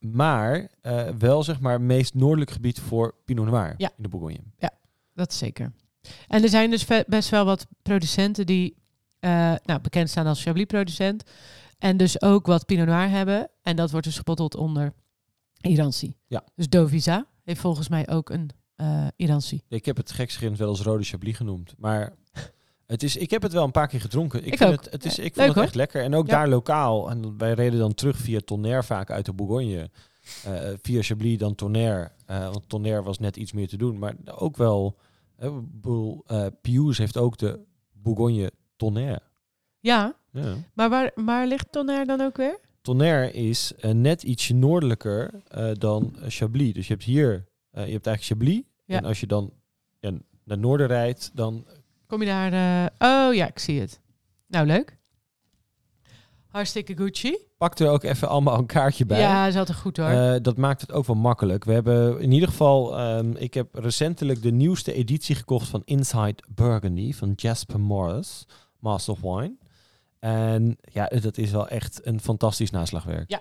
Maar 0.00 0.70
wel 1.18 1.42
zeg 1.42 1.60
maar 1.60 1.72
het 1.72 1.82
meest 1.82 2.14
noordelijk 2.14 2.50
gebied 2.50 2.80
voor 2.80 3.14
Pinot 3.24 3.46
Noir 3.46 3.74
Ja. 3.76 3.88
in 3.96 4.02
de 4.02 4.08
Bourgogne. 4.08 4.42
Dat 5.14 5.30
is 5.32 5.38
zeker. 5.38 5.72
En 6.28 6.42
er 6.42 6.48
zijn 6.48 6.70
dus 6.70 6.86
best 7.06 7.28
wel 7.28 7.44
wat 7.44 7.66
producenten 7.82 8.46
die 8.46 8.76
eh, 9.22 9.54
nou, 9.64 9.80
bekend 9.80 10.10
staan 10.10 10.26
als 10.26 10.42
Chablis-producent. 10.42 11.22
En 11.78 11.96
dus 11.96 12.22
ook 12.22 12.46
wat 12.46 12.66
Pinot 12.66 12.86
Noir 12.86 13.08
hebben. 13.08 13.48
En 13.62 13.76
dat 13.76 13.90
wordt 13.90 14.06
dus 14.06 14.16
gebotteld 14.16 14.54
onder 14.56 14.92
Irancy. 15.60 16.12
Ja. 16.26 16.44
Dus 16.54 16.68
Dovisa 16.68 17.26
heeft 17.42 17.60
volgens 17.60 17.88
mij 17.88 18.08
ook 18.08 18.30
een 18.30 18.50
Irancy. 19.16 19.60
Ik 19.68 19.84
heb 19.84 19.96
het 19.96 20.10
gekscherend 20.12 20.58
wel 20.58 20.68
als 20.68 20.80
rode 20.80 21.04
Chablis 21.04 21.36
genoemd. 21.36 21.74
Maar 21.78 22.12
het 22.86 23.02
is, 23.02 23.16
ik 23.16 23.30
heb 23.30 23.42
het 23.42 23.52
wel 23.52 23.64
een 23.64 23.70
paar 23.70 23.88
keer 23.88 24.00
gedronken. 24.00 24.38
Ik, 24.46 24.52
Ik 24.52 24.56
vind 24.58 24.70
ook. 24.70 24.84
Het, 24.84 24.92
het 24.92 25.04
is, 25.04 25.18
ik 25.18 25.34
vond 25.34 25.46
het 25.46 25.54
hoor. 25.54 25.64
echt 25.64 25.74
lekker. 25.74 26.02
En 26.02 26.14
ook 26.14 26.26
Ja. 26.26 26.32
daar 26.32 26.48
lokaal. 26.48 27.10
En 27.10 27.38
wij 27.38 27.52
reden 27.52 27.78
dan 27.78 27.94
terug 27.94 28.16
via 28.16 28.40
Tonnerre 28.44 28.82
vaak 28.82 29.10
uit 29.10 29.24
de 29.26 29.32
Bourgogne. 29.32 29.90
Eh, 30.44 30.68
via 30.82 31.02
Chablis 31.02 31.38
dan 31.38 31.54
Tonnerre. 31.54 32.10
Want 32.26 32.68
Tonnerre 32.68 33.02
was 33.02 33.18
net 33.18 33.36
iets 33.36 33.52
meer 33.52 33.68
te 33.68 33.76
doen. 33.76 33.98
Maar 33.98 34.14
ook 34.34 34.56
wel... 34.56 34.98
eh, 35.38 36.46
Pius 36.60 36.98
heeft 36.98 37.16
ook 37.16 37.38
de 37.38 37.60
Bourgogne 37.92 38.52
Tonnerre. 38.82 39.22
Ja, 39.80 40.14
Ja. 40.32 40.54
maar 40.74 40.88
waar, 40.88 41.10
waar 41.14 41.46
ligt 41.46 41.72
Tonnerre 41.72 42.04
dan 42.04 42.20
ook 42.20 42.36
weer? 42.36 42.58
Tonnerre 42.80 43.32
is 43.32 43.72
eh, 43.74 43.90
net 43.90 44.22
ietsje 44.22 44.54
noordelijker 44.54 45.30
eh, 45.48 45.70
dan 45.72 46.16
eh, 46.16 46.24
Chablis. 46.28 46.72
Dus 46.72 46.86
je 46.86 46.92
hebt 46.92 47.04
hier... 47.04 47.30
je 47.70 47.78
hebt 47.78 48.06
eigenlijk 48.06 48.22
Chablis. 48.22 48.62
Ja. 48.84 48.96
En 48.96 49.04
als 49.04 49.20
je 49.20 49.26
dan 49.26 49.52
ja, 50.00 50.12
naar 50.44 50.58
noorden 50.58 50.86
rijdt, 50.86 51.30
dan 51.34 51.66
Kom 52.06 52.22
je 52.22 52.26
daar... 52.26 52.90
oh 52.98 53.34
ja, 53.34 53.46
ik 53.46 53.58
zie 53.58 53.80
het. 53.80 54.00
Nou, 54.46 54.66
leuk. 54.66 54.96
Hartstikke 56.48 56.96
Gucci. 56.96 57.36
pak 57.58 57.78
er 57.78 57.88
ook 57.88 58.02
even 58.02 58.28
allemaal 58.28 58.58
een 58.58 58.66
kaartje 58.66 59.06
bij. 59.06 59.20
Ja, 59.20 59.46
is 59.46 59.56
altijd 59.56 59.78
goed 59.78 59.96
hoor. 59.96 60.42
Dat 60.42 60.56
maakt 60.56 60.80
het 60.80 60.92
ook 60.92 61.06
wel 61.06 61.16
makkelijk. 61.16 61.64
We 61.64 61.72
hebben 61.72 62.20
in 62.20 62.32
ieder 62.32 62.48
geval, 62.48 62.98
ehm, 62.98 63.32
ik 63.36 63.54
heb 63.54 63.74
recentelijk 63.74 64.42
de 64.42 64.52
nieuwste 64.52 64.92
editie 64.92 65.34
gekocht 65.34 65.68
van 65.68 65.82
Inside 65.84 66.42
Burgundy 66.48 67.12
van 67.12 67.32
Jasper 67.36 67.80
Morris, 67.80 68.46
Master 68.82 69.12
of 69.12 69.20
Wine. 69.20 69.56
En 70.18 70.76
ja, 70.92 71.06
dat 71.06 71.38
is 71.38 71.50
wel 71.50 71.68
echt 71.68 72.06
een 72.06 72.20
fantastisch 72.20 72.70
naslagwerk. 72.70 73.38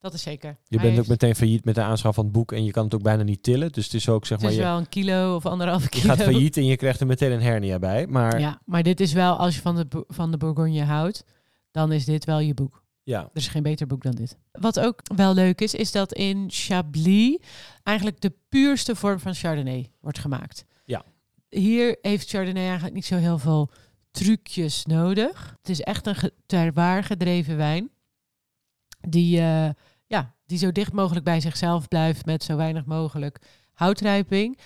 dat 0.00 0.14
is 0.14 0.22
zeker. 0.22 0.56
Je 0.64 0.78
Hij 0.78 0.86
bent 0.86 0.98
ook 0.98 1.06
meteen 1.06 1.34
failliet 1.34 1.64
met 1.64 1.74
de 1.74 1.82
aanschaf 1.82 2.14
van 2.14 2.24
het 2.24 2.32
boek 2.32 2.52
en 2.52 2.64
je 2.64 2.70
kan 2.70 2.84
het 2.84 2.94
ook 2.94 3.02
bijna 3.02 3.22
niet 3.22 3.42
tillen. 3.42 3.72
Dus 3.72 3.84
het 3.84 3.94
is 3.94 4.08
ook 4.08 4.26
zeg 4.26 4.38
Het 4.38 4.40
maar, 4.46 4.50
is 4.50 4.56
je, 4.56 4.62
wel 4.64 4.78
een 4.78 4.88
kilo 4.88 5.34
of 5.34 5.46
anderhalve 5.46 5.84
je 5.84 5.88
kilo. 5.90 6.14
gaat 6.14 6.22
failliet 6.22 6.56
en 6.56 6.64
je 6.64 6.76
krijgt 6.76 7.00
er 7.00 7.06
meteen 7.06 7.32
een 7.32 7.42
hernia 7.42 7.78
bij. 7.78 8.06
Maar 8.06 8.32
ja, 8.32 8.46
Ja, 8.48 8.60
maar 8.64 8.82
dit 8.82 9.00
is 9.00 9.12
wel, 9.12 9.36
als 9.36 9.54
je 9.54 9.60
van 9.60 9.76
de, 9.76 10.04
van 10.08 10.30
de 10.30 10.36
Bourgogne 10.36 10.84
houdt, 10.84 11.24
dan 11.70 11.92
is 11.92 12.04
dit 12.04 12.24
wel 12.24 12.38
je 12.38 12.54
boek. 12.54 12.82
Er 13.04 13.28
is 13.32 13.48
geen 13.48 13.62
beter 13.62 13.86
boek 13.86 14.02
dan 14.02 14.12
dit. 14.14 14.36
Wat 14.52 14.80
ook 14.80 15.00
wel 15.16 15.34
leuk 15.34 15.60
is, 15.60 15.74
is 15.74 15.92
dat 15.92 16.12
in 16.12 16.44
Chablis 16.48 17.38
eigenlijk 17.82 18.20
de 18.20 18.32
puurste 18.48 18.96
vorm 18.96 19.18
van 19.18 19.34
Chardonnay 19.34 19.90
wordt 20.00 20.18
gemaakt. 20.18 20.64
Ja. 20.84 21.04
Hier 21.48 21.98
heeft 22.02 22.28
Chardonnay 22.28 22.64
eigenlijk 22.64 22.94
niet 22.94 23.04
zo 23.06 23.16
heel 23.16 23.38
veel 23.38 23.70
trucjes 24.10 24.84
nodig. 24.86 25.54
Het 25.60 25.68
is 25.68 25.80
echt 25.80 26.06
een 26.06 26.14
ge- 26.14 26.34
terroir 26.46 27.04
gedreven 27.04 27.56
wijn. 27.56 27.90
Die, 29.08 29.38
eh, 29.40 29.68
ja, 30.06 30.34
die 30.46 30.58
zo 30.58 30.72
dicht 30.72 30.92
mogelijk 30.92 31.24
bij 31.24 31.40
zichzelf 31.40 31.88
blijft 31.88 32.24
met 32.26 32.42
zo 32.44 32.56
weinig 32.56 32.84
mogelijk 32.84 33.38
houtrijping. 33.72 34.58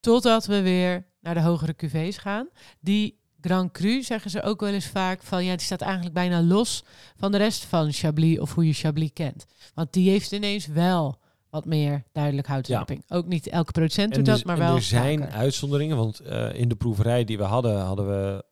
Totdat 0.00 0.46
we 0.46 0.62
weer 0.62 1.06
naar 1.20 1.34
de 1.34 1.40
hogere 1.40 1.74
cuvées 1.76 2.16
gaan. 2.18 2.48
Die 2.80 3.20
Grand 3.40 3.72
Cru 3.72 4.02
zeggen 4.02 4.30
ze 4.30 4.42
ook 4.42 4.60
wel 4.60 4.72
eens 4.72 4.86
vaak 4.86 5.22
van 5.22 5.44
ja, 5.44 5.50
die 5.56 5.64
staat 5.64 5.80
eigenlijk 5.80 6.14
bijna 6.14 6.42
los 6.42 6.84
van 7.16 7.32
de 7.32 7.38
rest 7.38 7.64
van 7.64 7.92
Chablis 7.92 8.38
of 8.38 8.54
hoe 8.54 8.66
je 8.66 8.72
Chablis 8.72 9.10
kent. 9.12 9.44
Want 9.74 9.92
die 9.92 10.10
heeft 10.10 10.32
ineens 10.32 10.66
wel 10.66 11.20
wat 11.50 11.64
meer 11.64 12.02
duidelijk 12.12 12.46
houtrijping. 12.46 13.04
Ook 13.08 13.26
niet 13.26 13.46
elke 13.46 13.72
producent 13.72 14.08
doet 14.08 14.18
en, 14.18 14.24
dat, 14.24 14.34
dus- 14.34 14.44
maar 14.44 14.58
wel 14.58 14.74
er 14.74 14.82
zijn 14.82 15.18
vaker. 15.18 15.34
uitzonderingen, 15.34 15.96
want 15.96 16.18
eh, 16.20 16.54
in 16.54 16.68
de 16.68 16.74
proeverij 16.74 17.24
die 17.24 17.38
we 17.38 17.44
hadden, 17.44 17.80
hadden 17.80 18.06
we 18.08 18.44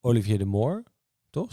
Olivier 0.00 0.38
de 0.38 0.44
Moor, 0.44 0.82
toch? 1.30 1.48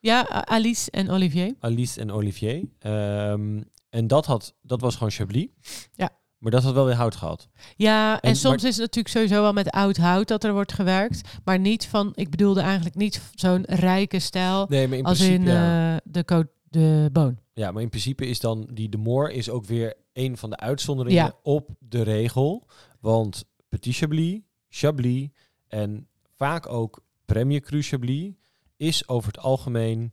Ja, 0.00 0.28
Alice 0.28 0.90
en 0.90 1.10
Olivier. 1.10 1.54
Alice 1.58 2.00
en 2.00 2.10
Olivier. 2.10 2.64
Ehm, 2.78 3.62
en 3.90 4.06
dat, 4.06 4.26
had, 4.26 4.54
dat 4.62 4.80
was 4.80 4.94
gewoon 4.94 5.10
Chablis. 5.10 5.46
Ja. 5.92 6.10
Maar 6.38 6.50
dat 6.50 6.62
had 6.62 6.74
wel 6.74 6.84
weer 6.84 6.94
hout 6.94 7.16
gehad. 7.16 7.48
Ja, 7.76 8.20
en, 8.20 8.30
En- 8.30 8.36
soms 8.36 8.56
maar- 8.62 8.70
is 8.70 8.76
het 8.76 8.84
natuurlijk 8.84 9.14
sowieso 9.14 9.42
wel 9.42 9.52
met 9.52 9.70
oud 9.70 9.96
hout 9.96 10.28
dat 10.28 10.44
er 10.44 10.52
wordt 10.52 10.72
gewerkt. 10.72 11.38
Maar 11.44 11.58
niet 11.58 11.86
van, 11.86 12.12
ik 12.14 12.30
bedoelde 12.30 12.60
eigenlijk 12.60 12.94
niet 12.96 13.22
zo'n 13.34 13.64
rijke 13.64 14.18
stijl 14.18 14.66
Nee, 14.68 14.88
maar 14.88 14.98
in 14.98 15.04
als 15.04 15.18
principe, 15.18 15.44
in 15.44 15.50
ja. 15.56 15.94
eh, 15.94 16.00
de, 16.04 16.24
co- 16.24 16.44
de 16.64 17.08
boon. 17.12 17.38
ja, 17.52 17.70
maar 17.70 17.82
in 17.82 17.88
principe 17.88 18.26
is 18.26 18.40
dan 18.40 18.68
die 18.72 18.88
de 18.88 18.96
Moor 18.96 19.30
is 19.30 19.50
ook 19.50 19.64
weer 19.64 19.94
een 20.12 20.36
van 20.36 20.50
de 20.50 20.56
uitzonderingen 20.56 21.24
Ja. 21.24 21.32
op 21.42 21.70
de 21.78 22.02
regel. 22.02 22.66
Want 23.00 23.44
Petit 23.68 23.96
Chablis, 23.96 24.40
Chablis 24.68 25.28
en 25.68 26.08
vaak 26.36 26.68
ook 26.68 27.02
Premier 27.32 27.60
Cru 27.60 27.82
Chablis 27.82 28.32
is 28.76 29.08
over 29.08 29.26
het 29.26 29.38
algemeen 29.38 30.12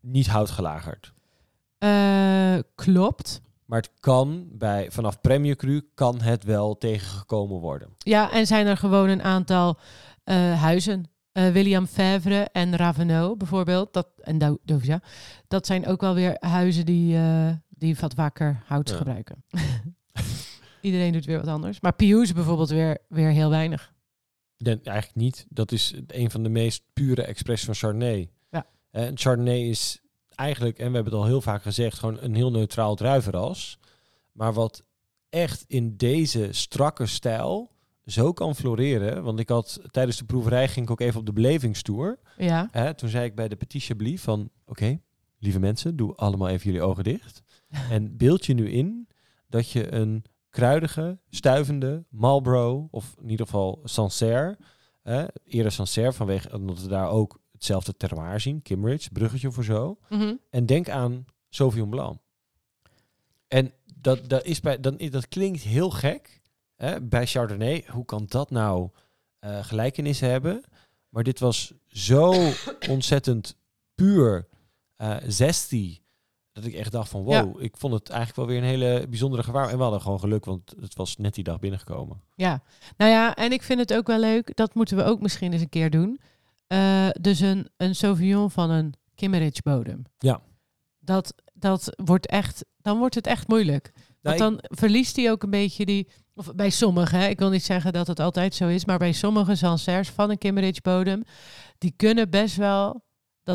niet 0.00 0.26
houtgelagerd. 0.26 1.12
Eh, 1.78 2.58
klopt. 2.74 3.40
Maar 3.64 3.80
het 3.80 3.90
kan 4.00 4.48
bij 4.52 4.90
vanaf 4.90 5.20
Premier 5.20 5.56
Cru 5.56 5.88
kan 5.94 6.20
het 6.20 6.44
wel 6.44 6.78
tegengekomen 6.78 7.56
worden. 7.60 7.88
Ja, 7.98 8.30
en 8.32 8.46
zijn 8.46 8.66
er 8.66 8.76
gewoon 8.76 9.08
een 9.08 9.22
aantal 9.22 9.78
eh, 10.24 10.60
huizen. 10.62 11.04
Eh, 11.32 11.48
William 11.48 11.86
Fèvre 11.86 12.48
en 12.52 12.76
Ravenel 12.76 13.36
bijvoorbeeld. 13.36 13.92
Dat, 13.92 14.06
en 14.20 14.38
Do- 14.38 14.58
Dovia. 14.64 15.02
Dat 15.48 15.66
zijn 15.66 15.86
ook 15.86 16.00
wel 16.00 16.14
weer 16.14 16.36
huizen 16.38 16.86
die, 16.86 17.18
die 17.68 17.96
wat 18.00 18.14
wakker 18.14 18.62
hout 18.66 18.88
Ja. 18.88 18.96
gebruiken. 18.96 19.44
Iedereen 20.80 21.12
doet 21.12 21.24
weer 21.24 21.38
wat 21.38 21.48
anders. 21.48 21.80
Maar 21.80 21.92
Pius 21.94 22.32
bijvoorbeeld 22.32 22.68
weer, 22.70 22.98
weer 23.08 23.30
heel 23.30 23.50
weinig. 23.50 23.92
Nee, 24.62 24.80
eigenlijk 24.82 25.16
niet. 25.16 25.46
Dat 25.48 25.72
is 25.72 25.94
een 26.06 26.30
van 26.30 26.42
de 26.42 26.48
meest 26.48 26.82
pure 26.92 27.22
expressies 27.22 27.66
van 27.66 27.74
Chardonnay. 27.74 28.30
Ja. 28.50 28.66
En 28.90 29.18
Chardonnay 29.18 29.60
is 29.60 30.00
eigenlijk, 30.34 30.78
en 30.78 30.88
we 30.88 30.94
hebben 30.94 31.12
het 31.12 31.22
al 31.22 31.28
heel 31.28 31.40
vaak 31.40 31.62
gezegd, 31.62 31.98
gewoon 31.98 32.18
een 32.20 32.34
heel 32.34 32.50
neutraal 32.50 32.94
druivenras. 32.94 33.78
Maar 34.32 34.52
wat 34.52 34.84
echt 35.28 35.64
in 35.66 35.96
deze 35.96 36.48
strakke 36.50 37.06
stijl 37.06 37.70
zo 38.04 38.32
kan 38.32 38.56
floreren. 38.56 39.22
Want 39.22 39.38
ik 39.38 39.48
had 39.48 39.80
tijdens 39.90 40.16
de 40.16 40.24
proeverij 40.24 40.68
ging 40.68 40.84
ik 40.86 40.90
ook 40.90 41.00
even 41.00 41.20
op 41.20 41.26
de 41.26 41.32
belevingstour. 41.32 42.18
Ja, 42.36 42.68
Hè, 42.70 42.94
toen 42.94 43.08
zei 43.08 43.24
ik 43.24 43.34
bij 43.34 43.48
de 43.48 43.56
Petit 43.56 43.84
Chablis 43.84 44.20
van, 44.20 44.50
oké, 44.64 45.00
lieve 45.38 45.58
mensen, 45.58 45.96
doe 45.96 46.14
allemaal 46.14 46.48
even 46.48 46.66
jullie 46.66 46.82
ogen 46.86 47.04
dicht. 47.04 47.42
en 47.90 48.16
beeld 48.16 48.46
je 48.46 48.54
nu 48.54 48.70
in 48.70 49.08
dat 49.48 49.70
je 49.70 49.92
een 49.92 50.24
kruidige, 50.50 51.18
stuivende 51.28 52.04
Marlboro, 52.08 52.88
of 52.90 53.14
in 53.22 53.30
ieder 53.30 53.46
geval 53.46 53.80
Sancerre, 53.84 54.58
hè, 55.02 55.26
eerder 55.44 55.72
Sancerre 55.72 56.12
vanwege 56.12 56.56
omdat 56.56 56.82
we 56.82 56.88
daar 56.88 57.10
ook 57.10 57.40
hetzelfde 57.52 57.96
terroir 57.96 58.40
zien, 58.40 58.62
Kimmeridge, 58.62 59.10
bruggetje 59.10 59.50
voor 59.50 59.64
zo. 59.64 59.98
Mhm. 60.08 60.34
En 60.50 60.66
denk 60.66 60.88
aan 60.88 61.24
Sauvignon 61.48 61.90
Blanc. 61.90 62.18
En 63.48 63.72
dat, 63.94 64.28
dat, 64.28 64.44
is 64.44 64.60
bij, 64.60 64.80
dan, 64.80 64.96
dat 64.96 65.28
klinkt 65.28 65.62
heel 65.62 65.90
gek 65.90 66.40
hè, 66.76 67.00
bij 67.00 67.26
Chardonnay. 67.26 67.84
Hoe 67.88 68.04
kan 68.04 68.24
dat 68.28 68.50
nou 68.50 68.90
eh 69.38 69.64
gelijkenissen 69.64 70.30
hebben? 70.30 70.64
Maar 71.08 71.22
dit 71.22 71.38
was 71.38 71.72
zo 71.86 72.34
ontzettend 72.88 73.56
puur, 73.94 74.48
eh 74.96 75.16
zesty, 75.26 76.00
dat 76.52 76.64
ik 76.64 76.74
echt 76.74 76.92
dacht 76.92 77.08
van 77.08 77.22
wow, 77.22 77.62
ik 77.62 77.76
vond 77.76 77.92
het 77.94 78.08
eigenlijk 78.08 78.38
wel 78.38 78.46
weer 78.46 78.58
een 78.58 78.80
hele 78.80 79.06
bijzondere 79.08 79.42
gewaar. 79.42 79.68
En 79.68 79.76
we 79.76 79.82
hadden 79.82 80.00
gewoon 80.00 80.20
geluk, 80.20 80.44
want 80.44 80.74
het 80.80 80.94
was 80.94 81.16
net 81.16 81.34
die 81.34 81.44
dag 81.44 81.58
binnengekomen. 81.58 82.20
Ja, 82.34 82.62
nou 82.96 83.10
ja, 83.10 83.34
en 83.34 83.52
ik 83.52 83.62
vind 83.62 83.78
het 83.78 83.94
ook 83.94 84.06
wel 84.06 84.18
leuk. 84.18 84.56
Dat 84.56 84.74
moeten 84.74 84.96
we 84.96 85.04
ook 85.04 85.20
misschien 85.20 85.52
eens 85.52 85.62
een 85.62 85.68
keer 85.68 85.90
doen. 85.90 86.20
Eh, 86.66 87.08
dus 87.20 87.40
een, 87.40 87.68
een 87.76 87.94
Sauvignon 87.94 88.50
van 88.50 88.70
een 88.70 88.94
Kimmeridge 89.14 89.62
bodem. 89.62 90.02
Ja. 90.18 90.40
Dat, 90.98 91.34
dat 91.52 91.94
wordt 92.04 92.26
echt, 92.26 92.64
dan 92.82 92.98
wordt 92.98 93.14
het 93.14 93.26
echt 93.26 93.48
moeilijk. 93.48 93.92
Nou, 93.94 94.38
Want 94.38 94.38
dan 94.38 94.76
verliest 94.76 95.16
hij 95.16 95.30
ook 95.30 95.42
een 95.42 95.50
beetje 95.50 95.84
die, 95.84 96.08
of 96.34 96.54
bij 96.54 96.70
sommigen, 96.70 97.18
hè, 97.18 97.26
ik 97.26 97.38
wil 97.38 97.50
niet 97.50 97.64
zeggen 97.64 97.92
dat 97.92 98.06
het 98.06 98.20
altijd 98.20 98.54
zo 98.54 98.68
is, 98.68 98.84
maar 98.84 98.98
bij 98.98 99.12
sommige 99.12 99.54
Sancerres 99.54 100.08
van 100.08 100.30
een 100.30 100.38
Kimmeridge 100.38 100.80
bodem, 100.82 101.22
die 101.78 101.92
kunnen 101.96 102.30
best 102.30 102.56
wel 102.56 103.02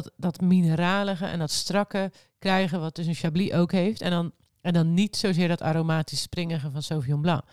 dat, 0.03 0.11
dat 0.17 0.41
mineralige 0.41 1.25
en 1.25 1.39
dat 1.39 1.51
strakke 1.51 2.11
krijgen, 2.39 2.79
wat 2.79 2.95
dus 2.95 3.05
een 3.05 3.13
Chablis 3.15 3.51
ook 3.51 3.71
heeft. 3.71 4.01
En 4.01 4.09
dan, 4.11 4.31
en 4.61 4.73
dan 4.73 4.93
niet 4.93 5.15
zozeer 5.17 5.47
dat 5.47 5.61
aromatisch 5.61 6.21
springige 6.21 6.71
van 6.71 6.81
Sauvignon 6.83 7.21
Blanc. 7.21 7.43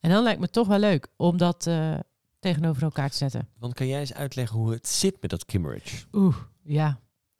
En 0.00 0.10
dan 0.10 0.22
lijkt 0.22 0.40
me 0.40 0.48
toch 0.50 0.66
wel 0.68 0.78
leuk 0.78 1.06
om 1.16 1.36
dat, 1.36 1.66
eh, 1.66 1.98
tegenover 2.38 2.82
elkaar 2.82 3.10
te 3.10 3.16
zetten. 3.16 3.48
Want 3.58 3.74
kan 3.74 3.86
jij 3.86 4.00
eens 4.00 4.14
uitleggen 4.14 4.58
hoe 4.58 4.72
het 4.72 4.88
zit 4.88 5.16
met 5.20 5.30
dat 5.30 5.44
Kimmeridge? 5.44 6.04
Oeh, 6.12 6.36
ja. 6.62 6.88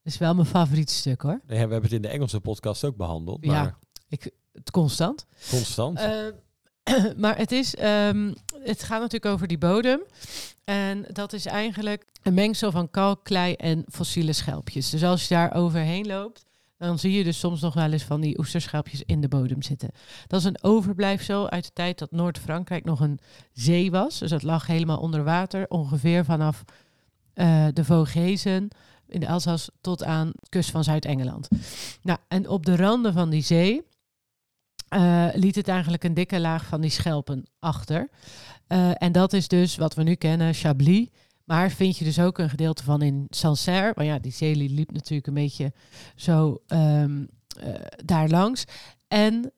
Dat 0.03 0.13
is 0.13 0.19
wel 0.19 0.35
mijn 0.35 0.47
favoriete 0.47 0.93
stuk 0.95 1.23
hoor. 1.23 1.31
Nee, 1.31 1.41
we 1.47 1.55
hebben 1.57 1.83
het 1.83 1.93
in 1.93 2.03
de 2.03 2.09
Engelse 2.09 2.41
podcast 2.41 2.85
ook 2.85 2.97
behandeld, 2.97 3.45
Ja. 3.45 3.53
maar 3.63 3.79
Ik, 4.09 4.31
het 4.53 4.71
constant. 4.71 5.27
constant. 5.51 5.99
Eh, 5.99 6.27
maar 7.17 7.37
het, 7.37 7.53
is, 7.53 7.75
ehm, 7.75 8.33
het 8.63 8.83
gaat 8.83 9.01
natuurlijk 9.01 9.33
over 9.35 9.47
die 9.47 9.59
bodem. 9.59 10.01
En 10.65 11.07
dat 11.13 11.33
is 11.33 11.47
eigenlijk 11.47 12.05
een 12.23 12.35
mengsel 12.35 12.71
van 12.71 12.91
kalk, 12.91 13.25
klei 13.25 13.55
en 13.55 13.85
fossiele 13.89 14.33
schelpjes. 14.33 14.91
Dus 14.91 15.05
als 15.05 15.29
je 15.29 15.35
daar 15.35 15.55
overheen 15.55 16.07
loopt, 16.07 16.45
dan 16.79 16.99
zie 16.99 17.13
je 17.13 17.25
dus 17.25 17.39
soms 17.39 17.61
nog 17.61 17.75
wel 17.75 17.93
eens 17.93 18.03
van 18.03 18.21
die 18.21 18.39
oesterschelpjes 18.39 19.03
in 19.07 19.21
de 19.21 19.29
bodem 19.29 19.63
zitten. 19.63 19.91
Dat 20.27 20.41
is 20.41 20.47
een 20.47 20.63
overblijfsel 20.63 21.51
uit 21.51 21.65
de 21.65 21.71
tijd 21.73 21.99
dat 21.99 22.11
Noord-Frankrijk 22.11 22.85
nog 22.85 23.01
een 23.01 23.19
zee 23.53 23.91
was. 23.91 24.19
Dus 24.19 24.31
dat 24.31 24.43
lag 24.43 24.67
helemaal 24.67 24.99
onder 24.99 25.25
water, 25.25 25.69
ongeveer 25.69 26.25
vanaf 26.25 26.65
eh, 27.35 27.67
de 27.73 27.85
Vogezen 27.85 28.69
in 29.07 29.21
de 29.21 29.27
Elzas 29.27 29.71
tot 29.81 30.05
aan 30.05 30.31
de 30.35 30.49
kust 30.49 30.71
van 30.71 30.85
Zuid-Engeland. 30.85 31.49
Nou, 32.03 32.19
en 32.29 32.49
op 32.49 32.67
de 32.67 32.77
randen 32.77 33.13
van 33.13 33.31
die 33.31 33.43
zee 33.43 33.83
eh, 34.91 35.27
liet 35.33 35.55
het 35.55 35.69
eigenlijk 35.69 36.05
een 36.05 36.15
dikke 36.15 36.41
laag 36.41 36.67
van 36.67 36.81
die 36.81 36.91
schelpen 36.91 37.47
achter. 37.59 38.09
Eh, 38.67 39.03
en 39.03 39.13
dat 39.13 39.33
is 39.33 39.49
dus 39.49 39.77
wat 39.77 39.95
we 39.95 40.03
nu 40.03 40.15
kennen, 40.15 40.55
Chablis. 40.55 41.09
Maar 41.45 41.71
vind 41.71 41.99
je 41.99 42.05
dus 42.05 42.21
ook 42.21 42.39
een 42.39 42.51
gedeelte 42.51 42.85
van 42.85 43.03
in 43.03 43.27
Sancerre. 43.29 43.93
Want 43.95 44.09
ja, 44.09 44.19
die 44.19 44.33
zee 44.33 44.57
liep 44.57 44.93
natuurlijk 44.93 45.27
een 45.27 45.35
beetje 45.35 45.73
zo 46.15 46.63
eh, 46.67 47.05
daar 48.05 48.29
langs. 48.29 48.65
En 49.09 49.53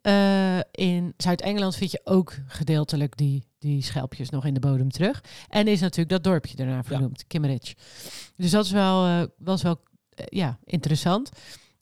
in 0.70 1.14
Zuid-Engeland 1.16 1.76
vind 1.76 1.90
je 1.90 2.00
ook 2.04 2.34
gedeeltelijk 2.46 3.16
die, 3.16 3.46
die 3.58 3.82
schelpjes 3.82 4.30
nog 4.30 4.44
in 4.44 4.54
de 4.54 4.60
bodem 4.60 4.90
terug. 4.90 5.24
En 5.48 5.68
is 5.68 5.80
natuurlijk 5.80 6.10
dat 6.10 6.24
dorpje 6.24 6.56
daarna 6.56 6.82
vernoemd, 6.82 7.26
Kimmeridge. 7.26 7.74
Dus 8.36 8.50
dat 8.50 8.64
is 8.64 8.70
wel, 8.70 9.28
was 9.36 9.62
wel 9.62 9.80
ja, 10.14 10.58
interessant. 10.64 11.30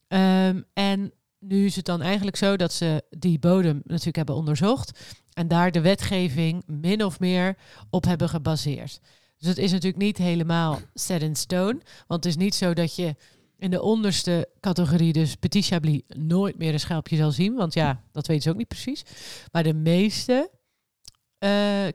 Ehm, 0.07 0.61
en 0.73 1.13
nu 1.41 1.65
is 1.65 1.75
het 1.75 1.85
dan 1.85 2.01
eigenlijk 2.01 2.37
zo 2.37 2.55
dat 2.55 2.73
ze 2.73 3.03
die 3.09 3.39
bodem 3.39 3.81
natuurlijk 3.83 4.15
hebben 4.15 4.35
onderzocht. 4.35 5.15
En 5.33 5.47
daar 5.47 5.71
de 5.71 5.81
wetgeving 5.81 6.63
min 6.65 7.03
of 7.03 7.19
meer 7.19 7.57
op 7.89 8.05
hebben 8.05 8.29
gebaseerd. 8.29 8.99
Dus 9.37 9.47
het 9.47 9.57
is 9.57 9.71
natuurlijk 9.71 10.03
niet 10.03 10.17
helemaal 10.17 10.79
set 10.93 11.21
in 11.21 11.35
stone. 11.35 11.81
Want 12.07 12.23
het 12.23 12.25
is 12.25 12.35
niet 12.35 12.55
zo 12.55 12.73
dat 12.73 12.95
je 12.95 13.15
in 13.57 13.71
de 13.71 13.81
onderste 13.81 14.49
categorie, 14.59 15.13
dus 15.13 15.35
Petit 15.35 15.65
Chablis, 15.65 16.01
nooit 16.07 16.57
meer 16.57 16.73
een 16.73 16.79
schelpje 16.79 17.15
zal 17.15 17.31
zien. 17.31 17.55
Want 17.55 17.73
ja, 17.73 18.03
dat 18.11 18.27
weten 18.27 18.43
ze 18.43 18.49
ook 18.49 18.57
niet 18.57 18.67
precies. 18.67 19.03
Maar 19.51 19.63
de 19.63 19.73
meeste 19.73 20.49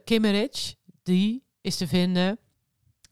Kimmeridge, 0.03 0.75
die 1.03 1.43
is 1.61 1.77
te 1.77 1.87
vinden 1.87 2.39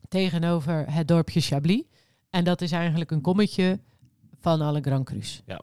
tegenover 0.07 0.93
het 0.93 1.07
dorpje 1.07 1.41
Chablis. 1.41 1.83
En 2.29 2.43
dat 2.43 2.61
is 2.61 2.71
eigenlijk 2.71 3.11
een 3.11 3.21
kommetje 3.21 3.79
van 4.39 4.61
alle 4.61 4.81
Grand 4.81 5.05
Crus. 5.05 5.41
Ja. 5.45 5.61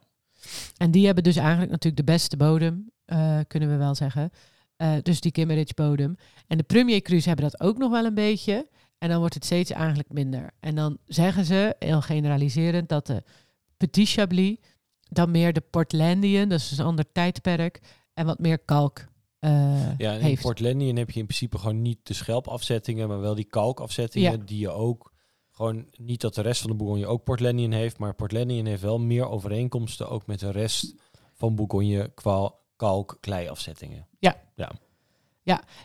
En 0.76 0.90
die 0.90 1.06
hebben 1.06 1.24
dus 1.24 1.36
eigenlijk 1.36 1.70
natuurlijk 1.70 2.06
de 2.06 2.12
beste 2.12 2.36
bodem, 2.36 2.90
eh, 3.04 3.38
kunnen 3.46 3.70
we 3.70 3.76
wel 3.76 3.94
zeggen. 3.94 4.30
Eh, 4.76 4.94
dus 5.02 5.20
die 5.20 5.32
Kimmeridge 5.32 5.74
bodem. 5.74 6.16
En 6.46 6.56
de 6.56 6.62
Premier 6.62 7.00
Crus 7.02 7.24
hebben 7.24 7.44
dat 7.50 7.60
ook 7.60 7.78
nog 7.78 7.90
wel 7.90 8.04
een 8.04 8.14
beetje. 8.14 8.68
En 8.98 9.08
dan 9.08 9.18
wordt 9.18 9.34
het 9.34 9.44
steeds 9.44 9.70
eigenlijk 9.70 10.12
minder. 10.12 10.50
En 10.60 10.74
dan 10.74 10.98
zeggen 11.06 11.44
ze, 11.44 11.76
heel 11.78 12.00
generaliserend, 12.00 12.88
dat 12.88 13.06
de 13.06 13.22
Petit 13.76 14.08
Chablis 14.08 14.56
dan 15.02 15.30
meer 15.30 15.52
de 15.52 15.60
Portlandian, 15.60 16.48
dat 16.48 16.58
is 16.60 16.68
dus 16.68 16.78
een 16.78 16.84
ander 16.84 17.12
tijdperk, 17.12 17.80
en 18.14 18.26
wat 18.26 18.38
meer 18.38 18.58
kalk 18.58 19.10
eh, 19.38 19.98
ja, 19.98 20.12
en 20.12 20.18
in 20.18 20.24
heeft. 20.24 20.42
Port 20.42 20.60
Lendian 20.60 20.96
heb 20.96 21.10
je 21.10 21.20
in 21.20 21.26
principe 21.26 21.58
gewoon 21.58 21.82
niet 21.82 21.98
de 22.02 22.14
schelpafzettingen, 22.14 23.08
maar 23.08 23.20
wel 23.20 23.34
die 23.34 23.44
kalkafzettingen 23.44 24.30
Ja. 24.30 24.44
die 24.44 24.58
je 24.58 24.70
ook 24.70 25.11
gewoon 25.52 25.86
niet 25.96 26.20
dat 26.20 26.34
de 26.34 26.42
rest 26.42 26.60
van 26.60 26.70
de 26.70 26.76
Bourgogne 26.76 27.06
ook 27.06 27.24
Port 27.24 27.40
Lendian 27.40 27.72
heeft, 27.72 27.98
maar 27.98 28.14
Port 28.14 28.32
Lendian 28.32 28.66
heeft 28.66 28.82
wel 28.82 28.98
meer 28.98 29.28
overeenkomsten 29.28 30.08
ook 30.10 30.26
met 30.26 30.40
de 30.40 30.50
rest 30.50 30.94
van 31.34 31.54
Bourgogne 31.54 32.10
qua 32.14 32.54
kalk-klei-afzettingen. 32.76 34.06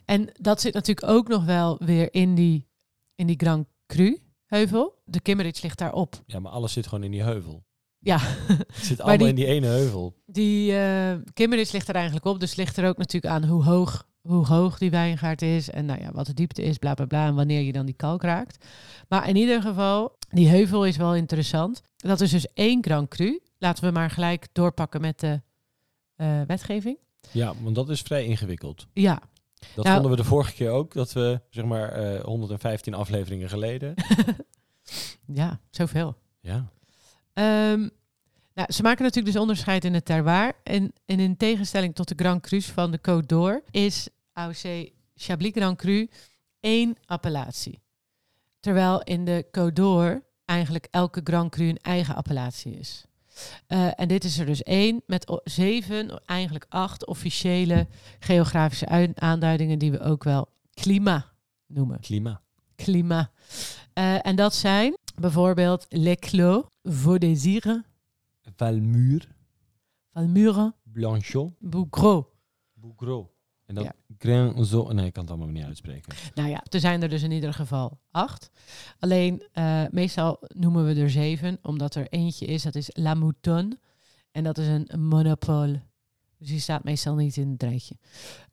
En 0.05 0.29
dat 0.41 0.61
zit 0.61 0.73
natuurlijk 0.73 1.07
ook 1.09 1.27
nog 1.27 1.45
wel 1.45 1.77
weer 1.85 2.13
in 2.13 2.35
die, 2.35 2.67
in 3.15 3.27
die 3.27 3.35
Grand 3.39 3.67
Cru 3.87 4.17
heuvel. 4.45 5.01
De 5.05 5.19
Kimmeridge 5.19 5.61
ligt 5.63 5.77
daarop. 5.77 6.21
Ja, 6.25 6.39
maar 6.39 6.51
alles 6.51 6.73
zit 6.73 6.87
gewoon 6.87 7.03
in 7.03 7.11
die 7.11 7.23
heuvel. 7.23 7.63
Ja, 7.99 8.17
Het 8.19 8.65
zit 8.75 8.99
allemaal 9.01 9.17
die- 9.17 9.27
in 9.27 9.35
die 9.35 9.45
ene 9.45 9.67
heuvel. 9.67 10.15
die 10.25 10.77
eh 10.77 11.15
Kimmeridge 11.33 11.73
ligt 11.73 11.87
er 11.87 11.95
eigenlijk 11.95 12.25
op. 12.25 12.39
Dus 12.39 12.55
ligt 12.55 12.77
er 12.77 12.87
ook 12.87 12.97
natuurlijk 12.97 13.33
aan 13.33 13.45
hoe 13.45 13.63
hoog, 13.63 14.07
hoe 14.27 14.45
hoog 14.45 14.77
die 14.77 14.89
wijngaard 14.89 15.41
is. 15.41 15.69
En 15.69 15.85
nou 15.85 16.01
ja, 16.01 16.11
wat 16.11 16.25
de 16.25 16.33
diepte 16.33 16.61
is, 16.61 16.77
bla 16.77 16.93
bla 16.93 17.05
bla. 17.05 17.25
En 17.27 17.35
wanneer 17.35 17.61
je 17.61 17.71
dan 17.71 17.85
die 17.85 17.95
kalk 17.95 18.21
raakt. 18.23 18.65
Maar 19.09 19.29
in 19.29 19.35
ieder 19.35 19.61
geval, 19.61 20.17
die 20.29 20.47
heuvel 20.49 20.85
is 20.85 20.97
wel 20.97 21.15
interessant. 21.15 21.81
Dat 21.97 22.21
is 22.21 22.31
dus 22.31 22.47
één 22.53 22.83
Grand 22.83 23.07
Cru. 23.09 23.39
Laten 23.59 23.83
we 23.83 23.91
maar 23.91 24.09
gelijk 24.09 24.47
doorpakken 24.51 25.01
met 25.01 25.19
de 25.19 25.41
eh, 26.15 26.41
wetgeving. 26.47 26.97
Ja, 27.31 27.53
want 27.61 27.75
dat 27.75 27.89
is 27.89 28.01
vrij 28.01 28.25
ingewikkeld. 28.25 28.87
Ja, 28.93 29.21
Dat 29.75 29.83
Nou- 29.85 29.93
vonden 29.93 30.11
we 30.11 30.17
de 30.17 30.23
vorige 30.29 30.53
keer 30.53 30.69
ook, 30.69 30.93
dat 30.93 31.13
we 31.13 31.41
zeg 31.49 31.65
maar 31.65 31.89
eh 31.89 32.23
115 32.23 32.93
afleveringen 32.93 33.49
geleden. 33.49 33.93
ja, 35.41 35.59
zoveel. 35.69 36.15
ja. 36.39 36.65
Ehm, 37.33 37.87
nou, 38.53 38.71
ze 38.73 38.81
maken 38.81 39.03
natuurlijk 39.03 39.33
dus 39.33 39.41
onderscheid 39.41 39.85
in 39.85 39.93
het 39.93 40.05
terroir. 40.05 40.53
En, 40.63 40.93
en 41.05 41.19
in 41.19 41.37
tegenstelling 41.37 41.95
tot 41.95 42.07
de 42.07 42.15
Grand 42.17 42.41
Crus 42.41 42.65
van 42.65 42.91
de 42.91 42.97
Côte 42.99 43.25
d'Or 43.25 43.63
is 43.71 44.09
AOC 44.37 44.91
Chablis 45.15 45.51
Grand 45.51 45.77
Cru 45.77 46.09
één 46.59 46.95
appellatie. 47.05 47.79
Terwijl 48.59 49.01
in 49.03 49.25
de 49.25 49.45
Côte 49.51 49.73
d'Or 49.73 50.23
eigenlijk 50.45 50.87
elke 50.91 51.21
Grand 51.23 51.51
Cru 51.51 51.67
een 51.69 51.77
eigen 51.81 52.15
appellatie 52.15 52.73
is. 52.79 53.05
Eh, 53.67 53.99
en 53.99 54.07
dit 54.07 54.23
is 54.23 54.37
er 54.39 54.45
dus 54.45 54.63
één 54.63 55.01
met 55.05 55.41
zeven, 55.43 56.21
eigenlijk 56.25 56.65
acht 56.69 57.05
officiële 57.05 57.87
geografische 58.19 58.85
ui- 58.87 59.11
aanduidingen 59.15 59.79
die 59.79 59.91
we 59.91 59.99
ook 59.99 60.23
wel 60.23 60.47
klima 60.73 61.31
noemen. 61.65 61.99
Klima. 61.99 62.41
Klima. 62.75 63.31
Eh, 63.93 64.25
en 64.25 64.35
dat 64.35 64.55
zijn 64.55 64.97
bijvoorbeeld 65.15 65.85
Les 65.89 66.15
Clos, 66.19 66.63
Vaudésire, 66.83 67.83
Valmure, 68.55 69.25
Valmure, 70.13 70.73
Blanchot, 70.83 71.51
Bougros. 71.59 72.25
Bougros. 72.73 73.25
En 73.65 73.75
dan 73.75 73.83
Ja. 73.83 73.93
Granzo. 74.19 74.91
Nee, 74.93 75.05
ik 75.05 75.13
kan 75.13 75.23
het 75.23 75.31
allemaal 75.31 75.53
niet 75.53 75.63
uitspreken. 75.63 76.15
Nou 76.33 76.49
ja, 76.49 76.63
er 76.69 76.79
zijn 76.79 77.01
er 77.01 77.09
dus 77.09 77.23
in 77.23 77.31
ieder 77.31 77.53
geval 77.53 77.99
acht. 78.11 78.49
Alleen 78.99 79.47
eh, 79.51 79.83
meestal 79.89 80.37
noemen 80.47 80.85
we 80.85 81.01
er 81.01 81.09
zeven, 81.09 81.59
omdat 81.61 81.95
er 81.95 82.07
eentje 82.09 82.45
is, 82.45 82.63
dat 82.63 82.75
is 82.75 82.89
La 82.93 83.13
Moutonne. 83.13 83.77
En 84.31 84.43
dat 84.43 84.57
is 84.57 84.67
een 84.67 84.87
monopole. 84.99 85.81
Dus 86.37 86.47
die 86.47 86.59
staat 86.59 86.83
meestal 86.83 87.15
niet 87.15 87.37
in 87.37 87.51
het 87.51 87.63
rijtje. 87.63 87.97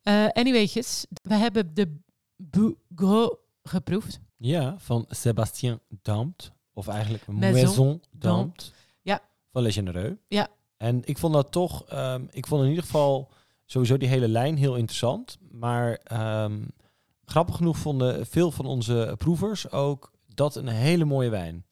Eh 0.02 0.26
anyways, 0.32 1.06
we 1.22 1.34
hebben 1.34 1.74
de 1.74 1.96
Bougros 2.36 3.36
geproefd. 3.62 4.20
Ja, 4.36 4.74
van 4.78 5.06
Sébastien 5.08 5.80
Dampt. 6.02 6.52
Of 6.72 6.88
eigenlijk 6.88 7.26
Maison 7.26 7.64
Maison, 7.64 8.02
Dampt. 8.10 8.72
Ja. 9.02 9.20
Van 9.52 9.62
Le. 9.62 10.18
Ja. 10.28 10.48
En 10.76 11.00
ik 11.04 11.18
vond 11.18 11.34
dat 11.34 11.52
toch, 11.52 11.84
ehm, 11.88 12.24
ik 12.30 12.46
vond 12.46 12.62
in 12.62 12.68
ieder 12.68 12.84
geval 12.84 13.30
sowieso 13.74 13.96
die 13.96 14.08
hele 14.08 14.28
lijn 14.28 14.56
heel 14.56 14.76
interessant. 14.76 15.38
Maar 15.50 15.94
ehm, 16.04 16.62
grappig 17.24 17.56
genoeg 17.56 17.76
vonden 17.76 18.26
veel 18.26 18.50
van 18.50 18.66
onze 18.66 19.14
proevers 19.18 19.70
ook 19.70 20.12
dat 20.34 20.56
een 20.56 20.68
hele 20.68 21.04
mooie 21.04 21.28
wijn. 21.30 21.66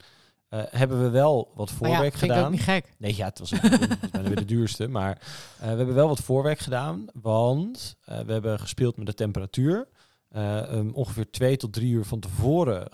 Eh, 0.48 0.62
hebben 0.68 1.02
we 1.02 1.10
wel 1.10 1.52
wat 1.54 1.68
Maar 1.68 1.76
voorwerk 1.76 2.12
ja, 2.12 2.18
vind 2.18 2.22
ik 2.22 2.30
ook 2.30 2.36
gedaan. 2.36 2.50
niet 2.50 2.60
gek. 2.60 2.94
Nee, 2.98 3.16
ja, 3.16 3.26
het 3.26 3.38
was, 3.38 3.50
het 3.50 4.00
was 4.00 4.10
bijna 4.10 4.28
weer 4.28 4.36
de 4.36 4.44
duurste. 4.44 4.88
Maar 4.88 5.18
eh, 5.58 5.70
we 5.70 5.76
hebben 5.76 5.94
wel 5.94 6.08
wat 6.08 6.20
voorwerk 6.20 6.58
gedaan. 6.58 7.06
Want 7.12 7.96
eh, 8.04 8.20
we 8.20 8.32
hebben 8.32 8.60
gespeeld 8.60 8.96
met 8.96 9.06
de 9.06 9.14
temperatuur. 9.14 9.88
Um, 10.36 10.90
ongeveer 10.94 11.30
twee 11.30 11.56
tot 11.56 11.72
drie 11.72 11.92
uur 11.92 12.04
van 12.04 12.20
tevoren. 12.20 12.88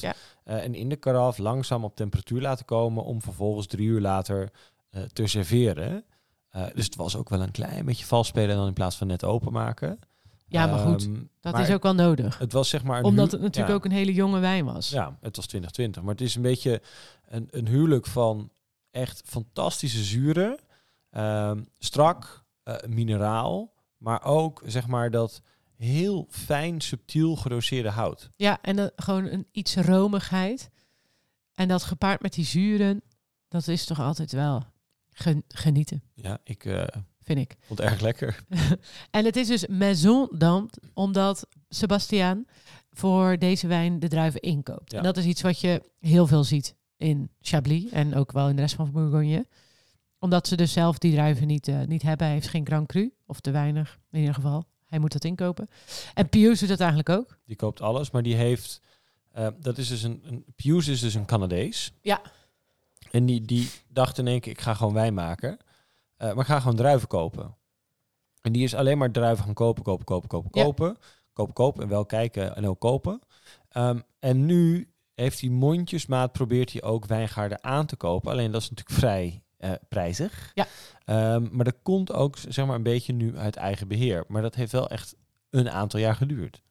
Ja. 0.00 0.14
Eh, 0.44 0.64
en 0.64 0.74
in 0.74 0.88
de 0.88 0.96
karaf 0.96 1.38
langzaam 1.38 1.84
op 1.84 1.96
temperatuur 1.96 2.40
laten 2.40 2.64
komen. 2.64 3.04
Om 3.04 3.22
vervolgens 3.22 3.66
drie 3.66 3.86
uur 3.86 4.00
later 4.00 4.50
te 5.12 5.26
serveren. 5.26 6.04
Eh, 6.52 6.64
dus 6.74 6.84
het 6.84 6.96
was 6.96 7.16
ook 7.16 7.28
wel 7.28 7.40
een 7.42 7.50
klein 7.50 7.84
beetje 7.84 8.04
vals 8.04 8.26
spelen 8.26 8.56
dan 8.56 8.66
in 8.66 8.72
plaats 8.72 8.96
van 8.96 9.06
net 9.06 9.24
openmaken. 9.24 9.98
Ja, 10.46 10.66
maar 10.66 10.78
goed, 10.78 11.04
Ehm, 11.04 11.14
Dat 11.40 11.52
maar 11.52 11.62
is 11.68 11.74
ook 11.74 11.82
wel 11.82 11.94
nodig. 11.94 12.38
Het 12.38 12.52
was 12.52 12.68
zeg 12.68 12.82
maar 12.84 13.02
Omdat 13.02 13.32
het 13.32 13.40
natuurlijk 13.40 13.68
ja. 13.68 13.74
ook 13.74 13.84
een 13.84 13.90
hele 13.90 14.12
jonge 14.14 14.38
wijn 14.38 14.64
was. 14.64 14.88
Ja, 14.90 15.16
het 15.20 15.36
was 15.36 15.46
2020. 15.46 16.02
Maar 16.02 16.10
het 16.12 16.20
is 16.20 16.34
een 16.34 16.42
beetje 16.42 16.82
een, 17.28 17.48
een 17.50 17.68
huwelijk 17.68 18.06
van 18.06 18.50
echt 18.90 19.22
fantastische 19.26 20.02
zuren. 20.02 20.58
ehm, 21.10 21.62
strak, 21.78 22.44
eh, 22.62 22.74
mineraal. 22.88 23.72
Maar 23.98 24.24
ook 24.24 24.62
zeg 24.66 24.86
maar 24.86 25.10
dat 25.10 25.42
heel 25.76 26.26
fijn, 26.30 26.80
subtiel 26.80 27.36
gedoseerde 27.36 27.90
hout. 27.90 28.28
Ja, 28.36 28.58
en 28.62 28.76
dan 28.76 28.90
gewoon 28.96 29.24
een 29.24 29.46
iets 29.52 29.76
romigheid. 29.76 30.70
En 31.54 31.68
dat 31.68 31.82
gepaard 31.82 32.22
met 32.22 32.32
die 32.32 32.44
zuren, 32.44 33.02
dat 33.48 33.68
is 33.68 33.84
toch 33.84 34.00
altijd 34.00 34.32
wel 34.32 34.62
gen- 35.12 35.44
genieten, 35.48 36.02
Ja, 36.14 36.38
ik 36.44 36.64
eh, 36.64 36.84
vind 37.22 37.38
ik. 37.38 37.56
vond 37.66 37.78
het 37.78 37.88
erg 37.88 38.00
lekker. 38.00 38.44
en 39.10 39.24
het 39.24 39.36
is 39.36 39.46
dus 39.46 39.66
Maison 39.66 40.28
d'Ampt, 40.38 40.78
omdat 40.94 41.46
Sebastiaan 41.68 42.44
voor 42.90 43.38
deze 43.38 43.66
wijn 43.66 43.98
de 43.98 44.08
druiven 44.08 44.40
inkoopt. 44.40 44.92
Ja. 44.92 44.98
En 44.98 45.04
dat 45.04 45.16
is 45.16 45.24
iets 45.24 45.40
wat 45.42 45.60
je 45.60 45.82
heel 45.98 46.26
veel 46.26 46.44
ziet 46.44 46.74
in 46.96 47.30
Chablis 47.40 47.90
en 47.90 48.14
ook 48.14 48.32
wel 48.32 48.48
in 48.48 48.56
de 48.56 48.62
rest 48.62 48.74
van 48.74 48.90
Bourgogne. 48.92 49.46
Omdat 50.18 50.48
ze 50.48 50.56
dus 50.56 50.72
zelf 50.72 50.98
die 50.98 51.12
druiven 51.12 51.46
niet, 51.46 51.68
eh, 51.68 51.80
niet 51.86 52.02
hebben. 52.02 52.26
Hij 52.26 52.34
heeft 52.36 52.48
geen 52.48 52.66
Grand 52.66 52.86
Cru, 52.88 53.12
of 53.26 53.40
te 53.40 53.50
weinig 53.50 53.98
in 54.10 54.18
ieder 54.18 54.34
geval. 54.34 54.64
Hij 54.86 54.98
moet 54.98 55.12
dat 55.12 55.24
inkopen. 55.24 55.68
En 56.14 56.28
Pius 56.28 56.58
doet 56.60 56.68
dat 56.68 56.80
eigenlijk 56.80 57.08
ook. 57.08 57.38
Die 57.46 57.56
koopt 57.56 57.80
alles, 57.80 58.10
maar 58.10 58.22
die 58.22 58.34
heeft... 58.34 58.80
eh, 59.32 59.48
dat 59.60 59.78
is 59.78 59.88
dus 59.88 60.02
een, 60.02 60.20
een... 60.24 60.44
Pius 60.56 60.88
is 60.88 61.00
dus 61.00 61.14
een 61.14 61.24
Canadees. 61.24 61.92
Ja. 62.02 62.20
En 63.12 63.26
die, 63.26 63.40
die 63.42 63.70
dacht 63.88 64.18
in 64.18 64.26
één 64.26 64.40
keer, 64.40 64.52
ik 64.52 64.60
ga 64.60 64.74
gewoon 64.74 64.92
wijn 64.94 65.14
maken. 65.14 65.58
Eh, 66.16 66.28
maar 66.28 66.38
ik 66.40 66.46
ga 66.50 66.60
gewoon 66.60 66.76
druiven 66.76 67.08
kopen. 67.08 67.56
En 68.40 68.52
die 68.52 68.62
is 68.62 68.74
alleen 68.74 68.98
maar 68.98 69.10
druiven 69.10 69.44
gaan 69.44 69.54
kopen, 69.54 69.82
kopen, 69.82 70.04
kopen, 70.04 70.28
kopen, 70.28 70.50
Ja. 70.52 70.64
kopen. 70.64 70.96
Kopen, 71.32 71.54
kopen 71.54 71.82
en 71.82 71.88
wel 71.88 72.06
kijken 72.06 72.56
en 72.56 72.66
ook 72.66 72.80
kopen. 72.80 73.20
Ehm, 73.68 74.00
en 74.18 74.46
nu 74.46 74.92
heeft 75.14 75.40
hij 75.40 75.50
mondjesmaat, 75.50 76.32
probeert 76.32 76.72
hij 76.72 76.82
ook 76.82 77.06
wijngaarden 77.06 77.64
aan 77.64 77.86
te 77.86 77.96
kopen. 77.96 78.30
Alleen 78.30 78.50
dat 78.50 78.62
is 78.62 78.70
natuurlijk 78.70 78.98
vrij 78.98 79.42
eh, 79.56 79.72
prijzig. 79.88 80.50
Ja. 80.54 80.66
Ehm, 81.04 81.48
maar 81.50 81.64
dat 81.64 81.76
komt 81.82 82.12
ook 82.12 82.36
zeg 82.48 82.66
maar 82.66 82.76
een 82.76 82.82
beetje 82.82 83.12
nu 83.12 83.36
uit 83.38 83.56
eigen 83.56 83.88
beheer. 83.88 84.24
Maar 84.28 84.42
dat 84.42 84.54
heeft 84.54 84.72
wel 84.72 84.88
echt 84.88 85.14
een 85.50 85.70
aantal 85.70 86.00
jaar 86.00 86.14
geduurd. 86.14 86.62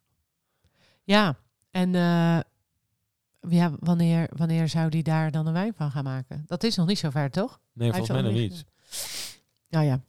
Ja, 1.03 1.37
en 1.71 1.95
eh, 1.95 2.39
ja, 3.49 3.71
wanneer, 3.79 4.27
wanneer 4.35 4.69
zou 4.69 4.89
die 4.89 5.03
daar 5.03 5.31
dan 5.31 5.47
een 5.47 5.53
wijn 5.53 5.73
van 5.75 5.91
gaan 5.91 6.03
maken? 6.03 6.43
Dat 6.47 6.63
is 6.63 6.75
nog 6.75 6.87
niet 6.87 6.99
zo 6.99 7.09
ver, 7.09 7.31
toch? 7.31 7.59
Nee, 7.73 7.89
Hij 7.89 7.97
volgens 7.97 8.21
mij 8.21 8.31
nog 8.31 8.39
niet. 8.41 8.63
Nou 9.69 9.85
ja, 9.85 10.01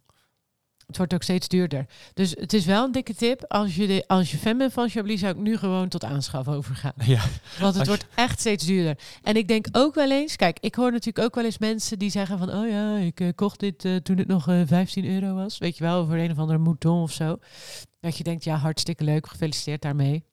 het 0.86 0.96
wordt 0.96 1.14
ook 1.14 1.22
steeds 1.22 1.48
duurder. 1.48 1.86
Dus 2.14 2.30
het 2.30 2.52
is 2.52 2.64
wel 2.64 2.84
een 2.84 2.92
dikke 2.92 3.14
tip. 3.14 3.44
Als 3.48 3.74
je, 3.74 3.86
de, 3.86 4.04
als 4.06 4.30
je 4.30 4.36
fan 4.38 4.58
bent 4.58 4.72
van 4.72 4.88
Chablis, 4.88 5.20
zou 5.20 5.32
ik 5.32 5.40
nu 5.40 5.56
gewoon 5.56 5.88
tot 5.88 6.04
aanschaf 6.04 6.48
overgaan. 6.48 6.92
Ja, 7.04 7.22
Want 7.60 7.74
het 7.74 7.82
je- 7.82 7.88
wordt 7.88 8.06
echt 8.14 8.40
steeds 8.40 8.64
duurder. 8.66 8.98
En 9.22 9.36
ik 9.36 9.48
denk 9.48 9.66
ook 9.72 9.94
wel 9.94 10.10
eens, 10.10 10.36
kijk, 10.36 10.58
ik 10.60 10.74
hoor 10.74 10.90
natuurlijk 10.92 11.26
ook 11.26 11.34
wel 11.34 11.44
eens 11.44 11.58
mensen 11.58 11.98
die 11.98 12.10
zeggen 12.10 12.38
van, 12.38 12.52
oh 12.54 12.68
ja, 12.68 12.96
ik 12.96 13.20
eh, 13.20 13.28
kocht 13.34 13.60
dit 13.60 13.84
eh, 13.84 13.96
toen 13.96 14.18
het 14.18 14.26
nog 14.28 14.48
eh, 14.48 14.60
15 14.66 15.04
euro 15.04 15.34
was. 15.34 15.58
Weet 15.58 15.76
je 15.76 15.84
wel, 15.84 16.06
voor 16.06 16.16
een 16.16 16.30
of 16.30 16.38
andere 16.38 16.58
mouton 16.58 17.02
of 17.02 17.12
zo. 17.12 17.38
Dat 18.00 18.16
je 18.16 18.24
denkt, 18.24 18.44
ja, 18.44 18.56
hartstikke 18.56 19.04
leuk, 19.04 19.26
gefeliciteerd 19.28 19.82
daarmee. 19.82 20.24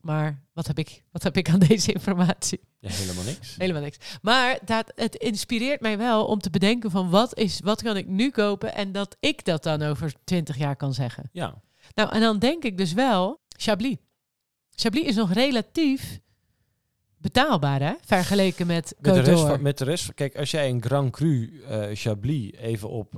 Maar 0.00 0.42
wat 0.52 0.66
heb 0.66 0.78
ik, 0.78 1.04
wat 1.12 1.22
heb 1.22 1.36
ik 1.36 1.48
aan 1.50 1.58
deze 1.58 1.92
informatie? 1.92 2.60
ja 2.78 2.90
helemaal 2.90 3.24
niks. 3.24 3.56
Helemaal 3.58 3.82
niks. 3.82 4.18
Maar 4.22 4.58
dat, 4.64 4.92
het 4.94 5.14
inspireert 5.14 5.80
mij 5.80 5.98
wel 5.98 6.26
om 6.26 6.38
te 6.38 6.50
bedenken 6.50 6.90
van 6.90 7.10
wat, 7.10 7.38
is, 7.38 7.60
wat 7.64 7.82
kan 7.82 7.96
ik 7.96 8.06
nu 8.06 8.30
kopen 8.30 8.74
en 8.74 8.92
dat 8.92 9.16
ik 9.20 9.44
dat 9.44 9.62
dan 9.62 9.82
over 9.82 10.12
20 10.24 10.56
jaar 10.56 10.76
kan 10.76 10.94
zeggen. 10.94 11.28
Ja, 11.32 11.62
Nou, 11.94 12.10
en 12.12 12.20
dan 12.20 12.38
denk 12.38 12.64
ik 12.64 12.78
dus 12.78 12.92
wel, 12.92 13.40
Chablis. 13.48 13.96
Chablis 14.70 15.04
is 15.04 15.14
nog 15.14 15.32
relatief 15.32 16.20
betaalbaar, 17.16 17.80
hè? 17.80 17.92
Vergeleken 18.04 18.66
met 18.66 18.94
met 19.00 19.14
de, 19.14 19.20
rest 19.20 19.42
van, 19.42 19.62
met 19.62 19.78
de 19.78 19.84
rest 19.84 20.04
van... 20.04 20.14
Kijk, 20.14 20.36
als 20.36 20.50
jij 20.50 20.68
een 20.68 20.82
Grand 20.82 21.10
Cru 21.10 21.62
eh, 21.68 21.88
Chablis 21.92 22.52
even 22.52 22.88
op 22.88 23.14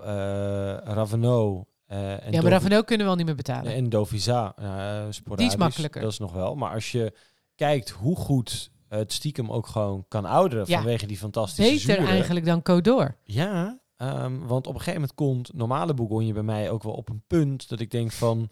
Ravenot... 0.85 1.67
eh, 1.93 2.11
en 2.11 2.17
Ja, 2.17 2.23
maar 2.23 2.31
Dovi- 2.33 2.49
Ravenot 2.49 2.85
kunnen 2.85 3.07
we 3.07 3.11
al 3.13 3.19
niet 3.19 3.27
meer 3.27 3.35
betalen. 3.35 3.75
En 3.75 3.89
Dovisa, 3.89 4.55
eh 4.57 5.07
sporadisch, 5.11 5.57
makkelijker. 5.57 6.01
Dat 6.03 6.13
is 6.13 6.19
nog 6.19 6.33
wel. 6.33 6.55
Maar 6.55 6.75
als 6.75 6.93
je 6.93 7.13
kijkt 7.55 7.91
hoe 7.91 8.17
goed 8.17 8.71
het 8.89 9.13
stiekem 9.13 9.51
ook 9.53 9.67
gewoon 9.67 10.05
kan 10.09 10.25
ouderen... 10.25 10.65
Ja. 10.69 10.77
vanwege 10.77 11.07
die 11.07 11.17
fantastische 11.17 11.71
Beter 11.87 11.95
zuren. 11.95 12.09
eigenlijk 12.15 12.47
dan 12.47 12.59
Côte 12.61 12.83
d'Or. 12.83 13.17
Ja, 13.25 13.81
ehm, 13.97 14.39
want 14.39 14.67
op 14.67 14.75
een 14.75 14.79
gegeven 14.81 15.01
moment 15.01 15.15
komt 15.15 15.53
normale 15.55 15.95
Bourgogne 15.95 16.33
bij 16.33 16.43
mij 16.43 16.71
ook 16.71 16.83
wel 16.83 16.93
op 16.93 17.09
een 17.09 17.23
punt 17.27 17.69
dat 17.69 17.81
ik 17.81 17.91
denk 17.91 18.13
van 18.13 18.51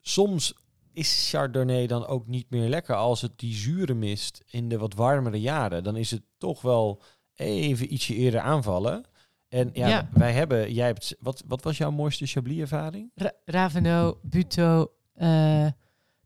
soms 0.00 0.54
is 0.92 1.28
Chardonnay 1.30 1.86
dan 1.86 2.06
ook 2.06 2.26
niet 2.26 2.50
meer 2.50 2.68
lekker 2.68 2.94
als 2.94 3.20
het 3.20 3.38
die 3.38 3.54
zuren 3.54 3.98
mist 3.98 4.42
in 4.46 4.68
de 4.68 4.78
wat 4.78 4.94
warmere 4.94 5.40
jaren. 5.40 5.84
Dan 5.84 5.96
is 5.96 6.10
het 6.10 6.22
toch 6.38 6.62
wel 6.62 7.02
even 7.34 7.92
ietsje 7.92 8.14
eerder 8.14 8.40
aanvallen. 8.40 9.04
En 9.50 9.70
ja, 9.72 9.88
Ja. 9.88 10.08
wij 10.12 10.32
hebben, 10.32 10.72
jij 10.72 10.86
hebt, 10.86 11.16
wat, 11.20 11.42
wat 11.46 11.62
was 11.62 11.76
jouw 11.78 11.90
mooiste 11.90 12.26
Chablis-ervaring? 12.26 13.10
Ra- 13.44 14.14
Buto, 14.22 14.92
eh, 15.14 15.66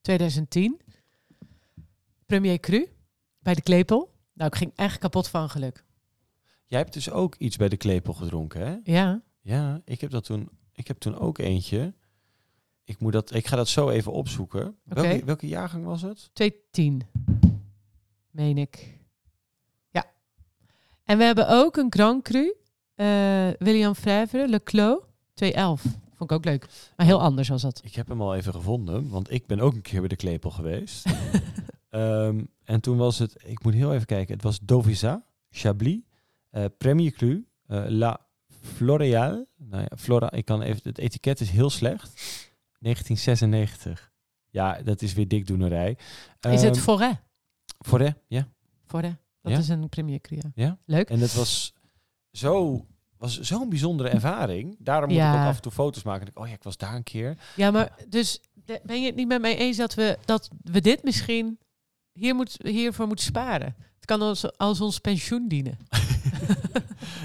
2010. 0.01 0.81
Premier 2.27 2.61
Cru, 2.61 2.89
bij 3.39 3.55
de 3.55 3.63
Klepel. 3.63 4.13
Nou, 4.33 4.51
ik 4.51 4.57
ging 4.57 4.73
echt 4.75 4.99
kapot 4.99 5.29
van 5.29 5.51
geluk. 5.51 5.85
Jij 6.67 6.79
hebt 6.79 6.93
dus 6.93 7.11
ook 7.11 7.35
iets 7.35 7.57
bij 7.57 7.69
de 7.69 7.77
klepel 7.77 8.13
gedronken, 8.13 8.61
hè? 8.67 8.77
Ja, 8.83 9.23
Ja, 9.41 9.81
ik 9.85 10.01
heb 10.01 10.11
dat 10.11 10.25
toen, 10.25 10.49
ik 10.73 10.87
heb 10.89 10.99
toen 10.99 11.19
ook 11.19 11.39
eentje. 11.39 11.95
Ik, 12.85 12.99
moet 12.99 13.13
dat, 13.13 13.35
ik 13.35 13.47
ga 13.47 13.57
dat 13.57 13.69
zo 13.69 13.89
even 13.91 14.13
opzoeken. 14.13 14.77
Welke, 14.83 15.25
welke 15.25 15.47
jaargang 15.49 15.85
was 15.85 16.03
het? 16.03 16.31
2010. 16.33 17.03
Meen 18.31 18.59
ik. 18.59 18.99
Ja. 19.91 20.05
En 21.05 21.19
we 21.19 21.25
hebben 21.25 21.49
ook 21.49 21.77
een 21.77 21.93
Grand 21.93 22.23
Cru. 22.23 22.55
Eh, 22.95 23.49
William 23.59 23.95
Frèvre, 23.95 24.49
Le 24.49 24.63
Clos, 24.63 24.99
211. 25.35 25.83
Vond 26.17 26.31
ik 26.31 26.37
ook 26.37 26.45
leuk. 26.45 26.67
Maar 26.97 27.07
heel 27.07 27.21
anders 27.21 27.49
was 27.49 27.63
dat. 27.63 27.81
Ik 27.85 27.95
heb 27.95 28.09
hem 28.09 28.21
al 28.23 28.35
even 28.35 28.53
gevonden, 28.53 29.09
want 29.09 29.31
ik 29.33 29.47
ben 29.47 29.61
ook 29.61 29.75
een 29.75 29.83
keer 29.83 30.01
bij 30.01 30.09
de 30.09 30.17
klepel 30.17 30.51
geweest. 30.51 31.07
Ehm, 31.89 32.45
en 32.65 32.81
toen 32.81 32.97
was 32.97 33.19
het, 33.19 33.37
ik 33.45 33.63
moet 33.65 33.75
heel 33.75 33.95
even 33.95 34.07
kijken, 34.07 34.35
het 34.35 34.43
was 34.43 34.59
Dovisa, 34.63 35.25
Chablis, 35.51 36.01
eh, 36.51 36.65
Premier 36.79 37.11
Cru, 37.13 37.47
eh, 37.67 37.85
La 37.89 38.21
Floreal. 38.61 39.47
Nou 39.57 39.83
ja, 39.83 39.97
Flora, 39.99 40.31
ik 40.33 40.45
kan 40.45 40.63
even, 40.63 40.81
het 40.85 40.99
etiket 40.99 41.41
is 41.41 41.51
heel 41.51 41.71
slecht. 41.71 42.13
1996. 42.79 44.13
Ja, 44.51 44.83
dat 44.83 45.03
is 45.03 45.13
weer 45.13 45.29
dikdoenerij. 45.29 45.97
Is 46.41 46.63
het 46.63 46.77
Ehm, 46.77 46.83
Forêt? 46.85 47.21
Forêt, 47.87 48.15
ja. 48.27 48.49
Forêt. 48.87 49.17
Dat 49.41 49.53
Ja? 49.53 49.59
is 49.59 49.69
een 49.69 49.89
Premier 49.89 50.21
Cru, 50.21 50.37
ja. 50.37 50.51
Ja. 50.55 50.79
Leuk. 50.85 51.11
En 51.11 51.21
het 51.21 51.35
was 51.35 51.75
zo 52.39 52.87
was 53.19 53.41
zo'n 53.41 53.69
bijzondere 53.69 54.09
ervaring. 54.09 54.77
Daarom 54.79 55.09
moet 55.09 55.19
ik 55.19 55.25
Ja. 55.25 55.43
ook 55.43 55.49
af 55.49 55.57
en 55.57 55.63
toe 55.63 55.73
foto's 55.73 56.03
maken. 56.03 56.21
En 56.23 56.29
ik, 56.29 56.39
oh 56.39 56.47
ja, 56.49 56.55
ik 56.55 56.63
was 56.63 56.77
daar 56.77 56.95
een 56.95 57.03
keer. 57.03 57.37
Ja, 57.57 57.71
maar 57.71 57.93
dus 58.09 58.41
ben 58.83 59.01
je 59.01 59.07
het 59.07 59.15
niet 59.17 59.29
met 59.29 59.41
mij 59.41 59.57
eens 59.57 59.77
dat 59.77 59.95
we, 59.95 60.19
dat 60.25 60.49
we 60.63 60.81
dit 60.81 61.03
misschien 61.03 61.59
hier 62.13 62.35
moet, 62.35 62.57
hiervoor 62.63 63.07
moeten 63.07 63.25
sparen? 63.25 63.75
Het 63.95 64.05
kan 64.05 64.23
als, 64.23 64.57
als 64.59 64.81
ons 64.81 64.99
pensioen 64.99 65.49
dienen. 65.49 65.79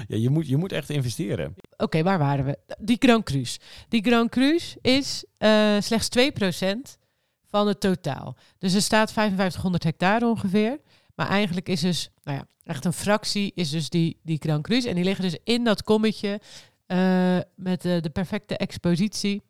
Ja, 0.08 0.16
je 0.16 0.30
moet, 0.30 0.48
je 0.48 0.56
moet 0.56 0.72
echt 0.72 0.90
investeren. 0.90 1.54
Oké, 1.76 2.02
waar 2.02 2.18
waren 2.18 2.44
we? 2.44 2.58
Die 2.78 2.96
Grand 2.98 3.24
Cru's. 3.24 3.58
Die 3.88 4.02
Grand 4.02 4.30
Cru's 4.30 4.76
is 4.80 5.24
eh, 5.38 5.76
slechts 5.80 6.08
2% 6.18 6.98
van 7.46 7.66
het 7.66 7.80
totaal. 7.80 8.36
Dus 8.58 8.74
er 8.74 8.82
staat 8.82 9.12
5500 9.12 9.82
hectare 9.84 10.26
ongeveer. 10.26 10.78
Maar 11.20 11.28
eigenlijk 11.28 11.68
is 11.68 11.80
dus, 11.80 12.10
nou 12.22 12.38
ja, 12.38 12.46
echt 12.64 12.84
een 12.84 12.92
fractie 12.92 13.52
is 13.54 13.70
dus 13.70 13.88
die, 13.88 14.18
die 14.22 14.38
Grand 14.40 14.62
Cru's. 14.62 14.84
En 14.84 14.94
die 14.94 15.04
liggen 15.04 15.24
dus 15.24 15.36
in 15.44 15.64
dat 15.64 15.82
kommetje 15.82 16.40
eh, 16.86 17.38
met 17.56 17.82
de, 17.82 17.98
de 18.00 18.10
perfecte 18.10 18.56
expositie. 18.56 19.42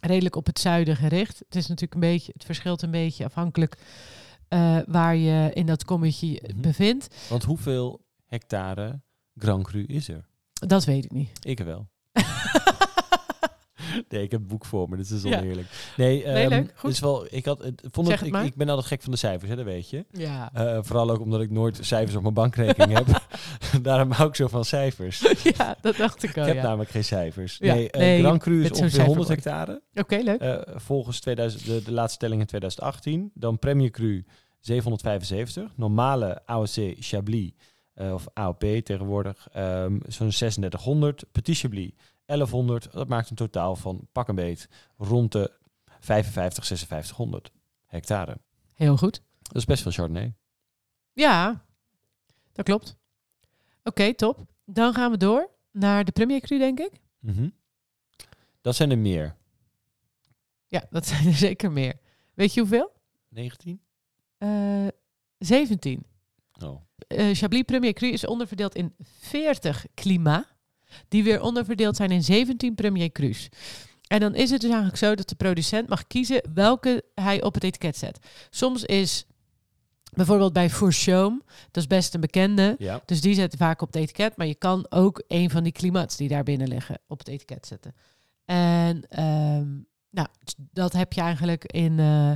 Redelijk 0.00 0.36
op 0.36 0.46
het 0.46 0.58
zuiden 0.58 0.96
gericht. 0.96 1.38
Het 1.38 1.54
is 1.54 1.66
natuurlijk 1.66 1.94
een 1.94 2.10
beetje, 2.10 2.32
het 2.32 2.44
verschilt 2.44 2.82
een 2.82 2.90
beetje 2.90 3.24
afhankelijk 3.24 3.76
eh, 4.48 4.78
waar 4.86 5.16
je 5.16 5.50
in 5.52 5.66
dat 5.66 5.84
kommetje 5.84 6.42
Mhm. 6.46 6.60
bevindt. 6.60 7.14
Want 7.28 7.42
hoeveel 7.44 8.04
hectare 8.26 9.00
Grand 9.36 9.64
Cru 9.64 9.84
is 9.84 10.08
er? 10.08 10.26
Dat 10.52 10.84
weet 10.84 11.04
ik 11.04 11.12
niet. 11.12 11.46
Ik 11.46 11.58
wel. 11.58 11.88
Nee, 14.08 14.22
ik 14.22 14.30
heb 14.30 14.40
het 14.40 14.48
boek 14.48 14.64
voor 14.64 14.88
me, 14.88 14.96
dus 14.96 15.08
dat 15.08 15.18
is 15.18 15.24
Ja. 15.24 15.38
oneerlijk. 15.38 15.68
Nee, 15.96 16.26
Nee, 16.26 16.48
leuk, 16.48 16.72
goed. 16.76 16.90
is 16.90 17.00
wel, 17.00 17.26
ik, 17.30 17.44
had, 17.44 17.62
het, 17.62 17.82
vond 17.90 18.06
Zeg 18.06 18.20
het, 18.20 18.30
het 18.30 18.38
ik, 18.40 18.46
ik 18.50 18.54
ben 18.56 18.68
altijd 18.68 18.86
gek 18.86 19.02
van 19.02 19.10
de 19.12 19.18
cijfers, 19.18 19.50
hè, 19.50 19.56
dat 19.56 19.64
weet 19.64 19.90
je. 19.90 20.04
Ja. 20.10 20.50
Eh, 20.54 20.78
vooral 20.82 21.10
ook 21.10 21.20
omdat 21.20 21.40
ik 21.40 21.50
nooit 21.50 21.78
cijfers 21.80 22.16
op 22.16 22.22
mijn 22.22 22.34
bankrekening 22.34 22.98
heb. 22.98 23.22
Daarom 23.82 24.10
hou 24.10 24.28
ik 24.28 24.34
zo 24.34 24.48
van 24.48 24.64
cijfers. 24.64 25.20
ja, 25.56 25.76
dat 25.80 25.96
dacht 25.96 26.22
ik 26.22 26.36
al. 26.36 26.42
ik 26.42 26.48
heb 26.48 26.56
ja. 26.56 26.62
namelijk 26.62 26.90
geen 26.90 27.04
cijfers. 27.04 27.56
Ja, 27.58 27.74
Nee, 27.74 27.90
eh, 27.90 28.00
nee, 28.00 28.20
Grand 28.20 28.40
Cru 28.42 28.64
is 28.64 28.70
ongeveer 28.70 29.04
100 29.04 29.26
cijferboy. 29.26 29.34
hectare. 29.34 29.82
Oké, 29.94 30.16
leuk. 30.16 30.40
Eh, 30.40 30.74
volgens 30.76 31.20
2000, 31.20 31.64
de, 31.66 31.82
de 31.82 31.92
laatste 31.92 32.18
telling 32.18 32.40
in 32.40 32.46
2018. 32.46 33.30
Dan 33.34 33.58
Premier 33.58 33.90
Cru 33.90 34.24
775. 34.60 35.72
Normale 35.76 36.42
AOC 36.46 36.94
Chablis, 37.00 37.50
of 37.94 38.26
AOP 38.34 38.60
tegenwoordig, 38.84 39.48
ehm, 39.52 39.98
zo'n 40.08 40.30
3600. 40.30 41.24
Petit 41.32 41.58
Chablis 41.58 41.90
1100. 42.26 42.92
Dat 42.92 43.08
maakt 43.08 43.30
een 43.30 43.36
totaal 43.36 43.76
van 43.76 44.08
pak 44.12 44.28
een 44.28 44.34
beet 44.34 44.68
rond 44.96 45.32
de 45.32 45.52
55, 46.00 46.66
5600 46.66 47.52
hectare. 47.86 48.36
Heel 48.72 48.96
goed. 48.96 49.22
Dat 49.42 49.56
is 49.56 49.64
best 49.64 49.82
veel 49.82 49.92
Chardonnay. 49.92 50.34
Ja, 51.12 51.64
dat 52.52 52.64
klopt. 52.64 52.96
Oké, 53.84 54.14
top. 54.14 54.46
Dan 54.64 54.94
gaan 54.94 55.10
we 55.10 55.16
door 55.16 55.50
naar 55.70 56.04
de 56.04 56.12
Premier 56.12 56.40
Cru, 56.40 56.58
denk 56.58 56.78
ik. 56.80 56.92
Mhm. 57.18 57.48
Dat 58.60 58.76
zijn 58.76 58.90
er 58.90 58.98
meer. 58.98 59.36
Ja, 60.66 60.84
dat 60.90 61.06
zijn 61.10 61.26
er 61.26 61.34
zeker 61.34 61.72
meer. 61.72 61.98
Weet 62.34 62.54
je 62.54 62.60
hoeveel? 62.60 62.92
19? 63.28 63.80
Eh 64.38 64.86
17. 65.38 66.06
Oh. 66.64 66.80
Eh, 67.08 67.34
Chablis 67.34 67.62
Premier 67.62 67.92
Cru 67.92 68.06
is 68.06 68.26
onderverdeeld 68.26 68.74
in 68.74 68.94
40 68.98 69.86
klima, 69.94 70.46
die 71.08 71.24
weer 71.24 71.40
onderverdeeld 71.40 71.96
zijn 71.96 72.10
in 72.10 72.22
17 72.22 72.74
Premier 72.74 73.12
Crus. 73.12 73.48
En 74.06 74.20
dan 74.20 74.34
is 74.34 74.50
het 74.50 74.60
dus 74.60 74.70
eigenlijk 74.70 74.98
zo 74.98 75.14
dat 75.14 75.28
de 75.28 75.34
producent 75.34 75.88
mag 75.88 76.06
kiezen 76.06 76.42
welke 76.54 77.04
hij 77.14 77.42
op 77.42 77.54
het 77.54 77.64
etiket 77.64 77.96
zet. 77.96 78.18
Soms 78.50 78.84
is 78.84 79.26
bijvoorbeeld 80.14 80.52
bij 80.52 80.70
Fourchaume, 80.70 81.42
dat 81.70 81.82
is 81.82 81.86
best 81.86 82.14
een 82.14 82.20
bekende, 82.20 82.74
Ja. 82.78 83.00
dus 83.06 83.20
die 83.20 83.34
zet 83.34 83.54
vaak 83.58 83.82
op 83.82 83.86
het 83.92 83.96
etiket, 84.02 84.36
maar 84.36 84.46
je 84.46 84.54
kan 84.54 84.86
ook 84.88 85.22
een 85.28 85.50
van 85.50 85.62
die 85.62 85.72
klimats 85.72 86.16
die 86.16 86.28
daar 86.28 86.42
binnen 86.42 86.68
liggen 86.68 86.98
op 87.06 87.18
het 87.18 87.28
etiket 87.28 87.66
zetten. 87.66 87.94
En 88.44 89.02
ehm, 89.08 89.66
nou, 90.10 90.28
dat 90.72 90.92
heb 90.92 91.12
je 91.12 91.20
eigenlijk 91.20 91.64
in, 91.64 91.98
eh, 91.98 92.32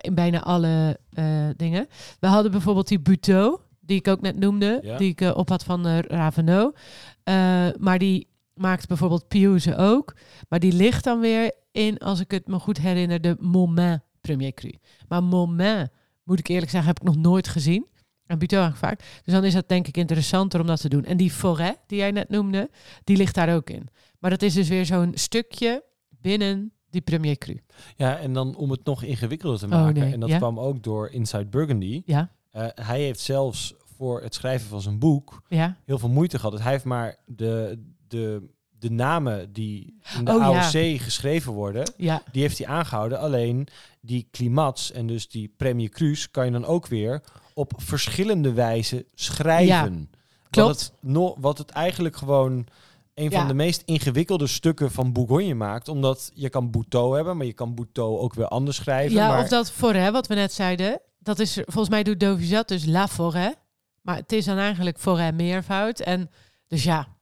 in 0.00 0.14
bijna 0.14 0.42
alle 0.42 0.98
eh, 1.12 1.48
dingen. 1.56 1.88
We 2.20 2.26
hadden 2.26 2.50
bijvoorbeeld 2.52 2.88
die 2.88 3.00
Buteau, 3.00 3.60
die 3.92 4.00
ik 4.00 4.08
ook 4.08 4.20
net 4.20 4.38
noemde, 4.38 4.80
Ja. 4.82 4.96
die 4.96 5.10
ik 5.10 5.20
eh, 5.20 5.36
op 5.36 5.48
had 5.48 5.64
van. 5.64 5.86
Eh, 5.86 7.68
maar 7.78 7.98
die 7.98 8.26
maakt 8.54 8.88
bijvoorbeeld 8.88 9.28
Pieuze 9.28 9.76
ook. 9.76 10.14
Maar 10.48 10.58
die 10.58 10.72
ligt 10.72 11.04
dan 11.04 11.20
weer 11.20 11.52
in, 11.72 11.98
als 11.98 12.20
ik 12.20 12.30
het 12.30 12.46
me 12.46 12.58
goed 12.58 12.78
herinner, 12.78 13.20
de 13.20 13.36
Montmain 13.40 14.02
Premier 14.20 14.52
Cru. 14.54 14.72
Maar 15.08 15.22
Montmain, 15.22 15.90
moet 16.24 16.38
ik 16.38 16.48
eerlijk 16.48 16.70
zeggen, 16.70 16.88
heb 16.88 17.00
ik 17.00 17.06
nog 17.06 17.16
nooit 17.16 17.48
gezien. 17.48 17.86
En 18.26 18.38
Buteau 18.38 18.72
vaak. 18.74 18.98
Dus 19.24 19.34
dan 19.34 19.44
is 19.44 19.52
dat 19.52 19.68
denk 19.68 19.86
ik 19.88 19.96
interessanter 19.96 20.60
om 20.60 20.66
dat 20.66 20.80
te 20.80 20.88
doen. 20.88 21.04
En 21.04 21.16
die 21.16 21.32
Forêt, 21.32 21.86
die 21.86 21.98
jij 21.98 22.10
net 22.10 22.28
noemde, 22.28 22.70
die 23.04 23.16
ligt 23.16 23.34
daar 23.34 23.54
ook 23.54 23.70
in. 23.70 23.88
Maar 24.18 24.30
dat 24.30 24.42
is 24.42 24.54
dus 24.54 24.68
weer 24.68 24.86
zo'n 24.86 25.12
stukje 25.14 25.84
binnen 26.08 26.72
die 26.90 27.00
Premier 27.00 27.38
Cru. 27.38 27.58
ja, 27.96 28.18
en 28.18 28.32
dan 28.32 28.54
om 28.56 28.70
het 28.70 28.84
nog 28.84 29.02
ingewikkelder 29.02 29.58
te 29.58 29.64
Oh, 29.64 29.70
maken. 29.70 30.00
nee. 30.00 30.12
En 30.12 30.20
dat 30.20 30.28
Ja? 30.28 30.36
kwam 30.38 30.58
ook 30.58 30.82
door 30.82 31.08
Inside 31.10 31.46
Burgundy. 31.46 32.02
Ja, 32.06 32.30
hij 32.74 33.00
heeft 33.00 33.20
zelfs 33.20 33.74
voor 34.02 34.22
het 34.22 34.34
schrijven 34.34 34.68
van 34.68 34.80
zijn 34.80 34.98
boek 34.98 35.42
ja. 35.48 35.76
heel 35.84 35.98
veel 35.98 36.08
moeite 36.08 36.36
gehad. 36.36 36.52
Dus 36.52 36.62
hij 36.62 36.72
heeft 36.72 36.84
maar 36.84 37.16
de, 37.26 37.82
de, 38.08 38.48
de 38.78 38.90
namen 38.90 39.52
die 39.52 39.98
in 40.18 40.24
de 40.24 40.32
Oh, 40.32 40.38
ja. 40.38 40.62
AOC 40.64 41.00
geschreven 41.00 41.52
worden, 41.52 41.92
Ja, 41.96 42.22
die 42.32 42.42
heeft 42.42 42.58
hij 42.58 42.66
aangehouden. 42.66 43.18
Alleen 43.18 43.66
die 44.00 44.28
klimats 44.30 44.92
en 44.92 45.06
dus 45.06 45.28
die 45.28 45.54
Premier 45.56 45.88
Cru's 45.88 46.30
kan 46.30 46.44
je 46.44 46.50
dan 46.50 46.64
ook 46.64 46.86
weer 46.86 47.22
op 47.54 47.72
verschillende 47.76 48.52
wijzen 48.52 49.04
schrijven. 49.14 50.10
klopt. 50.50 50.68
Wat 50.68 50.80
het, 50.80 50.92
no, 51.00 51.36
wat 51.40 51.58
het 51.58 51.70
eigenlijk 51.70 52.16
gewoon 52.16 52.66
een 53.14 53.30
van 53.30 53.40
Ja. 53.40 53.46
de 53.46 53.54
meest 53.54 53.82
ingewikkelde 53.84 54.46
stukken 54.46 54.90
van 54.90 55.12
Bourgogne 55.12 55.54
maakt. 55.54 55.88
Omdat 55.88 56.30
je 56.34 56.48
kan 56.48 56.70
Bouteau 56.70 57.16
hebben, 57.16 57.36
maar 57.36 57.46
je 57.46 57.52
kan 57.52 57.74
Bouteau 57.74 58.18
ook 58.18 58.34
weer 58.34 58.48
anders 58.48 58.76
schrijven. 58.76 59.16
ja 59.16 59.28
maar 59.28 59.42
of 59.42 59.48
dat 59.48 59.72
Forêt, 59.72 60.12
wat 60.12 60.26
we 60.26 60.34
net 60.34 60.52
zeiden. 60.52 61.00
Dat 61.18 61.38
is, 61.38 61.52
volgens 61.54 61.88
mij 61.88 62.02
doet 62.02 62.20
Dovizat 62.20 62.68
dus 62.68 62.84
La 62.84 63.08
Forêt. 63.08 63.61
Maar 64.02 64.16
het 64.16 64.32
is 64.32 64.44
dan 64.44 64.58
eigenlijk 64.58 64.98
Forêt 64.98 65.34
meervoud. 65.34 66.00
En 66.00 66.30
dus 66.66 66.84
ja, 66.84 67.16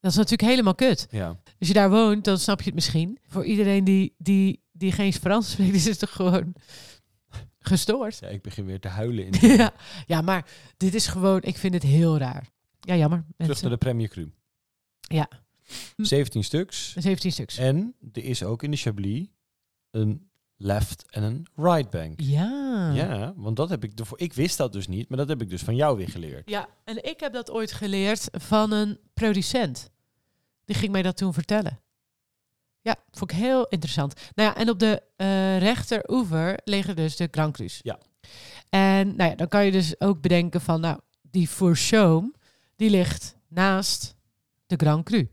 dat 0.00 0.10
is 0.10 0.16
natuurlijk 0.16 0.50
helemaal 0.50 0.74
kut. 0.74 1.06
Ja. 1.10 1.28
Als 1.58 1.68
je 1.68 1.74
daar 1.74 1.90
woont, 1.90 2.24
dan 2.24 2.38
snap 2.38 2.58
je 2.58 2.64
het 2.64 2.74
misschien. 2.74 3.18
Voor 3.26 3.44
iedereen 3.44 3.84
die, 3.84 4.14
die, 4.18 4.62
die 4.72 4.92
geen 4.92 5.12
Frans 5.12 5.50
spreekt, 5.50 5.74
is 5.84 5.84
het 5.84 5.98
toch 5.98 6.12
gewoon 6.12 6.54
gestoord. 7.58 8.18
ja, 8.18 8.28
ik 8.28 8.42
begin 8.42 8.64
weer 8.64 8.80
te 8.80 8.88
huilen. 8.88 9.26
In 9.30 9.48
ja. 9.56 9.72
ja, 10.06 10.20
maar 10.20 10.46
dit 10.76 10.94
is 10.94 11.06
gewoon, 11.06 11.42
ik 11.42 11.56
vind 11.56 11.74
het 11.74 11.82
heel 11.82 12.18
raar. 12.18 12.48
Ja, 12.80 12.96
jammer. 12.96 13.18
Terug 13.18 13.36
naar 13.36 13.48
Mensen. 13.48 13.70
de 13.70 13.76
Premier 13.76 14.08
Cru. 14.08 14.32
Ja. 15.00 15.28
17 15.96 16.44
stuks. 16.44 16.94
17 16.96 17.32
stuks. 17.32 17.58
En 17.58 17.94
er 18.12 18.24
is 18.24 18.42
ook 18.42 18.62
in 18.62 18.70
de 18.70 18.76
Chablis 18.76 19.26
een 19.90 20.30
left 20.56 21.04
en 21.10 21.22
een 21.22 21.46
right 21.54 21.90
bank. 21.90 22.20
Ja. 22.20 22.90
Ja, 22.92 23.32
want 23.36 23.56
dat 23.56 23.68
heb 23.68 23.84
ik 23.84 23.98
ervoor. 23.98 24.20
Ik 24.20 24.32
wist 24.32 24.56
dat 24.56 24.72
dus 24.72 24.88
niet, 24.88 25.08
maar 25.08 25.18
dat 25.18 25.28
heb 25.28 25.42
ik 25.42 25.50
dus 25.50 25.62
van 25.62 25.76
jou 25.76 25.96
weer 25.96 26.08
geleerd. 26.08 26.50
Ja, 26.50 26.68
en 26.84 27.04
ik 27.04 27.20
heb 27.20 27.32
dat 27.32 27.50
ooit 27.50 27.72
geleerd 27.72 28.28
van 28.32 28.72
een 28.72 28.98
producent. 29.14 29.90
Die 30.64 30.76
ging 30.76 30.92
mij 30.92 31.02
dat 31.02 31.16
toen 31.16 31.32
vertellen. 31.32 31.80
Ja, 32.80 32.96
vond 33.10 33.30
ik 33.30 33.36
heel 33.36 33.66
interessant. 33.66 34.14
Nou 34.34 34.48
ja, 34.48 34.56
en 34.56 34.70
op 34.70 34.78
de 34.78 35.02
eh 35.16 35.58
rechteroever 35.58 36.60
liggen 36.64 36.96
dus 36.96 37.16
de 37.16 37.28
Grand 37.30 37.52
Cru's. 37.54 37.80
Ja. 37.82 37.98
En 38.68 39.16
nou 39.16 39.30
ja, 39.30 39.36
dan 39.36 39.48
kan 39.48 39.64
je 39.64 39.72
dus 39.72 40.00
ook 40.00 40.20
bedenken 40.20 40.60
van, 40.60 40.80
nou, 40.80 40.98
die 41.22 41.48
Fourchaume, 41.48 42.32
die 42.76 42.90
ligt 42.90 43.36
naast 43.48 44.16
de 44.66 44.76
Grand 44.76 45.04
Cru. 45.04 45.28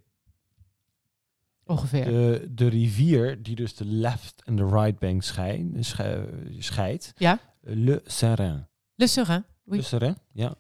Ongeveer. 1.72 2.06
De, 2.06 2.48
de 2.50 2.68
rivier 2.68 3.44
die 3.44 3.56
dus 3.56 3.76
de 3.76 3.86
left 3.86 4.42
en 4.46 4.56
de 4.56 4.68
right 4.68 5.00
bank 5.00 5.24
schei- 5.24 5.72
sche- 5.80 6.30
scheidt. 6.60 7.14
Ja. 7.18 7.40
Le 7.62 8.02
Serein. 8.06 8.68
Le 8.96 9.08
Serein. 9.08 9.46
Oui. 9.66 9.84
Le 10.00 10.16
ja. 10.34 10.56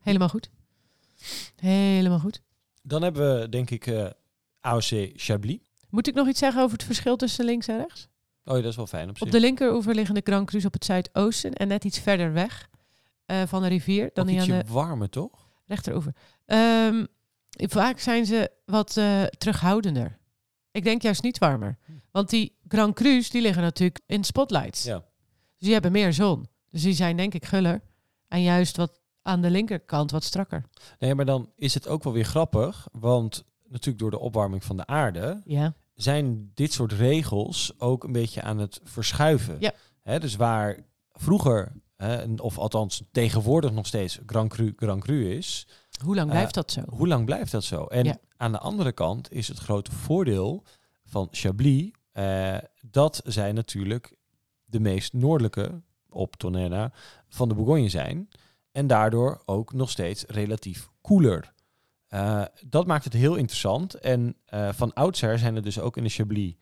Helemaal 0.00 0.28
goed. 0.28 0.50
Helemaal 1.56 2.18
goed. 2.18 2.42
Dan 2.82 3.02
hebben 3.02 3.40
we 3.40 3.48
denk 3.48 3.70
ik 3.70 3.86
eh 3.86 4.06
AOC 4.60 5.10
Chablis. 5.14 5.58
Moet 5.88 6.06
ik 6.06 6.14
nog 6.14 6.28
iets 6.28 6.38
zeggen 6.38 6.62
over 6.62 6.76
het 6.76 6.86
verschil 6.86 7.16
tussen 7.16 7.44
links 7.44 7.68
en 7.68 7.76
rechts? 7.76 8.08
Oh 8.44 8.56
ja, 8.56 8.62
dat 8.62 8.70
is 8.70 8.76
wel 8.76 8.86
fijn 8.86 9.08
op 9.08 9.16
zich. 9.18 9.26
Op 9.26 9.32
de 9.32 9.40
linkeroever 9.40 9.94
liggen 9.94 10.14
de 10.14 10.20
Grand 10.24 10.46
Cru's 10.46 10.64
op 10.64 10.72
het 10.72 10.84
zuidoosten 10.84 11.52
en 11.52 11.68
net 11.68 11.84
iets 11.84 11.98
verder 11.98 12.32
weg 12.32 12.68
eh, 13.26 13.42
van 13.46 13.62
de 13.62 13.68
rivier 13.68 14.10
dan 14.12 14.26
die 14.26 14.40
aan 14.40 14.46
de 14.48 14.64
warmer, 14.66 15.08
toch? 15.08 15.50
rechteroever. 15.66 16.12
Ehm, 16.46 17.04
vaak 17.50 17.98
zijn 17.98 18.26
ze 18.26 18.50
wat 18.66 18.96
eh, 18.96 19.22
terughoudender. 19.24 20.18
Ik 20.72 20.84
denk 20.84 21.02
juist 21.02 21.22
niet 21.22 21.38
warmer. 21.38 21.78
Want 22.10 22.30
die 22.30 22.56
Grand 22.68 22.94
Cru's 22.94 23.30
die 23.30 23.42
liggen 23.42 23.62
natuurlijk 23.62 24.00
in 24.06 24.24
spotlights. 24.24 24.82
Ja. 24.82 24.98
Dus 24.98 25.04
die 25.58 25.72
hebben 25.72 25.92
meer 25.92 26.12
zon. 26.12 26.46
Dus 26.70 26.82
die 26.82 26.92
zijn 26.94 27.16
denk 27.16 27.34
ik 27.34 27.44
guller. 27.46 27.82
En 28.28 28.42
juist 28.42 28.76
wat 28.76 29.00
aan 29.22 29.40
de 29.42 29.50
linkerkant 29.50 30.10
wat 30.10 30.24
strakker. 30.24 30.64
Nee, 30.98 31.14
maar 31.14 31.24
dan 31.24 31.50
is 31.56 31.74
het 31.74 31.88
ook 31.88 32.02
wel 32.04 32.12
weer 32.12 32.24
grappig, 32.24 32.88
want 32.92 33.44
natuurlijk 33.68 33.98
door 33.98 34.10
de 34.10 34.18
opwarming 34.18 34.64
van 34.64 34.76
de 34.76 34.86
aarde 34.86 35.40
Ja. 35.44 35.74
zijn 35.94 36.50
dit 36.54 36.72
soort 36.72 36.92
regels 36.92 37.72
ook 37.78 38.04
een 38.04 38.12
beetje 38.12 38.42
aan 38.42 38.58
het 38.58 38.80
verschuiven. 38.84 39.56
Ja. 39.60 40.18
Dus 40.18 40.36
waar 40.36 40.78
vroeger, 41.12 41.72
hè, 41.96 42.16
en- 42.16 42.40
of 42.40 42.58
althans 42.58 43.02
tegenwoordig 43.12 43.72
nog 43.72 43.86
steeds 43.86 44.18
Grand 44.26 44.50
Cru, 44.52 44.72
Grand 44.76 45.02
Cru 45.02 45.30
is, 45.30 45.66
Hoe 46.04 46.14
lang 46.14 46.28
Eh, 46.28 46.34
blijft 46.34 46.54
dat 46.54 46.70
zo? 46.70 46.82
hoe 46.88 47.08
lang 47.08 47.24
blijft 47.24 47.52
dat 47.52 47.64
zo? 47.64 47.84
En 47.84 48.04
Ja. 48.04 48.16
aan 48.36 48.52
de 48.52 48.58
andere 48.58 48.92
kant 48.92 49.32
is 49.32 49.48
het 49.48 49.58
grote 49.58 49.92
voordeel 49.92 50.64
van 51.04 51.28
Chablis 51.30 51.90
eh, 52.12 52.56
dat 52.90 53.20
zij 53.24 53.52
natuurlijk 53.52 54.16
de 54.64 54.80
meest 54.80 55.12
noordelijke 55.12 55.82
op 56.08 56.36
Tonnerre 56.36 56.92
van 57.28 57.48
de 57.48 57.54
Bourgogne 57.54 57.88
zijn. 57.88 58.28
En 58.72 58.86
daardoor 58.86 59.42
ook 59.44 59.72
nog 59.72 59.90
steeds 59.90 60.24
relatief 60.26 60.88
koeler. 61.00 61.52
Eh, 62.08 62.42
dat 62.66 62.86
maakt 62.86 63.04
het 63.04 63.12
heel 63.12 63.34
interessant. 63.36 63.94
En 63.94 64.36
van 64.70 64.92
oudsher 64.92 65.38
zijn 65.38 65.56
er 65.56 65.62
dus 65.62 65.78
ook 65.80 65.96
in 65.96 66.02
de 66.02 66.08
Chablis 66.08 66.54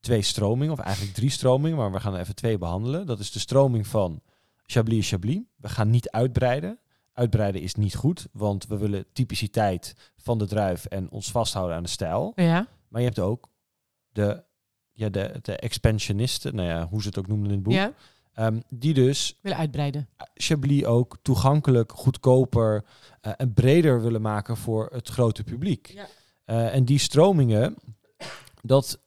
twee 0.00 0.22
stromingen, 0.22 0.72
of 0.72 0.78
eigenlijk 0.78 1.14
drie 1.16 1.30
stromingen, 1.30 1.76
maar 1.76 1.92
we 1.92 2.00
gaan 2.00 2.14
er 2.14 2.20
even 2.20 2.34
twee 2.34 2.58
behandelen. 2.58 3.06
Dat 3.06 3.18
is 3.18 3.30
de 3.32 3.38
stroming 3.38 3.86
van 3.86 4.20
Chablis 4.62 4.98
is 4.98 5.08
Chablis. 5.08 5.40
We 5.56 5.68
gaan 5.68 5.90
niet 5.90 6.10
uitbreiden. 6.10 6.78
Uitbreiden 7.18 7.60
is 7.60 7.74
niet 7.74 7.94
goed, 7.94 8.26
want 8.32 8.66
we 8.66 8.76
willen 8.78 9.04
typiciteit 9.12 9.94
van 10.16 10.38
de 10.38 10.46
druif 10.46 10.84
en 10.84 11.10
ons 11.10 11.30
vasthouden 11.30 11.76
aan 11.76 11.82
de 11.82 11.88
stijl. 11.88 12.32
Ja. 12.36 12.66
Maar 12.88 13.00
je 13.00 13.06
hebt 13.06 13.18
ook 13.18 13.48
de, 14.12 14.42
ja, 14.92 15.08
de, 15.08 15.38
de 15.42 15.56
expansionisten, 15.56 16.54
nou 16.54 16.68
ja, 16.68 16.86
hoe 16.88 17.02
ze 17.02 17.08
het 17.08 17.18
ook 17.18 17.26
noemden 17.26 17.48
in 17.48 17.54
het 17.54 17.62
boek, 17.62 17.72
Ja. 17.72 17.92
ehm, 18.32 18.60
die 18.68 18.94
dus 18.94 19.38
Willen 19.42 19.58
uitbreiden. 19.58 20.08
Chablis 20.34 20.84
ook 20.84 21.18
toegankelijk, 21.22 21.92
goedkoper 21.92 22.84
eh, 23.20 23.32
en 23.36 23.52
breder 23.52 24.02
willen 24.02 24.22
maken 24.22 24.56
voor 24.56 24.88
het 24.92 25.08
grote 25.08 25.44
publiek. 25.44 25.86
Ja. 25.94 26.06
Eh, 26.44 26.74
en 26.74 26.84
die 26.84 26.98
stromingen, 26.98 27.74
dat, 28.62 29.00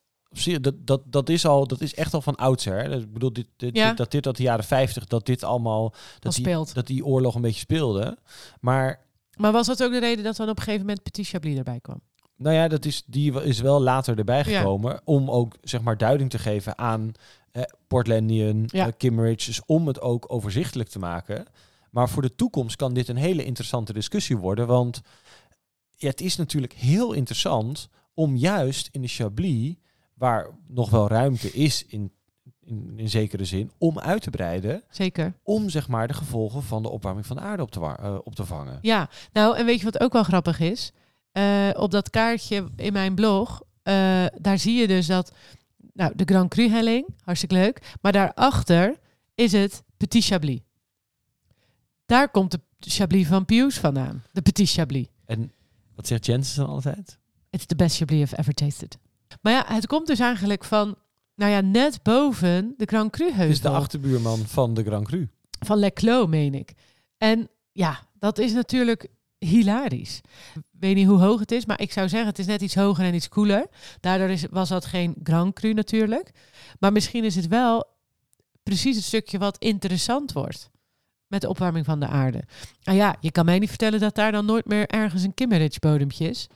dat, 0.62 0.74
dat, 0.88 1.02
dat, 1.06 1.30
is 1.30 1.46
al, 1.46 1.68
dat 1.68 1.82
is 1.82 1.94
echt 1.96 2.14
al 2.14 2.22
van 2.22 2.36
oudsher. 2.36 2.84
hè. 2.84 2.98
Ik 2.98 3.14
bedoel, 3.14 3.34
dit, 3.34 3.48
dit, 3.56 3.76
Ja. 3.76 3.88
dit 3.88 3.98
dateert 3.98 4.26
uit 4.26 4.38
de 4.38 4.44
jaren 4.44 4.64
50, 4.64 5.06
dat 5.06 5.26
dit 5.26 5.44
allemaal, 5.44 5.82
Al 5.84 5.94
dat 6.20 6.34
die, 6.34 6.56
dat 6.74 6.88
die 6.88 7.06
oorlog 7.06 7.36
een 7.36 7.42
beetje 7.42 7.60
speelde. 7.60 8.18
Maar 8.60 9.00
Maar 9.36 9.52
was 9.52 9.68
dat 9.68 9.84
ook 9.84 9.92
de 9.92 10.00
reden 10.00 10.24
dat 10.24 10.36
dan 10.36 10.50
op 10.50 10.58
een 10.58 10.64
gegeven 10.64 10.86
moment 10.86 11.04
Petit 11.04 11.28
Chablis 11.28 11.58
erbij 11.58 11.80
kwam? 11.80 12.02
Nou 12.38 12.56
ja, 12.56 12.68
dat 12.68 12.86
is, 12.86 13.04
die 13.06 13.42
is 13.44 13.60
wel 13.60 13.82
later 13.82 14.18
erbij 14.18 14.44
gekomen 14.44 15.02
om 15.04 15.30
ook 15.32 15.56
zeg 15.62 15.82
maar 15.82 15.98
duiding 15.98 16.30
te 16.30 16.40
geven 16.40 16.78
aan 16.78 17.12
eh, 17.52 17.62
Portlandian, 17.88 18.64
Ja. 18.68 18.88
eh, 18.88 18.94
Kimmeridge, 18.98 19.46
dus 19.46 19.62
om 19.66 19.88
het 19.88 20.02
ook 20.02 20.34
overzichtelijk 20.34 20.90
te 20.90 21.00
maken. 21.00 21.46
Maar 21.92 22.10
voor 22.10 22.22
de 22.22 22.36
toekomst 22.36 22.76
kan 22.76 22.94
dit 22.94 23.08
een 23.08 23.16
hele 23.16 23.44
interessante 23.44 23.94
discussie 23.94 24.38
worden, 24.38 24.68
want 24.68 25.02
ja, 25.98 26.08
het 26.08 26.22
is 26.22 26.36
natuurlijk 26.36 26.74
heel 26.74 27.14
interessant 27.14 27.88
om 28.14 28.36
juist 28.36 28.90
in 28.92 29.02
de 29.02 29.08
Chablis, 29.08 29.74
waar 30.22 30.50
nog 30.68 30.90
wel 30.90 31.08
ruimte 31.08 31.52
is 31.52 31.86
in, 31.86 32.12
in, 32.60 32.94
in 32.96 33.10
zekere 33.10 33.46
zin, 33.46 33.72
om 33.78 34.00
uit 34.00 34.22
te 34.22 34.30
breiden, 34.30 34.84
Zeker. 34.90 35.34
om 35.44 35.70
zeg 35.70 35.88
maar 35.88 36.08
de 36.08 36.14
gevolgen 36.14 36.64
van 36.64 36.84
de 36.84 36.90
opwarming 36.90 37.26
van 37.26 37.36
de 37.36 37.42
aarde 37.42 37.64
op 37.64 37.72
te, 37.72 37.80
eh, 37.80 38.18
op 38.24 38.36
te 38.36 38.46
vangen. 38.46 38.80
Ja, 38.82 39.10
nou 39.34 39.58
en 39.58 39.66
weet 39.66 39.80
je 39.80 39.86
wat 39.86 40.00
ook 40.00 40.14
wel 40.14 40.24
grappig 40.24 40.60
is? 40.60 40.92
Eh, 41.32 41.70
op 41.74 41.92
dat 41.92 42.10
kaartje 42.10 42.70
in 42.76 42.94
mijn 42.94 43.16
blog, 43.16 43.62
eh, 43.84 44.26
daar 44.38 44.60
zie 44.60 44.80
je 44.80 44.88
dus 44.88 45.08
dat, 45.08 45.34
nou 45.94 46.12
de 46.16 46.24
Grand 46.26 46.50
Cru 46.50 46.70
helling, 46.70 47.08
hartstikke 47.24 47.56
leuk, 47.56 47.96
maar 48.02 48.12
daarachter 48.12 49.00
is 49.36 49.52
het 49.52 49.84
Petit 49.98 50.24
Chablis. 50.24 50.60
Daar 52.06 52.30
komt 52.30 52.52
de 52.52 52.60
Chablis 52.80 53.28
van 53.28 53.46
Pius 53.46 53.80
vandaan, 53.80 54.24
de 54.32 54.42
Petit 54.42 54.70
Chablis. 54.70 55.08
En 55.26 55.52
wat 55.96 56.08
zegt 56.08 56.26
Jensen 56.26 56.66
dan 56.66 56.70
altijd? 56.70 57.20
It's 57.50 57.66
the 57.66 57.76
best 57.76 57.98
Chablis 57.98 58.22
I've 58.22 58.38
ever 58.38 58.54
tasted. 58.54 58.98
Maar 59.42 59.54
ja, 59.54 59.66
het 59.68 59.88
komt 59.88 60.08
dus 60.08 60.20
eigenlijk 60.20 60.64
van, 60.64 60.96
nou 61.36 61.52
ja, 61.52 61.62
net 61.62 62.04
boven 62.04 62.74
de 62.78 62.86
Grand 62.86 63.12
Cru 63.12 63.26
heuvel. 63.26 63.50
is 63.50 63.62
de 63.62 63.70
achterbuurman 63.70 64.40
van 64.40 64.74
de 64.74 64.84
Grand 64.84 65.08
Cru. 65.08 65.30
Van 65.60 65.78
Le 65.78 65.92
Clos, 65.94 66.28
meen 66.28 66.54
ik. 66.54 66.74
En 67.18 67.50
ja, 67.72 68.00
dat 68.14 68.38
is 68.38 68.54
natuurlijk 68.54 69.08
hilarisch. 69.38 70.22
Ik 70.56 70.62
weet 70.80 70.96
niet 70.96 71.08
hoe 71.08 71.20
hoog 71.20 71.40
het 71.40 71.52
is, 71.52 71.66
maar 71.66 71.82
ik 71.82 71.92
zou 71.92 72.10
zeggen 72.10 72.30
het 72.30 72.40
is 72.40 72.46
net 72.46 72.62
iets 72.62 72.76
hoger 72.76 73.06
en 73.06 73.14
iets 73.14 73.30
koeler. 73.30 73.68
Daardoor 74.00 74.30
is, 74.30 74.46
was 74.50 74.70
dat 74.70 74.86
geen 74.86 75.16
Grand 75.24 75.54
Cru 75.54 75.74
natuurlijk. 75.74 76.32
Maar 76.80 76.92
misschien 76.92 77.24
is 77.24 77.36
het 77.36 77.48
wel 77.48 77.86
precies 78.64 78.96
het 78.96 79.06
stukje 79.06 79.38
wat 79.38 79.58
interessant 79.58 80.32
wordt 80.32 80.70
met 81.28 81.42
de 81.42 81.50
opwarming 81.50 81.86
van 81.86 82.00
de 82.00 82.08
aarde. 82.08 82.44
Nou 82.84 82.98
ja, 82.98 83.16
je 83.20 83.32
kan 83.32 83.46
mij 83.46 83.60
niet 83.60 83.70
vertellen 83.70 84.00
dat 84.00 84.16
daar 84.16 84.32
dan 84.32 84.46
nooit 84.46 84.66
meer 84.66 84.88
ergens 84.88 85.24
een 85.24 85.34
Kimmeridge 85.34 85.80
bodempje 85.80 86.30
is. 86.30 86.48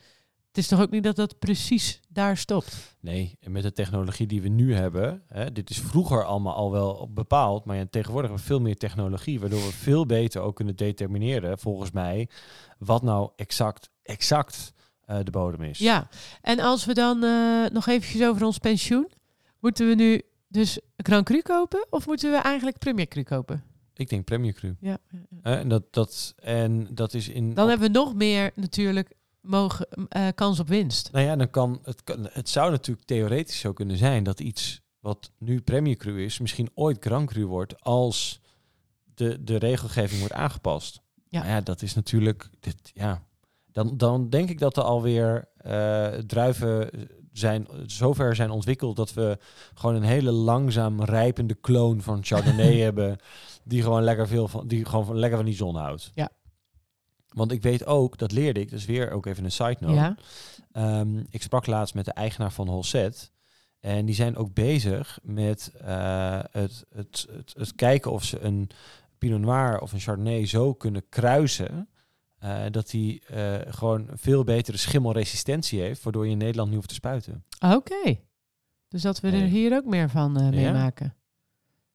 Het 0.55 0.63
is 0.63 0.69
toch 0.69 0.81
ook 0.81 0.91
niet 0.91 1.03
dat 1.03 1.15
dat 1.15 1.39
precies 1.39 1.99
daar 2.09 2.37
stopt? 2.37 2.97
Nee, 2.99 3.37
en 3.39 3.51
met 3.51 3.63
de 3.63 3.71
technologie 3.71 4.27
die 4.27 4.41
we 4.41 4.47
nu 4.47 4.73
hebben, 4.75 5.23
hè, 5.27 5.51
dit 5.51 5.69
is 5.69 5.79
vroeger 5.79 6.23
allemaal 6.23 6.53
al 6.53 6.71
wel 6.71 7.09
bepaald, 7.13 7.65
maar 7.65 7.75
ja, 7.75 7.85
tegenwoordig 7.89 8.29
hebben 8.29 8.47
we 8.47 8.53
veel 8.53 8.61
meer 8.61 8.77
technologie, 8.77 9.39
waardoor 9.39 9.59
we 9.59 9.71
veel 9.71 10.05
beter 10.05 10.41
ook 10.41 10.55
kunnen 10.55 10.75
determineren, 10.75 11.59
volgens 11.59 11.91
mij, 11.91 12.29
wat 12.77 13.01
nou 13.01 13.29
exact, 13.35 13.89
exact 14.03 14.73
eh, 15.01 15.19
de 15.23 15.31
bodem 15.31 15.61
is. 15.61 15.79
Ja, 15.79 16.07
en 16.41 16.59
als 16.59 16.85
we 16.85 16.93
dan 16.93 17.23
eh, 17.23 17.65
nog 17.71 17.87
eventjes 17.87 18.27
over 18.27 18.45
ons 18.45 18.57
pensioen. 18.57 19.11
Moeten 19.59 19.87
we 19.87 19.95
nu 19.95 20.21
dus 20.47 20.79
Grand 20.97 21.25
Cru 21.25 21.41
kopen 21.41 21.87
of 21.89 22.07
moeten 22.07 22.31
we 22.31 22.37
eigenlijk 22.37 22.77
Premier 22.77 23.07
Cru 23.07 23.23
kopen? 23.23 23.63
Ik 23.95 24.09
denk 24.09 24.25
Premier 24.25 24.53
Cru. 24.53 24.75
Ja. 24.79 24.97
en, 25.41 25.67
dat, 25.67 25.93
dat, 25.93 26.33
en 26.37 26.87
dat 26.91 27.13
is 27.13 27.29
in... 27.29 27.53
Dan 27.53 27.63
op- 27.63 27.69
hebben 27.69 27.87
we 27.87 27.99
nog 27.99 28.15
meer 28.15 28.51
natuurlijk 28.55 29.14
mogen, 29.45 29.87
eh, 30.09 30.27
kans 30.35 30.59
op 30.59 30.67
winst. 30.67 31.11
Nou 31.11 31.25
ja, 31.25 31.35
dan 31.35 31.49
kan 31.49 31.79
het, 31.83 32.03
kan, 32.03 32.27
het 32.31 32.49
zou 32.49 32.71
natuurlijk 32.71 33.07
theoretisch 33.07 33.59
zo 33.59 33.73
kunnen 33.73 33.97
zijn 33.97 34.23
dat 34.23 34.39
iets 34.39 34.81
wat 34.99 35.31
nu 35.37 35.61
Premier 35.61 35.95
Cru 35.95 36.23
is, 36.23 36.39
misschien 36.39 36.69
ooit 36.73 36.97
Grand 36.99 37.29
Cru 37.29 37.45
wordt 37.45 37.81
als 37.81 38.41
de, 39.15 39.43
de 39.43 39.57
regelgeving 39.57 40.19
wordt 40.19 40.33
aangepast. 40.33 41.01
Ja. 41.29 41.39
Maar 41.39 41.49
ja, 41.49 41.61
dat 41.61 41.81
is 41.81 41.93
natuurlijk, 41.93 42.49
dit, 42.59 42.91
ja, 42.93 43.23
dan, 43.71 43.97
dan 43.97 44.29
denk 44.29 44.49
ik 44.49 44.59
dat 44.59 44.77
er 44.77 44.83
alweer 44.83 45.47
eh 45.57 46.07
druiven 46.07 46.89
zijn, 47.31 47.67
zover 47.85 48.35
zijn 48.35 48.49
ontwikkeld 48.49 48.95
dat 48.95 49.13
we 49.13 49.37
gewoon 49.73 49.95
een 49.95 50.03
hele 50.03 50.31
langzaam 50.31 51.03
rijpende 51.03 51.53
kloon 51.53 52.01
van 52.01 52.23
Chardonnay 52.23 52.77
hebben, 52.87 53.17
die 53.63 53.81
gewoon 53.81 54.03
lekker 54.03 54.27
veel 54.27 54.47
van, 54.47 54.67
die 54.67 54.85
gewoon 54.85 55.17
lekker 55.17 55.37
van 55.37 55.45
die 55.45 55.55
zon 55.55 55.75
houdt. 55.75 56.11
Ja. 56.13 56.29
Want 57.35 57.51
ik 57.51 57.61
weet 57.61 57.85
ook, 57.85 58.17
dat 58.17 58.31
leerde 58.31 58.59
ik, 58.59 58.69
dus 58.69 58.85
weer 58.85 59.11
ook 59.11 59.25
even 59.25 59.43
een 59.43 59.51
side 59.51 59.77
note. 59.79 59.93
Ja, 59.93 60.15
Ehm, 60.71 61.17
ik 61.29 61.41
sprak 61.41 61.65
laatst 61.65 61.93
met 61.95 62.05
de 62.05 62.11
eigenaar 62.13 62.51
van 62.51 62.67
Holset. 62.67 63.31
En 63.79 64.05
die 64.05 64.15
zijn 64.15 64.35
ook 64.35 64.53
bezig 64.53 65.19
met 65.23 65.71
eh, 65.81 66.39
het, 66.51 66.85
het, 66.93 67.27
het, 67.31 67.53
het 67.57 67.75
kijken 67.75 68.11
of 68.11 68.23
ze 68.23 68.39
een 68.39 68.69
Pinot 69.17 69.39
Noir 69.39 69.79
of 69.79 69.91
een 69.93 69.99
Chardonnay 69.99 70.45
zo 70.45 70.73
kunnen 70.73 71.09
kruisen. 71.09 71.89
eh, 72.39 72.63
dat 72.71 72.89
die 72.89 73.21
eh, 73.25 73.55
gewoon 73.73 74.07
veel 74.13 74.43
betere 74.43 74.77
schimmelresistentie 74.77 75.79
heeft, 75.81 76.03
waardoor 76.03 76.25
je 76.25 76.31
in 76.31 76.37
Nederland 76.37 76.67
niet 76.67 76.75
hoeft 76.77 76.89
te 76.89 76.95
spuiten. 76.95 77.43
oké. 77.59 78.19
Dus 78.87 79.01
dat 79.01 79.19
we 79.19 79.27
er 79.31 79.47
hier 79.47 79.75
ook 79.75 79.85
meer 79.85 80.09
van 80.09 80.37
eh 80.37 80.43
Ja. 80.43 80.49
meemaken. 80.49 81.15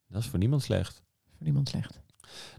Dat 0.08 0.22
is 0.22 0.28
voor 0.28 0.38
niemand 0.38 0.62
slecht. 0.62 1.02
Voor 1.36 1.44
niemand 1.44 1.68
slecht. 1.68 2.00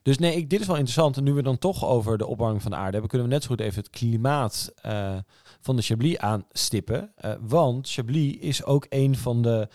Dus 0.01 0.17
nee, 0.17 0.35
ik, 0.35 0.49
dit 0.49 0.59
is 0.59 0.67
wel 0.67 0.75
interessant. 0.75 1.17
En 1.17 1.23
nu 1.23 1.33
we 1.33 1.41
dan 1.41 1.57
toch 1.57 1.85
over 1.85 2.17
de 2.17 2.27
opwarming 2.27 2.61
van 2.61 2.71
de 2.71 2.77
aarde 2.77 2.91
hebben, 2.91 3.09
kunnen 3.09 3.27
we 3.27 3.33
net 3.33 3.43
zo 3.43 3.49
goed 3.49 3.59
even 3.59 3.81
het 3.81 3.89
klimaat 3.89 4.71
eh, 4.81 5.17
van 5.61 5.75
de 5.75 5.81
Chablis 5.81 6.17
aanstippen. 6.17 7.11
Eh, 7.15 7.33
want 7.41 7.89
Chablis 7.89 8.37
is 8.37 8.63
ook 8.63 8.85
een 8.89 9.15
van 9.15 9.41
de, 9.41 9.67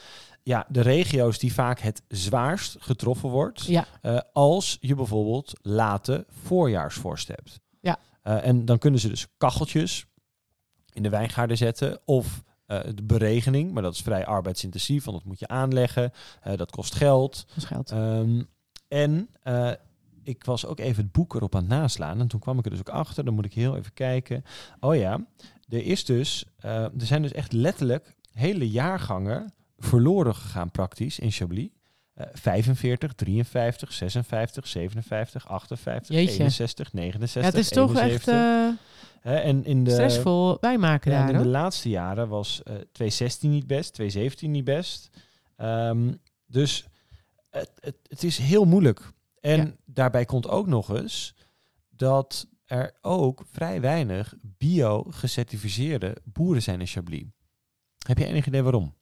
ja, 0.42 0.66
de 0.68 0.80
regio's 0.80 1.38
die 1.38 1.52
vaak 1.52 1.80
het 1.80 2.02
zwaarst 2.08 2.76
getroffen 2.78 3.28
wordt. 3.28 3.64
Ja, 3.64 3.86
eh, 4.02 4.18
als 4.32 4.76
je 4.80 4.94
bijvoorbeeld 4.94 5.52
late 5.62 6.26
voorjaarsvorst 6.28 7.28
hebt. 7.28 7.60
Ja. 7.80 7.98
En 8.22 8.64
dan 8.64 8.78
kunnen 8.78 9.00
ze 9.00 9.08
dus 9.08 9.26
kacheltjes 9.36 10.06
in 10.92 11.02
de 11.02 11.08
wijngaarden 11.08 11.56
zetten 11.56 12.00
of 12.04 12.42
de 12.66 13.02
beregening, 13.02 13.72
maar 13.72 13.82
dat 13.82 13.94
is 13.94 14.00
vrij 14.00 14.26
arbeidsintensief, 14.26 15.04
want 15.04 15.16
dat 15.16 15.26
moet 15.26 15.38
je 15.38 15.48
aanleggen, 15.48 16.12
dat 16.56 16.70
kost 16.70 16.94
geld. 16.94 17.46
dat 17.54 17.64
geld. 17.64 17.90
Ehm, 17.90 18.42
en 18.88 19.28
ik 20.26 20.44
was 20.44 20.66
ook 20.66 20.78
even 20.78 21.02
het 21.02 21.12
boek 21.12 21.34
erop 21.34 21.54
aan 21.54 21.60
het 21.60 21.70
naslaan. 21.70 22.20
En 22.20 22.28
toen 22.28 22.40
kwam 22.40 22.58
ik 22.58 22.64
er 22.64 22.70
dus 22.70 22.80
ook 22.80 22.88
achter. 22.88 23.24
Dan 23.24 23.34
moet 23.34 23.44
ik 23.44 23.52
heel 23.54 23.76
even 23.76 23.92
kijken. 23.92 24.44
Oh 24.80 24.96
ja, 24.96 25.26
er 25.68 25.84
is 25.84 26.04
dus, 26.04 26.44
eh, 26.58 26.82
er 26.82 26.90
zijn 26.96 27.22
dus 27.22 27.32
echt 27.32 27.52
letterlijk 27.52 28.14
hele 28.32 28.70
jaargangen 28.70 29.54
verloren 29.78 30.34
gegaan 30.34 30.70
praktisch 30.70 31.18
in 31.18 31.30
Chablis. 31.30 31.68
Eh 32.14 32.26
45, 32.32 33.12
53, 33.12 33.92
56, 33.92 34.66
57, 34.66 35.48
58, 35.48 36.16
Jeetje. 36.16 36.32
61, 36.32 36.92
69, 36.92 37.42
ja, 37.42 37.48
het 37.48 37.58
is 37.58 37.68
toch 37.68 37.94
echt 37.94 38.28
71. 38.28 38.34
eh, 38.34 38.68
Hè, 39.20 39.36
en 39.36 39.64
in 39.64 39.84
de, 39.84 39.90
stressvol 39.90 40.56
wijnmaken 40.60 41.10
ja, 41.12 41.20
en 41.20 41.26
daar. 41.26 41.34
in 41.34 41.42
de 41.42 41.48
laatste 41.48 41.88
jaren 41.88 42.28
was 42.28 42.62
eh 42.62 42.74
216 42.74 43.50
niet 43.50 43.66
best, 43.66 43.92
217 43.94 44.50
niet 44.50 44.64
best. 44.64 45.10
Ehm, 45.56 46.12
dus 46.46 46.86
het, 47.50 47.70
het, 47.80 47.96
het 48.08 48.22
is 48.22 48.38
heel 48.38 48.64
moeilijk. 48.64 49.12
En 49.40 49.56
Ja. 49.66 49.72
daarbij 49.84 50.24
komt 50.24 50.48
ook 50.48 50.66
nog 50.66 50.88
eens 50.98 51.34
dat 51.90 52.46
er 52.64 52.94
ook 53.00 53.44
vrij 53.50 53.80
weinig 53.80 54.34
bio-gecertificeerde 54.40 56.16
boeren 56.24 56.62
zijn 56.62 56.80
in 56.80 56.86
Chablis. 56.86 57.24
Heb 58.06 58.18
je 58.18 58.24
enig 58.26 58.46
idee 58.46 58.62
waarom? 58.62 58.94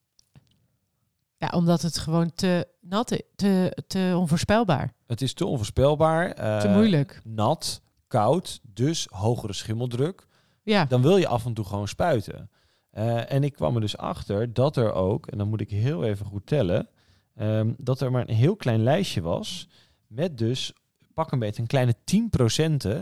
Ja, 1.36 1.48
omdat 1.54 1.82
het 1.82 1.98
gewoon 1.98 2.32
te 2.34 2.68
nat 2.80 3.10
is, 3.10 3.22
te, 3.36 3.82
te 3.86 4.14
onvoorspelbaar. 4.16 4.94
Het 5.06 5.22
is 5.22 5.34
te 5.34 5.46
onvoorspelbaar. 5.46 6.30
eh, 6.30 6.58
te 6.60 6.68
moeilijk. 6.68 7.20
Nat, 7.24 7.82
koud, 8.06 8.60
dus 8.62 9.06
hogere 9.10 9.52
schimmeldruk. 9.52 10.26
Ja, 10.62 10.84
dan 10.84 11.02
wil 11.02 11.16
je 11.16 11.26
af 11.28 11.44
en 11.46 11.54
toe 11.54 11.64
gewoon 11.64 11.88
spuiten. 11.88 12.50
Eh, 12.90 13.32
en 13.32 13.44
ik 13.44 13.52
kwam 13.52 13.74
er 13.74 13.80
dus 13.80 13.96
achter 13.96 14.52
dat 14.52 14.76
er 14.76 14.92
ook, 14.92 15.26
en 15.26 15.38
dan 15.38 15.48
moet 15.48 15.60
ik 15.60 15.70
heel 15.70 16.04
even 16.04 16.26
goed 16.26 16.46
tellen, 16.46 16.88
ehm, 17.34 17.72
dat 17.76 18.00
er 18.00 18.10
maar 18.10 18.28
een 18.28 18.34
heel 18.34 18.56
klein 18.56 18.82
lijstje 18.82 19.20
was 19.20 19.68
met 20.14 20.38
dus 20.38 20.72
pak 21.14 21.32
een 21.32 21.38
beetje 21.38 21.62
een 21.62 21.68
kleine 21.68 21.94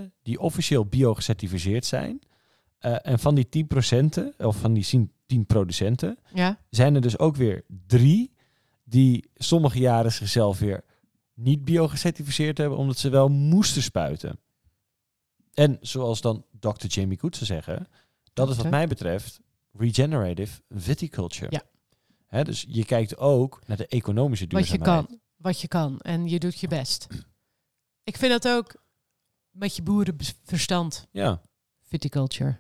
10% 0.07 0.13
die 0.23 0.41
officieel 0.41 0.87
bio 0.87 1.15
gecertificeerd 1.15 1.85
zijn. 1.85 2.21
Eh, 2.79 2.97
en 3.03 3.19
van 3.19 3.35
die 3.35 3.49
10%, 3.49 4.37
of 4.39 4.57
van 4.57 4.73
die 4.73 4.85
10 4.85 5.13
10 5.33 5.47
producenten, 5.47 6.19
ja. 6.35 6.59
zijn 6.71 6.95
er 6.95 7.01
dus 7.01 7.19
ook 7.19 7.37
weer 7.37 7.65
drie 7.87 8.33
die 8.85 9.31
sommige 9.35 9.79
jaren 9.79 10.13
zichzelf 10.13 10.59
weer 10.59 10.85
niet 11.35 11.65
bio 11.65 11.89
gecertificeerd 11.89 12.59
hebben, 12.59 12.79
omdat 12.79 12.99
ze 12.99 13.09
wel 13.09 13.29
moesten 13.29 13.83
spuiten. 13.83 14.39
En 15.55 15.79
zoals 15.81 16.21
dan 16.21 16.45
Dr. 16.61 16.87
Jamie 16.87 17.19
Good 17.19 17.35
zou 17.37 17.47
zeggen, 17.47 17.89
dat 18.33 18.49
is 18.49 18.57
wat 18.57 18.71
mij 18.71 18.87
betreft 18.87 19.41
regenerative 19.73 20.61
viticulture. 20.69 21.63
Ja. 22.31 22.43
Dus 22.43 22.65
je 22.69 22.85
kijkt 22.85 23.17
ook 23.17 23.63
naar 23.67 23.77
de 23.77 23.87
economische 23.87 24.47
Wat 24.49 24.69
je 24.69 24.77
duurzaamheid. 24.77 25.07
kan. 25.07 25.21
Wat 25.43 25.61
je 25.61 25.69
kan. 25.69 26.01
En 26.01 26.29
je 26.29 26.39
doet 26.39 26.59
je 26.59 26.69
best. 26.69 27.07
Ik 28.05 28.17
vind 28.17 28.33
dat 28.33 28.49
ook 28.49 28.75
met 29.51 29.77
je 29.77 29.83
boerenverstand. 29.83 31.07
Ja. 31.11 31.41
Viticulture. 31.83 32.59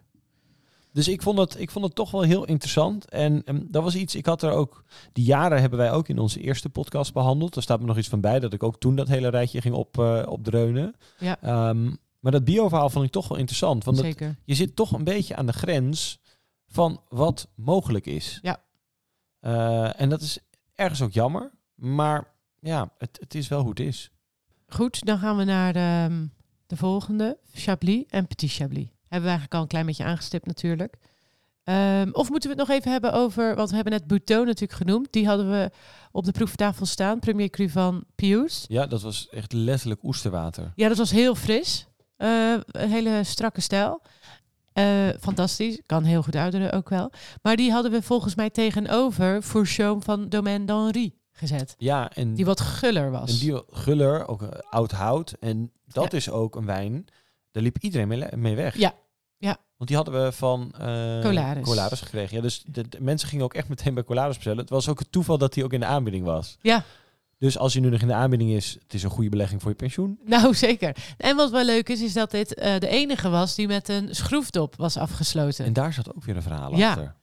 Dus 0.92 1.08
ik 1.08 1.22
vond, 1.22 1.38
het, 1.38 1.60
ik 1.60 1.70
vond 1.70 1.84
het 1.84 1.94
toch 1.94 2.10
wel 2.10 2.22
heel 2.22 2.44
interessant. 2.44 3.08
En, 3.08 3.42
en 3.44 3.66
dat 3.70 3.82
was 3.82 3.94
iets, 3.94 4.14
ik 4.14 4.26
had 4.26 4.42
er 4.42 4.50
ook, 4.50 4.84
die 5.12 5.24
jaren 5.24 5.60
hebben 5.60 5.78
wij 5.78 5.92
ook 5.92 6.08
in 6.08 6.18
onze 6.18 6.40
eerste 6.40 6.68
podcast 6.68 7.12
behandeld. 7.12 7.56
Er 7.56 7.62
staat 7.62 7.80
me 7.80 7.86
nog 7.86 7.98
iets 7.98 8.08
van 8.08 8.20
bij 8.20 8.40
dat 8.40 8.52
ik 8.52 8.62
ook 8.62 8.80
toen 8.80 8.96
dat 8.96 9.08
hele 9.08 9.28
rijtje 9.28 9.60
ging 9.60 9.74
op, 9.74 9.98
eh, 9.98 10.22
opdreunen. 10.28 10.94
Ja. 11.18 11.40
Ehm, 11.40 11.90
maar 12.18 12.32
dat 12.32 12.44
bio-verhaal 12.44 12.90
vond 12.90 13.04
ik 13.04 13.10
toch 13.10 13.28
wel 13.28 13.38
interessant. 13.38 13.84
Want 13.84 13.98
Zeker. 13.98 14.36
je 14.44 14.54
zit 14.54 14.76
toch 14.76 14.92
een 14.92 15.04
beetje 15.04 15.36
aan 15.36 15.46
de 15.46 15.52
grens 15.52 16.18
van 16.66 17.00
wat 17.08 17.48
mogelijk 17.54 18.06
is. 18.06 18.38
Ja. 18.42 18.62
Eh, 19.40 20.00
en 20.00 20.08
dat 20.08 20.20
is 20.20 20.38
ergens 20.74 21.02
ook 21.02 21.12
jammer. 21.12 21.50
Maar 21.74 22.31
ja, 22.62 22.90
het, 22.98 23.18
het 23.20 23.34
is 23.34 23.48
wel 23.48 23.60
hoe 23.60 23.70
het 23.70 23.80
is. 23.80 24.10
Goed, 24.66 25.04
dan 25.04 25.18
gaan 25.18 25.36
we 25.36 25.44
naar 25.44 25.72
de, 25.72 26.28
de 26.66 26.76
volgende. 26.76 27.38
Chablis 27.52 28.04
en 28.08 28.26
Petit 28.26 28.52
Chablis. 28.52 28.86
Hebben 28.86 29.22
we 29.22 29.36
eigenlijk 29.36 29.54
al 29.54 29.60
een 29.60 29.66
klein 29.66 29.86
beetje 29.86 30.04
aangestipt 30.04 30.46
natuurlijk. 30.46 30.96
Ehm, 31.64 32.08
of 32.12 32.30
moeten 32.30 32.50
we 32.50 32.56
het 32.56 32.68
nog 32.68 32.76
even 32.76 32.90
hebben 32.90 33.12
over, 33.12 33.54
want 33.54 33.68
we 33.68 33.74
hebben 33.74 33.92
net 33.92 34.06
Bouteau 34.06 34.44
natuurlijk 34.44 34.72
genoemd. 34.72 35.12
Die 35.12 35.26
hadden 35.26 35.50
we 35.50 35.70
op 36.12 36.24
de 36.24 36.32
proeftafel 36.32 36.86
staan. 36.86 37.18
Premier 37.18 37.50
Cru 37.50 37.68
van 37.68 38.04
Pius. 38.14 38.64
Ja, 38.68 38.86
dat 38.86 39.02
was 39.02 39.28
echt 39.28 39.52
letterlijk 39.52 40.02
oesterwater. 40.02 40.72
Ja, 40.74 40.88
dat 40.88 40.96
was 40.96 41.10
heel 41.10 41.34
fris. 41.34 41.86
Eh, 42.16 42.54
een 42.66 42.90
hele 42.90 43.24
strakke 43.24 43.60
stijl. 43.60 44.02
Eh, 44.72 45.08
fantastisch. 45.20 45.80
Kan 45.86 46.04
heel 46.04 46.22
goed 46.22 46.36
ouderen 46.36 46.72
ook 46.72 46.88
wel. 46.88 47.12
Maar 47.42 47.56
die 47.56 47.72
hadden 47.72 47.92
we 47.92 48.02
volgens 48.02 48.34
mij 48.34 48.50
tegenover 48.50 49.42
Fourchon 49.42 50.02
van 50.02 50.28
Domaine 50.28 50.64
d'Henri 50.64 51.20
gezet. 51.48 51.74
Ja, 51.78 52.10
en 52.14 52.34
Die 52.34 52.44
wat 52.44 52.60
guller 52.60 53.10
was. 53.10 53.30
En 53.32 53.38
die 53.46 53.62
guller, 53.70 54.28
ook 54.28 54.42
een 54.42 54.60
oud 54.70 54.90
hout. 54.90 55.34
En 55.40 55.72
dat 55.86 56.10
Ja. 56.10 56.16
is 56.18 56.30
ook 56.30 56.56
een 56.56 56.66
wijn. 56.66 57.04
Daar 57.50 57.62
liep 57.62 57.78
iedereen 57.78 58.08
mee, 58.40 58.54
weg. 58.56 58.76
Ja. 58.78 58.94
Ja. 59.38 59.56
Want 59.76 59.88
die 59.90 59.96
hadden 59.96 60.24
we 60.24 60.32
van 60.32 60.72
eh 60.78 61.20
Colaris. 61.62 62.00
gekregen. 62.00 62.36
Ja, 62.36 62.42
dus 62.42 62.64
de, 62.66 62.88
de 62.88 63.00
mensen 63.00 63.28
gingen 63.28 63.44
ook 63.44 63.54
echt 63.54 63.68
meteen 63.68 63.94
bij 63.94 64.04
Colaris 64.04 64.34
bestellen. 64.34 64.58
Het 64.60 64.70
was 64.70 64.88
ook 64.88 64.98
het 64.98 65.12
toeval 65.12 65.38
dat 65.38 65.52
die 65.54 65.64
ook 65.64 65.72
in 65.72 65.80
de 65.80 65.86
aanbieding 65.86 66.24
was. 66.24 66.56
Ja. 66.60 66.84
Dus 67.38 67.58
als 67.58 67.72
hij 67.72 67.82
nu 67.82 67.88
nog 67.90 68.00
in 68.00 68.06
de 68.08 68.14
aanbieding 68.14 68.50
is, 68.50 68.76
het 68.82 68.94
is 68.94 69.02
een 69.02 69.10
goede 69.10 69.28
belegging 69.30 69.60
voor 69.62 69.70
je 69.70 69.76
pensioen. 69.76 70.18
Nou, 70.24 70.54
zeker. 70.54 70.96
En 71.16 71.36
wat 71.36 71.50
wel 71.50 71.64
leuk 71.64 71.88
is, 71.88 72.02
is 72.02 72.12
dat 72.12 72.30
dit 72.30 72.54
eh, 72.54 72.78
de 72.78 72.88
enige 72.88 73.28
was 73.28 73.54
die 73.54 73.66
met 73.66 73.88
een 73.88 74.14
schroefdop 74.14 74.76
was 74.76 74.96
afgesloten. 74.96 75.64
En 75.64 75.72
daar 75.72 75.92
zat 75.92 76.14
ook 76.14 76.24
weer 76.24 76.36
een 76.36 76.42
verhaal 76.42 76.76
Ja. 76.76 76.88
achter. 76.88 77.14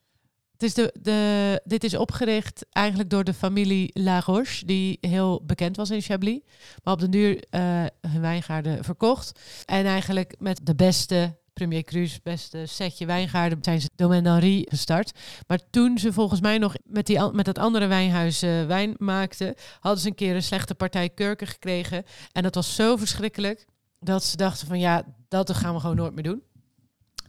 Is 0.64 0.74
de, 0.74 1.62
dit 1.64 1.84
is 1.84 1.96
opgericht 1.96 2.66
eigenlijk 2.70 3.10
door 3.10 3.24
de 3.24 3.34
familie 3.34 3.90
Laroche, 3.94 4.66
die 4.66 4.98
heel 5.02 5.42
bekend 5.46 5.76
was 5.76 5.90
in 5.90 6.02
Chablis. 6.02 6.40
Maar 6.84 6.94
op 6.94 7.00
de 7.00 7.10
duur 7.10 7.44
eh, 7.50 7.62
hun 8.08 8.22
wijngaarden 8.22 8.84
verkocht. 8.84 9.40
En 9.66 9.86
eigenlijk 9.86 10.36
met 10.40 10.60
de 10.64 10.76
beste 10.76 11.38
Premier 11.54 11.84
Cru's, 11.84 12.22
beste 12.22 12.66
setje 12.66 13.06
wijngaarden, 13.06 13.58
zijn 13.62 13.82
ze 13.82 13.90
Domaine 13.96 14.30
d'Henri 14.30 14.66
gestart. 14.70 15.12
Maar 15.48 15.60
toen 15.70 15.98
ze 15.98 16.14
volgens 16.14 16.42
mij 16.42 16.58
nog 16.58 16.74
met, 16.84 17.06
die, 17.06 17.32
met 17.32 17.46
dat 17.46 17.58
andere 17.58 17.88
wijnhuis 17.88 18.42
eh, 18.42 18.66
wijn 18.66 18.96
maakten, 18.98 19.56
hadden 19.80 20.02
ze 20.02 20.08
een 20.08 20.16
keer 20.16 20.36
een 20.36 20.44
slechte 20.44 20.76
partij 20.76 21.10
kurken 21.10 21.48
gekregen. 21.48 22.04
En 22.32 22.44
dat 22.44 22.56
was 22.56 22.76
zo 22.76 22.96
verschrikkelijk 22.96 23.66
dat 24.00 24.24
ze 24.24 24.38
dachten 24.38 24.68
van 24.68 24.80
ja, 24.80 25.04
dat 25.28 25.54
gaan 25.54 25.74
we 25.74 25.80
gewoon 25.80 25.96
nooit 25.96 26.14
meer 26.14 26.24
doen. 26.24 26.44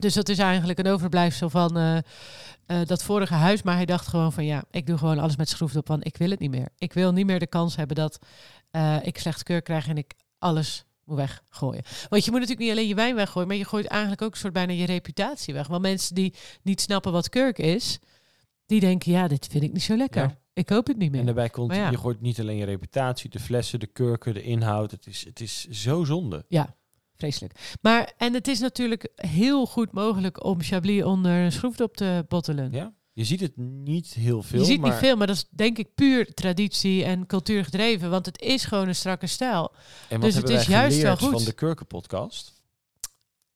Dus 0.01 0.15
dat 0.15 0.29
is 0.29 0.39
eigenlijk 0.39 0.79
een 0.79 0.87
overblijfsel 0.87 1.51
van 1.51 1.77
eh, 1.77 1.97
eh, 1.97 2.03
dat 2.87 3.03
vorige 3.03 3.35
huis. 3.35 3.63
Maar 3.63 3.75
hij 3.75 3.87
dacht 3.87 4.07
gewoon 4.07 4.33
van 4.33 4.45
ja, 4.45 4.65
ik 4.71 4.87
doe 4.87 4.99
gewoon 4.99 5.19
alles 5.19 5.37
met 5.37 5.49
schroefdop, 5.49 5.89
want 5.89 6.07
ik 6.07 6.17
wil 6.17 6.31
het 6.31 6.39
niet 6.39 6.51
meer. 6.51 6.69
Ik 6.79 6.93
wil 6.93 7.13
niet 7.13 7.27
meer 7.27 7.39
de 7.39 7.47
kans 7.47 7.77
hebben 7.77 7.97
dat 7.97 8.19
eh, 8.71 8.97
ik 9.03 9.19
slecht 9.19 9.43
keur 9.43 9.63
krijg 9.63 9.89
en 9.89 9.97
ik 9.97 10.15
alles 10.39 10.85
moet 11.05 11.17
weggooien. 11.17 11.83
Want 12.09 12.25
je 12.25 12.31
moet 12.31 12.41
natuurlijk 12.41 12.67
niet 12.67 12.71
alleen 12.71 12.89
je 12.89 12.95
wijn 12.95 13.15
weggooien, 13.15 13.49
maar 13.49 13.57
je 13.57 13.65
gooit 13.65 13.87
eigenlijk 13.87 14.23
ook 14.23 14.33
een 14.33 14.39
soort 14.39 14.53
bijna 14.53 14.73
je 14.73 14.87
reputatie 14.87 15.55
weg. 15.55 15.67
Want 15.67 15.83
mensen 15.83 16.15
die 16.15 16.35
niet 16.63 16.81
snappen 16.81 17.13
wat 17.13 17.29
kurk 17.29 17.59
is, 17.59 17.99
die 18.67 18.81
denken 18.81 19.13
ja, 19.13 19.29
dit 19.29 19.47
vind 19.51 19.65
ik 19.65 19.73
niet 19.73 19.83
zo 19.83 19.97
lekker. 19.97 20.23
Ja. 20.23 20.39
Ik 20.53 20.67
koop 20.67 20.87
het 20.87 20.97
niet 20.97 21.11
meer. 21.11 21.21
En 21.21 21.27
daarbij 21.27 21.49
komt, 21.49 21.75
ja. 21.75 21.91
je 21.91 21.99
gooit 21.99 22.21
niet 22.21 22.41
alleen 22.41 22.57
je 22.57 22.65
reputatie, 22.65 23.31
de 23.31 23.41
flessen, 23.41 23.81
de 23.81 23.87
kurken, 23.87 24.35
de 24.35 24.43
inhoud. 24.43 24.91
Het 24.91 25.07
is, 25.07 25.25
het 25.25 25.41
is 25.41 25.67
zo 25.69 26.05
zonde. 26.05 26.45
Vreselijk. 27.21 27.79
Maar, 27.81 28.12
en 28.16 28.35
het 28.35 28.49
is 28.49 28.61
natuurlijk 28.61 29.09
heel 29.14 29.66
goed 29.66 29.93
mogelijk 29.93 30.45
om 30.45 30.62
Chablis 30.62 31.03
onder 31.03 31.33
een 31.33 31.53
schroefdop 31.53 31.97
te 31.97 32.25
bottelen. 32.29 32.73
Ja? 32.73 32.93
Je 33.12 33.25
ziet 33.25 33.41
het 33.41 33.57
niet 33.57 34.14
heel 34.14 34.43
veel. 34.43 34.59
je 34.59 34.64
ziet 34.64 34.81
maar 34.81 34.91
niet 34.91 34.99
veel, 34.99 35.16
maar 35.16 35.27
dat 35.27 35.37
is 35.37 35.45
denk 35.51 35.79
ik 35.79 35.95
puur 35.95 36.35
traditie 36.35 37.05
en 37.05 37.27
cultuur 37.27 37.64
gedreven. 37.64 38.11
Want 38.11 38.27
het 38.27 38.41
is 38.41 38.64
gewoon 38.64 38.89
een 38.89 38.95
strakke 38.95 39.27
stijl. 39.27 39.73
En 40.09 40.21
wat 40.21 40.33
dus 40.33 40.35
het 40.35 40.49
is 40.49 40.66
juist 40.66 41.03
wel 41.03 41.16
goed. 41.16 41.31
van 41.31 41.45
de 41.45 41.53
kurkenpodcast? 41.53 42.62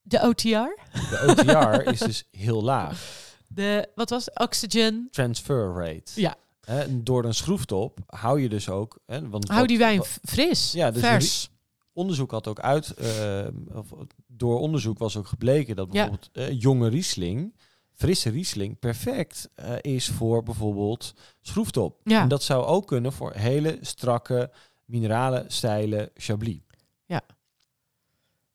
De 0.01 0.21
OTR, 0.21 0.47
De 0.47 1.25
OTR 1.27 1.89
is 1.91 1.99
dus 1.99 2.27
heel 2.31 2.63
laag. 2.63 3.23
de, 3.47 3.89
wat 3.95 4.09
was 4.09 4.25
het? 4.25 4.39
Oxygen. 4.39 5.07
Transfer 5.11 5.73
rate. 5.73 6.11
Ja. 6.21 6.35
En 6.61 7.03
door 7.03 7.25
een 7.25 7.33
schroeftop 7.33 7.99
hou 8.05 8.41
je 8.41 8.49
dus 8.49 8.69
ook... 8.69 8.99
Hè, 9.05 9.29
want 9.29 9.47
Hou 9.47 9.67
die 9.67 9.77
wijn 9.77 10.03
fris, 10.23 10.71
Ja, 10.71 10.91
dus 10.91 11.01
vers. 11.01 11.49
Onderzoek 11.95 12.31
had 12.31 12.47
ook 12.47 12.59
uit... 12.59 12.93
eh, 12.93 13.47
of, 13.73 13.93
door 14.27 14.59
onderzoek 14.59 14.97
was 14.97 15.17
ook 15.17 15.27
gebleken 15.27 15.75
dat 15.75 15.87
Ja. 15.87 15.91
bijvoorbeeld 15.91 16.29
eh, 16.33 16.61
jonge 16.61 16.89
Riesling... 16.89 17.55
Frisse 17.97 18.29
Riesling 18.29 18.79
perfect 18.79 19.49
eh, 19.55 19.73
is 19.81 20.09
voor 20.09 20.43
bijvoorbeeld 20.43 21.13
schroeftop. 21.41 21.99
Ja. 22.03 22.21
En 22.21 22.27
dat 22.27 22.43
zou 22.43 22.65
ook 22.65 22.87
kunnen 22.87 23.13
voor 23.13 23.33
hele 23.33 23.77
strakke 23.81 24.51
mineralen 24.85 25.51
stijlen 25.51 26.09
Chablis. 26.13 26.59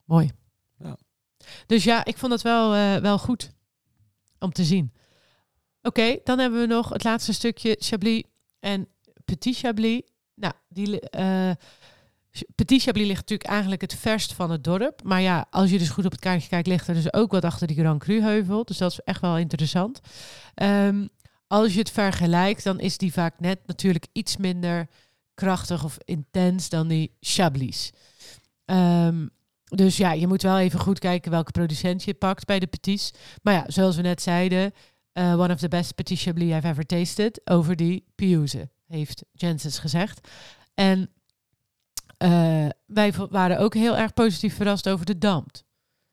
Mooi. 0.05 0.31
Ja. 0.79 0.97
Dus 1.67 1.85
ja, 1.85 2.05
ik 2.05 2.19
vond 2.19 2.33
het 2.33 2.43
wel, 2.43 2.71
wel 3.01 3.19
goed 3.19 3.53
om 4.39 4.53
te 4.53 4.65
zien. 4.65 4.93
Oké, 5.83 6.17
dan 6.25 6.39
hebben 6.39 6.61
we 6.61 6.67
nog 6.67 6.89
het 6.89 7.05
laatste 7.05 7.33
stukje 7.33 7.77
Chablis 7.79 8.23
en 8.59 8.89
Petit 9.25 9.57
Chablis. 9.57 10.03
Nou, 10.35 10.55
die, 10.69 11.01
Petit 12.55 12.83
Chablis 12.83 13.07
ligt 13.07 13.21
natuurlijk 13.21 13.51
eigenlijk 13.51 13.81
het 13.81 13.95
verst 13.95 14.33
van 14.33 14.51
het 14.51 14.65
dorp. 14.65 15.03
Maar 15.03 15.21
ja, 15.21 15.47
als 15.51 15.71
je 15.71 15.79
dus 15.79 15.89
goed 15.89 16.05
op 16.05 16.11
het 16.11 16.21
kaartje 16.21 16.49
kijkt, 16.49 16.67
ligt 16.67 16.89
er 16.89 16.95
dus 16.95 17.13
ook 17.13 17.31
wat 17.31 17.45
achter 17.45 17.67
die 17.67 17.77
Grand 17.77 18.03
Cru 18.03 18.23
heuvel. 18.23 18.65
Dus 18.65 18.79
dat 18.79 18.91
is 18.91 19.01
echt 19.01 19.21
wel 19.21 19.39
interessant. 19.39 20.01
Ehm, 20.55 21.07
als 21.47 21.73
je 21.73 21.79
het 21.79 21.91
vergelijkt, 21.91 22.65
dan 22.65 22.81
is 22.81 22.99
die 22.99 23.13
vaak 23.13 23.41
net 23.41 23.59
natuurlijk 23.67 24.07
iets 24.13 24.37
minder 24.37 24.89
krachtig 25.35 25.85
of 25.85 25.99
intens 26.05 26.69
dan 26.69 26.89
die 26.89 27.17
Chablis. 27.21 27.93
Ehm, 28.65 29.27
dus 29.65 29.97
ja, 29.97 30.13
je 30.13 30.27
moet 30.27 30.43
wel 30.43 30.59
even 30.59 30.81
goed 30.81 30.99
kijken 30.99 31.31
welke 31.31 31.53
producent 31.53 32.05
je 32.05 32.15
pakt 32.15 32.45
bij 32.45 32.59
de 32.59 32.67
petits. 32.67 33.11
Maar 33.43 33.55
ja, 33.55 33.65
zoals 33.67 33.97
we 33.97 34.03
net 34.03 34.23
zeiden, 34.23 34.73
eh, 35.13 35.41
one 35.41 35.53
of 35.53 35.59
the 35.59 35.69
best 35.69 35.95
petit 35.95 36.21
Chablis 36.21 36.55
I've 36.55 36.69
ever 36.69 36.87
tasted. 36.87 37.41
Over 37.45 37.77
die 37.77 38.05
Piuze, 38.15 38.69
heeft 38.87 39.25
Jensen's 39.33 39.79
gezegd. 39.79 40.29
En 40.75 41.11
eh, 42.21 42.67
wij 42.87 43.13
waren 43.31 43.59
ook 43.59 43.75
heel 43.75 43.97
erg 43.97 44.15
positief 44.15 44.57
verrast 44.57 44.89
over 44.89 45.07
de 45.07 45.19
Damt. 45.19 45.65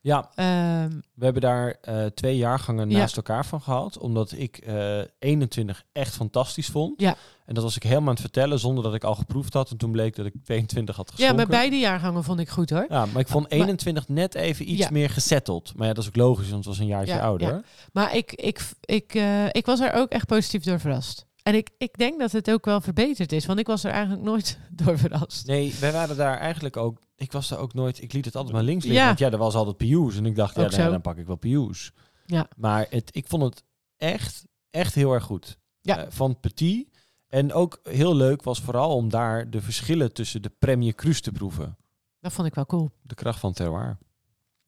Ja, 0.02 0.30
Ehm, 0.36 0.90
we 1.14 1.24
hebben 1.24 1.42
daar 1.42 1.70
eh, 1.82 2.06
twee 2.06 2.38
jaargangen 2.38 2.90
Ja. 2.90 2.98
naast 2.98 3.16
elkaar 3.16 3.46
van 3.46 3.62
gehad. 3.62 3.98
Omdat 3.98 4.32
ik 4.32 4.58
eh 4.58 5.00
21 5.20 5.84
echt 5.92 6.16
fantastisch 6.16 6.68
vond. 6.68 7.02
Ja. 7.02 7.16
En 7.46 7.54
dat 7.54 7.64
was 7.64 7.76
ik 7.76 7.84
helemaal 7.84 8.04
aan 8.04 8.10
het 8.14 8.22
vertellen 8.22 8.60
zonder 8.60 8.84
dat 8.84 8.94
ik 8.94 9.04
al 9.04 9.16
geproefd 9.16 9.54
had. 9.54 9.70
En 9.72 9.78
toen 9.78 9.92
bleek 9.92 10.16
dat 10.16 10.26
ik 10.26 10.34
22 10.44 10.96
had 10.96 11.08
ja, 11.08 11.14
geschonken. 11.16 11.38
maar 11.38 11.58
beide 11.60 11.76
jaargangen 11.76 12.24
vond 12.24 12.40
ik 12.40 12.50
goed 12.50 12.70
hoor. 12.70 12.86
Ja, 12.90 13.06
maar 13.06 13.22
ik 13.22 13.28
vond 13.28 13.50
Maar- 13.50 13.60
21 13.60 14.08
net 14.08 14.36
even 14.36 14.72
iets 14.72 14.82
Ja. 14.84 14.90
meer 14.92 15.10
gesetteld. 15.10 15.74
Maar 15.76 15.88
ja, 15.88 15.94
dat 15.94 16.04
is 16.04 16.10
ook 16.10 16.16
logisch, 16.16 16.46
want 16.50 16.66
het 16.66 16.74
was 16.74 16.80
een 16.80 16.88
jaartje 16.92 17.14
Ja, 17.14 17.20
ouder. 17.22 17.48
ja. 17.48 17.62
Maar 17.94 18.16
ik, 18.16 18.34
ik, 18.34 18.60
ik, 18.82 19.14
eh, 19.16 19.46
ik 19.52 19.66
was 19.66 19.80
er 19.80 19.94
ook 19.94 20.10
echt 20.10 20.26
positief 20.28 20.64
door 20.64 20.80
verrast. 20.80 21.26
En 21.48 21.56
ik, 21.56 21.70
ik 21.78 21.98
denk 21.98 22.20
dat 22.20 22.32
het 22.32 22.52
ook 22.52 22.66
wel 22.66 22.82
verbeterd 22.82 23.32
is, 23.32 23.46
want 23.46 23.60
ik 23.60 23.68
was 23.68 23.84
er 23.84 23.92
eigenlijk 23.92 24.24
nooit 24.24 24.60
door 24.84 24.98
verrast. 24.98 25.48
Nee, 25.48 25.76
wij 25.80 25.92
waren 25.92 26.18
daar 26.18 26.38
eigenlijk 26.38 26.78
ook... 26.78 27.00
Ik 27.16 27.32
was 27.32 27.48
daar 27.48 27.60
ook 27.60 27.74
nooit... 27.74 28.02
Ik 28.02 28.14
liet 28.14 28.26
het 28.26 28.36
altijd 28.36 28.56
maar 28.56 28.64
links 28.64 28.84
liggen. 28.84 29.02
Ja. 29.02 29.08
Want 29.08 29.20
ja, 29.20 29.32
er 29.32 29.38
was 29.38 29.56
altijd 29.56 29.78
Pius. 29.78 30.18
En 30.18 30.26
ik 30.26 30.36
dacht, 30.36 30.56
ja, 30.56 30.90
dan 30.90 31.02
pak 31.02 31.18
ik 31.18 31.26
wel 31.26 31.36
Pius. 31.36 31.92
Ja. 32.26 32.48
Maar 32.56 32.88
het, 32.90 33.16
ik 33.16 33.28
vond 33.28 33.44
het 33.44 33.64
echt, 33.98 34.46
echt 34.70 34.96
heel 34.96 35.14
erg 35.14 35.24
goed. 35.24 35.58
Ja. 35.82 35.98
Eh, 35.98 36.06
van 36.10 36.40
Petit. 36.40 36.88
En 37.28 37.54
ook 37.54 37.80
heel 37.84 38.16
leuk 38.16 38.44
was 38.44 38.62
vooral 38.62 38.96
om 38.96 39.10
daar 39.10 39.50
de 39.50 39.62
verschillen 39.62 40.14
tussen 40.14 40.42
de 40.42 40.52
Premier 40.60 40.96
Cru's 40.96 41.22
te 41.22 41.32
proeven. 41.32 41.78
Dat 42.20 42.34
vond 42.34 42.48
ik 42.48 42.56
wel 42.56 42.66
cool. 42.66 42.92
De 43.02 43.16
kracht 43.16 43.40
van 43.40 43.54
terroir. 43.54 43.98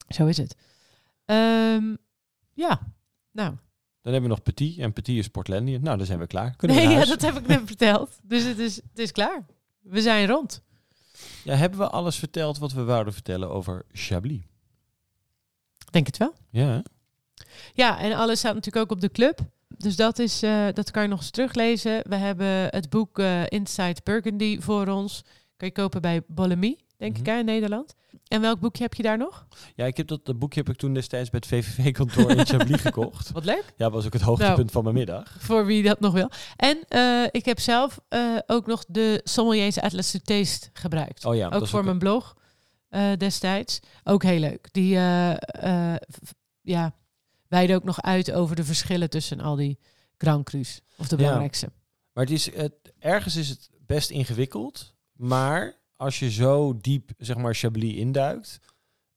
Zo 0.08 0.26
is 0.26 0.38
het. 0.38 0.56
Ehm, 1.26 1.96
ja, 2.54 2.80
nou. 3.32 3.56
Dan 4.02 4.14
hebben 4.14 4.30
we 4.30 4.36
nog 4.36 4.44
Petit. 4.44 4.78
En 4.78 4.94
Petit 4.94 5.18
is 5.18 5.28
Portlandië. 5.28 5.78
Nou, 5.78 5.98
dan 5.98 6.06
zijn 6.06 6.20
we 6.20 6.28
klaar. 6.28 6.56
Kunnen 6.56 6.78
Nee, 6.78 6.88
ja, 6.88 7.06
dat 7.06 7.22
heb 7.22 7.38
ik 7.38 7.48
net 7.48 7.62
verteld. 7.66 8.20
Dus 8.24 8.44
het 8.44 8.60
is, 8.60 8.76
het 8.76 9.00
is 9.00 9.12
klaar. 9.12 9.46
We 9.82 10.02
zijn 10.02 10.28
rond. 10.28 10.62
Ja, 11.44 11.56
hebben 11.56 11.80
we 11.80 11.90
alles 11.90 12.16
verteld 12.16 12.58
wat 12.58 12.72
we 12.72 12.84
wouden 12.84 13.14
vertellen 13.14 13.50
over 13.50 13.86
Chablis? 13.92 14.42
Denk 15.92 16.06
het 16.06 16.18
wel. 16.18 16.34
Ja? 16.50 16.84
Ja, 17.74 18.00
en 18.00 18.14
alles 18.14 18.40
staat 18.40 18.54
natuurlijk 18.54 18.86
ook 18.86 18.92
op 18.92 19.02
de 19.02 19.12
club. 19.12 19.40
Dus 19.68 19.96
dat, 19.96 20.20
is, 20.20 20.44
eh, 20.44 20.68
dat 20.74 20.92
kan 20.92 21.04
je 21.04 21.10
nog 21.10 21.20
eens 21.20 21.30
teruglezen. 21.30 22.02
We 22.10 22.16
hebben 22.16 22.48
het 22.48 22.90
boek 22.90 23.20
eh, 23.20 23.42
Inside 23.48 24.02
Burgundy 24.04 24.60
voor 24.60 24.88
ons. 24.88 25.24
Kan 25.58 25.68
je 25.68 25.74
kopen 25.74 26.02
bij 26.02 26.22
Bollemie, 26.28 26.86
denk 27.00 27.12
Mhm. 27.12 27.22
ik, 27.22 27.26
hè, 27.26 27.38
in 27.40 27.46
Nederland. 27.46 27.96
En 28.28 28.42
welk 28.42 28.60
boekje 28.60 28.84
heb 28.84 28.94
je 28.94 29.04
daar 29.04 29.18
nog? 29.18 29.48
Ja, 29.76 29.86
ik 29.86 29.98
heb 29.98 30.08
dat, 30.08 30.26
dat 30.26 30.40
boekje 30.40 30.60
heb 30.60 30.70
ik 30.70 30.78
toen 30.78 30.94
destijds 30.94 31.30
bij 31.30 31.40
het 31.46 31.50
VVV-kantoor 31.66 32.32
in 32.32 32.46
Chablis 32.46 32.82
gekocht. 32.92 33.32
Wat 33.32 33.46
leuk. 33.46 33.64
Ja, 33.78 33.90
was 33.90 34.06
ook 34.06 34.14
het 34.14 34.22
hoogtepunt 34.22 34.58
Nou. 34.58 34.70
van 34.72 34.84
mijn 34.84 34.96
middag. 34.96 35.36
Voor 35.40 35.66
wie 35.66 35.84
dat 35.84 36.00
nog 36.00 36.14
wil. 36.14 36.30
En 36.56 36.78
eh, 36.88 37.24
ik 37.32 37.46
heb 37.46 37.60
zelf 37.60 38.00
eh, 38.10 38.36
ook 38.48 38.68
nog 38.68 38.86
de 38.88 39.22
Sommeliers 39.24 39.80
Atlas 39.80 40.12
to 40.12 40.20
Taste 40.24 40.70
gebruikt. 40.74 41.26
Oh 41.26 41.36
ja, 41.36 41.50
ook 41.50 41.68
voor 41.68 41.80
ook- 41.80 41.86
mijn 41.86 42.00
blog 42.00 42.36
eh, 42.90 43.12
destijds. 43.18 43.80
Ook 44.04 44.24
heel 44.24 44.40
leuk. 44.40 44.68
Die 44.72 44.98
ja, 46.62 46.96
wijden 47.48 47.76
ook 47.76 47.84
nog 47.84 48.02
uit 48.02 48.32
over 48.32 48.56
de 48.56 48.64
verschillen 48.64 49.10
tussen 49.10 49.40
al 49.40 49.56
die 49.56 49.80
Grand 50.18 50.44
Cru's. 50.46 50.82
Of 50.98 51.08
de 51.08 51.16
Ja. 51.16 51.22
belangrijkste. 51.22 51.72
Maar 52.14 52.24
het 52.24 52.34
is, 52.34 52.54
het, 52.56 52.74
ergens 53.00 53.36
is 53.36 53.50
het 53.50 53.70
best 53.86 54.10
ingewikkeld. 54.10 54.94
Maar 55.16 55.78
als 56.00 56.20
je 56.20 56.32
zo 56.32 56.78
diep, 56.82 57.10
zeg 57.18 57.38
maar, 57.38 57.54
Chablis 57.56 57.94
induikt, 57.96 58.60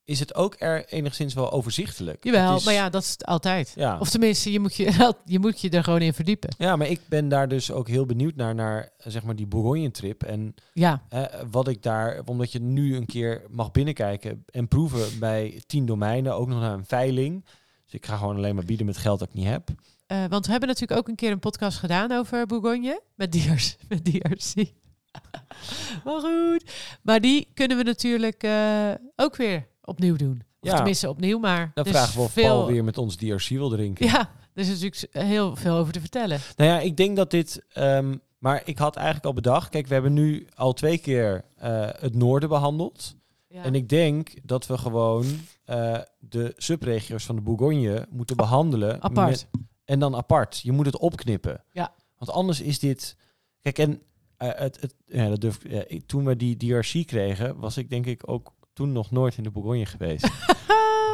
is 0.05 0.21
het 0.21 0.35
ook 0.35 0.55
er 0.59 0.85
enigszins 0.89 1.35
wel 1.35 1.53
overzichtelijk. 1.53 2.25
Jawel, 2.25 2.57
is- 2.57 2.65
maar 2.65 2.75
ja, 2.75 2.89
dat 2.91 3.03
is 3.03 3.11
het 3.11 3.25
altijd. 3.25 3.73
Ja. 3.77 3.99
Of 3.99 4.11
tenminste, 4.11 4.53
je 4.53 4.61
moet 4.61 4.75
je, 4.75 5.13
je 5.25 5.39
moet 5.39 5.61
je 5.61 5.71
er 5.71 5.85
gewoon 5.85 6.01
in 6.01 6.13
verdiepen. 6.15 6.55
ja, 6.59 6.77
maar 6.77 6.87
ik 6.89 7.01
ben 7.09 7.29
daar 7.29 7.49
dus 7.49 7.71
ook 7.71 7.89
heel 7.89 8.07
benieuwd 8.07 8.35
naar, 8.35 8.55
naar 8.55 8.91
zeg 8.99 9.23
maar 9.23 9.37
die 9.37 9.47
Bourgogne-trip. 9.47 10.23
En 10.23 10.55
Ja, 10.73 11.03
eh, 11.09 11.25
wat 11.51 11.69
ik 11.69 11.83
daar, 11.83 12.23
omdat 12.25 12.53
je 12.53 12.61
nu 12.61 12.97
een 12.97 13.07
keer 13.07 13.43
mag 13.51 13.71
binnenkijken 13.71 14.45
en 14.47 14.69
proeven 14.69 15.19
bij 15.19 15.63
tien 15.67 15.87
domeinen, 15.87 16.35
ook 16.35 16.49
nog 16.49 16.61
naar 16.61 16.73
een 16.75 16.87
veiling. 16.87 17.45
Dus 17.85 17.95
ik 17.95 18.07
ga 18.07 18.17
gewoon 18.17 18.37
alleen 18.37 18.55
maar 18.55 18.65
bieden 18.65 18.87
met 18.87 18.97
geld 18.97 19.19
dat 19.19 19.29
ik 19.29 19.35
niet 19.35 19.47
heb. 19.47 19.69
eh, 20.07 20.25
want 20.29 20.45
we 20.45 20.51
hebben 20.51 20.69
natuurlijk 20.69 21.01
ook 21.01 21.09
een 21.09 21.15
keer 21.15 21.31
een 21.31 21.39
podcast 21.39 21.79
gedaan 21.79 22.13
over 22.13 22.47
Bourgogne. 22.47 23.01
Met 23.15 23.33
diers, 23.33 23.77
met 23.89 24.05
DRC. 24.05 24.73
maar 26.05 26.21
goed. 26.21 26.65
Maar 27.03 27.21
die 27.21 27.49
kunnen 27.55 27.77
we 27.77 27.83
natuurlijk 27.83 28.43
eh, 28.43 28.91
ook 29.17 29.37
weer 29.37 29.67
opnieuw 29.85 30.17
doen. 30.17 30.43
Of 30.61 30.69
Ja. 30.71 30.75
tenminste 30.77 31.09
opnieuw, 31.09 31.39
maar 31.39 31.71
Dan 31.75 31.85
is 31.85 31.91
vragen 31.91 32.15
we 32.17 32.21
of 32.21 32.33
veel... 32.33 32.45
Paul 32.45 32.67
weer 32.67 32.85
met 32.85 32.99
ons 32.99 33.17
DRC 33.17 33.49
wil 33.49 33.69
drinken. 33.69 34.07
Ja, 34.07 34.21
er 34.55 34.63
is 34.63 34.69
natuurlijk 34.69 35.07
heel 35.11 35.57
veel 35.57 35.77
over 35.77 35.93
te 35.93 36.01
vertellen. 36.01 36.41
Nou 36.57 36.71
ja, 36.71 36.81
ik 36.81 36.97
denk 36.97 37.17
dat 37.17 37.31
dit... 37.31 37.65
ehm, 37.73 38.17
maar 38.39 38.63
ik 38.65 38.79
had 38.79 38.97
eigenlijk 38.97 39.27
al 39.27 39.33
bedacht... 39.33 39.69
Kijk, 39.69 39.87
we 39.87 39.93
hebben 39.95 40.13
nu 40.13 40.47
al 40.55 40.73
twee 40.73 40.99
keer 40.99 41.45
eh, 41.57 41.89
het 41.99 42.15
noorden 42.15 42.49
behandeld. 42.49 43.15
Ja. 43.49 43.63
En 43.63 43.75
ik 43.75 43.89
denk 43.89 44.31
dat 44.43 44.67
we 44.67 44.79
gewoon 44.79 45.25
eh, 45.65 45.99
de 46.19 46.53
subregio's 46.57 47.25
van 47.25 47.37
de 47.37 47.43
Bourgogne 47.43 48.07
moeten 48.11 48.37
behandelen. 48.37 49.03
Apart. 49.03 49.29
met- 49.31 49.49
en 49.85 49.99
dan 49.99 50.15
apart. 50.17 50.61
Je 50.63 50.73
moet 50.73 50.87
het 50.87 50.99
opknippen. 50.99 51.65
Ja. 51.73 51.93
Want 52.19 52.31
anders 52.31 52.61
is 52.61 52.79
dit... 52.79 53.17
Kijk, 53.61 53.79
en 53.79 54.03
het, 54.49 54.81
het, 54.81 54.95
ja, 55.07 55.29
dat 55.29 55.41
durf, 55.41 55.65
ik- 55.65 55.71
ja, 55.71 55.83
ik- 55.87 56.07
toen 56.07 56.25
we 56.25 56.37
die 56.37 56.57
DRC 56.57 57.07
kregen... 57.07 57.59
was 57.59 57.77
ik 57.77 57.91
denk 57.91 58.07
ik 58.07 58.23
ook 58.31 58.53
toen 58.73 58.93
nog 58.93 59.11
nooit 59.11 59.37
in 59.37 59.43
de 59.43 59.51
Bourgogne 59.51 59.87
geweest. 59.87 60.29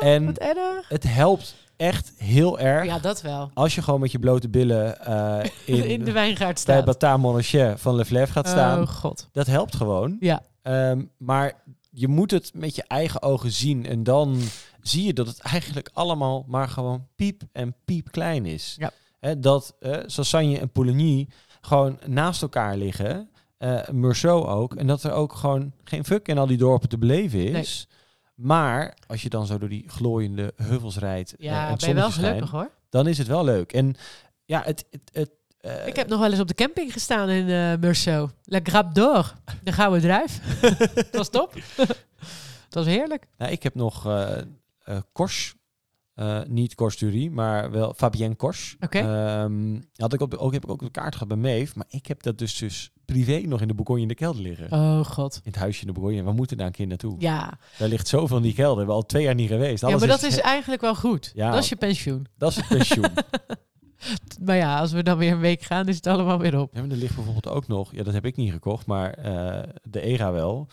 En- 0.01 0.25
Wat 0.27 0.39
erg. 0.39 0.89
het 0.89 1.03
helpt 1.03 1.55
echt 1.77 2.13
heel 2.17 2.59
erg... 2.59 2.85
Ja, 2.85 2.99
dat 2.99 3.23
wel. 3.23 3.51
als 3.55 3.75
je 3.75 3.83
gewoon 3.83 4.01
met 4.01 4.13
je 4.13 4.19
blote 4.19 4.49
billen 4.49 5.05
eh, 5.05 5.51
in, 5.77 5.85
In, 5.85 6.05
de 6.05 6.13
wijngaard 6.13 6.65
bij 6.65 6.75
staat. 6.81 6.85
Batin 6.85 7.21
Monarchet 7.21 7.81
van 7.81 7.95
Le 7.95 8.05
Fleuve 8.05 8.33
gaat 8.33 8.49
staan. 8.49 8.81
Oh 8.83 8.89
god. 8.89 9.29
Dat 9.33 9.47
helpt 9.47 9.77
gewoon. 9.77 10.17
Ja. 10.21 10.43
Ehm, 10.63 11.05
maar 11.17 11.63
je 11.91 12.09
moet 12.09 12.31
het 12.31 12.51
met 12.55 12.75
je 12.77 12.85
eigen 12.87 13.23
ogen 13.23 13.53
zien. 13.53 13.87
En 13.87 14.03
dan 14.03 14.39
zie 14.81 15.05
je 15.07 15.13
dat 15.13 15.27
het 15.27 15.39
eigenlijk 15.41 15.91
allemaal 15.93 16.45
maar 16.49 16.69
gewoon 16.69 17.07
piep 17.17 17.43
en 17.53 17.75
piep 17.85 18.11
klein 18.11 18.47
is. 18.47 18.75
Ja. 18.79 18.91
Hè, 19.21 19.39
dat 19.41 19.75
eh 19.81 19.97
Sassanje 20.07 20.59
en 20.59 20.71
Pouligny 20.71 21.29
gewoon 21.61 21.99
naast 22.07 22.43
elkaar 22.43 22.77
liggen. 22.77 23.31
eh 23.59 23.89
Meursault 23.89 24.47
ook. 24.47 24.75
En 24.75 24.87
dat 24.87 25.03
er 25.03 25.13
ook 25.13 25.33
gewoon 25.33 25.73
geen 25.85 26.05
fuck 26.05 26.29
in 26.29 26.39
al 26.39 26.47
die 26.47 26.57
dorpen 26.57 26.89
te 26.89 26.99
beleven 26.99 27.47
is. 27.47 27.89
Maar 28.35 28.95
als 29.07 29.23
je 29.23 29.29
dan 29.29 29.47
zo 29.47 29.59
door 29.59 29.69
die 29.69 29.85
glooiende 29.89 30.53
heuvels 30.57 30.97
rijdt 30.99 31.37
eh, 31.37 31.45
Ja, 31.47 31.69
het 31.71 31.81
ben 31.81 31.89
je 31.89 31.95
wel 31.95 32.11
gelukkig 32.11 32.51
hoor. 32.51 32.71
dan 32.91 33.07
is 33.07 33.19
het 33.19 33.27
wel 33.27 33.45
leuk. 33.45 33.73
En 33.73 33.97
ja, 34.45 34.63
het... 34.65 34.85
het, 34.91 35.01
het 35.13 35.31
eh, 35.61 35.87
Ik 35.87 35.97
heb 35.97 36.09
nog 36.09 36.21
wel 36.21 36.31
eens 36.31 36.41
op 36.41 36.49
de 36.49 36.55
camping 36.55 36.93
gestaan 36.93 37.29
in 37.29 37.49
eh 37.49 37.81
Meursault. 37.81 38.33
La 38.45 38.61
Grappe 38.63 38.93
d'Or. 38.95 39.35
De 39.63 39.73
gouden 39.73 40.01
druif. 40.01 40.41
dat 40.95 41.09
was 41.13 41.29
top. 41.29 41.55
Het 42.65 42.75
was 42.77 42.87
heerlijk. 42.87 43.27
Nou, 43.39 43.53
ik 43.53 43.63
heb 43.63 43.75
nog 43.75 44.07
eh 44.07 44.99
Kors. 45.13 45.55
Eh, 46.19 46.41
niet 46.49 46.75
Kors 46.75 46.97
Durie, 46.97 47.31
maar 47.31 47.71
wel 47.71 47.95
Fabienne 47.97 48.35
Kors. 48.35 48.77
Oké. 48.81 48.99
Ehm, 48.99 49.81
had 49.97 50.13
ik 50.13 50.21
op, 50.21 50.35
ook, 50.35 50.53
heb 50.53 50.65
ik 50.65 50.71
ook 50.71 50.81
de 50.81 50.91
kaart 50.91 51.13
gehad 51.13 51.29
bij 51.29 51.37
Meef. 51.37 51.75
Maar 51.75 51.87
ik 51.89 52.07
heb 52.07 52.23
dat 52.23 52.39
dus, 52.39 52.57
dus 52.59 52.91
privé 53.05 53.41
nog 53.47 53.61
in 53.61 53.69
de 53.69 53.75
Bourgogne 53.75 54.03
in 54.03 54.09
de 54.09 54.15
kelder 54.15 54.43
liggen. 54.43 54.73
Oh 54.73 55.05
god. 55.05 55.35
In 55.35 55.41
het 55.51 55.57
huisje 55.61 55.81
in 55.81 55.87
de 55.87 55.93
Bourgogne. 55.93 56.25
We 56.25 56.33
moeten 56.33 56.57
daar 56.57 56.67
een 56.67 56.73
keer 56.73 56.87
naartoe. 56.87 57.15
Ja. 57.19 57.59
Daar 57.79 57.89
ligt 57.89 58.09
zoveel 58.09 58.37
in 58.37 58.43
die 58.43 58.55
kelder. 58.55 58.73
We 58.73 58.79
hebben 58.79 58.95
al 58.95 59.07
twee 59.07 59.23
jaar 59.23 59.35
niet 59.35 59.49
geweest. 59.49 59.81
ja, 59.81 59.87
Alles 59.89 60.01
maar 60.01 60.09
dat 60.09 60.23
is 60.23 60.39
eigenlijk 60.41 60.81
wel 60.81 60.95
goed. 60.95 61.33
Ja. 61.35 61.51
Dat 61.51 61.63
is 61.63 61.69
je 61.69 61.77
pensioen. 61.77 62.27
dat 62.39 62.51
is 62.51 62.57
het 62.57 62.69
pensioen. 62.69 63.07
Maar 64.41 64.57
ja, 64.57 64.79
als 64.81 64.93
we 64.93 65.03
dan 65.03 65.19
weer 65.19 65.33
een 65.33 65.39
week 65.41 65.63
gaan, 65.63 65.89
is 65.89 65.97
het 65.97 66.07
allemaal 66.07 66.39
weer 66.39 66.59
op. 66.61 66.75
ja, 66.75 66.81
maar 66.81 66.91
er 66.91 66.97
ligt 66.97 67.15
bijvoorbeeld 67.15 67.49
ook 67.49 67.67
nog... 67.69 67.93
Ja, 67.95 68.03
dat 68.03 68.15
heb 68.15 68.25
ik 68.25 68.37
niet 68.37 68.53
gekocht, 68.53 68.87
maar 68.87 69.11
eh, 69.13 69.63
de 69.83 70.01
ERA 70.01 70.33
wel. 70.33 70.69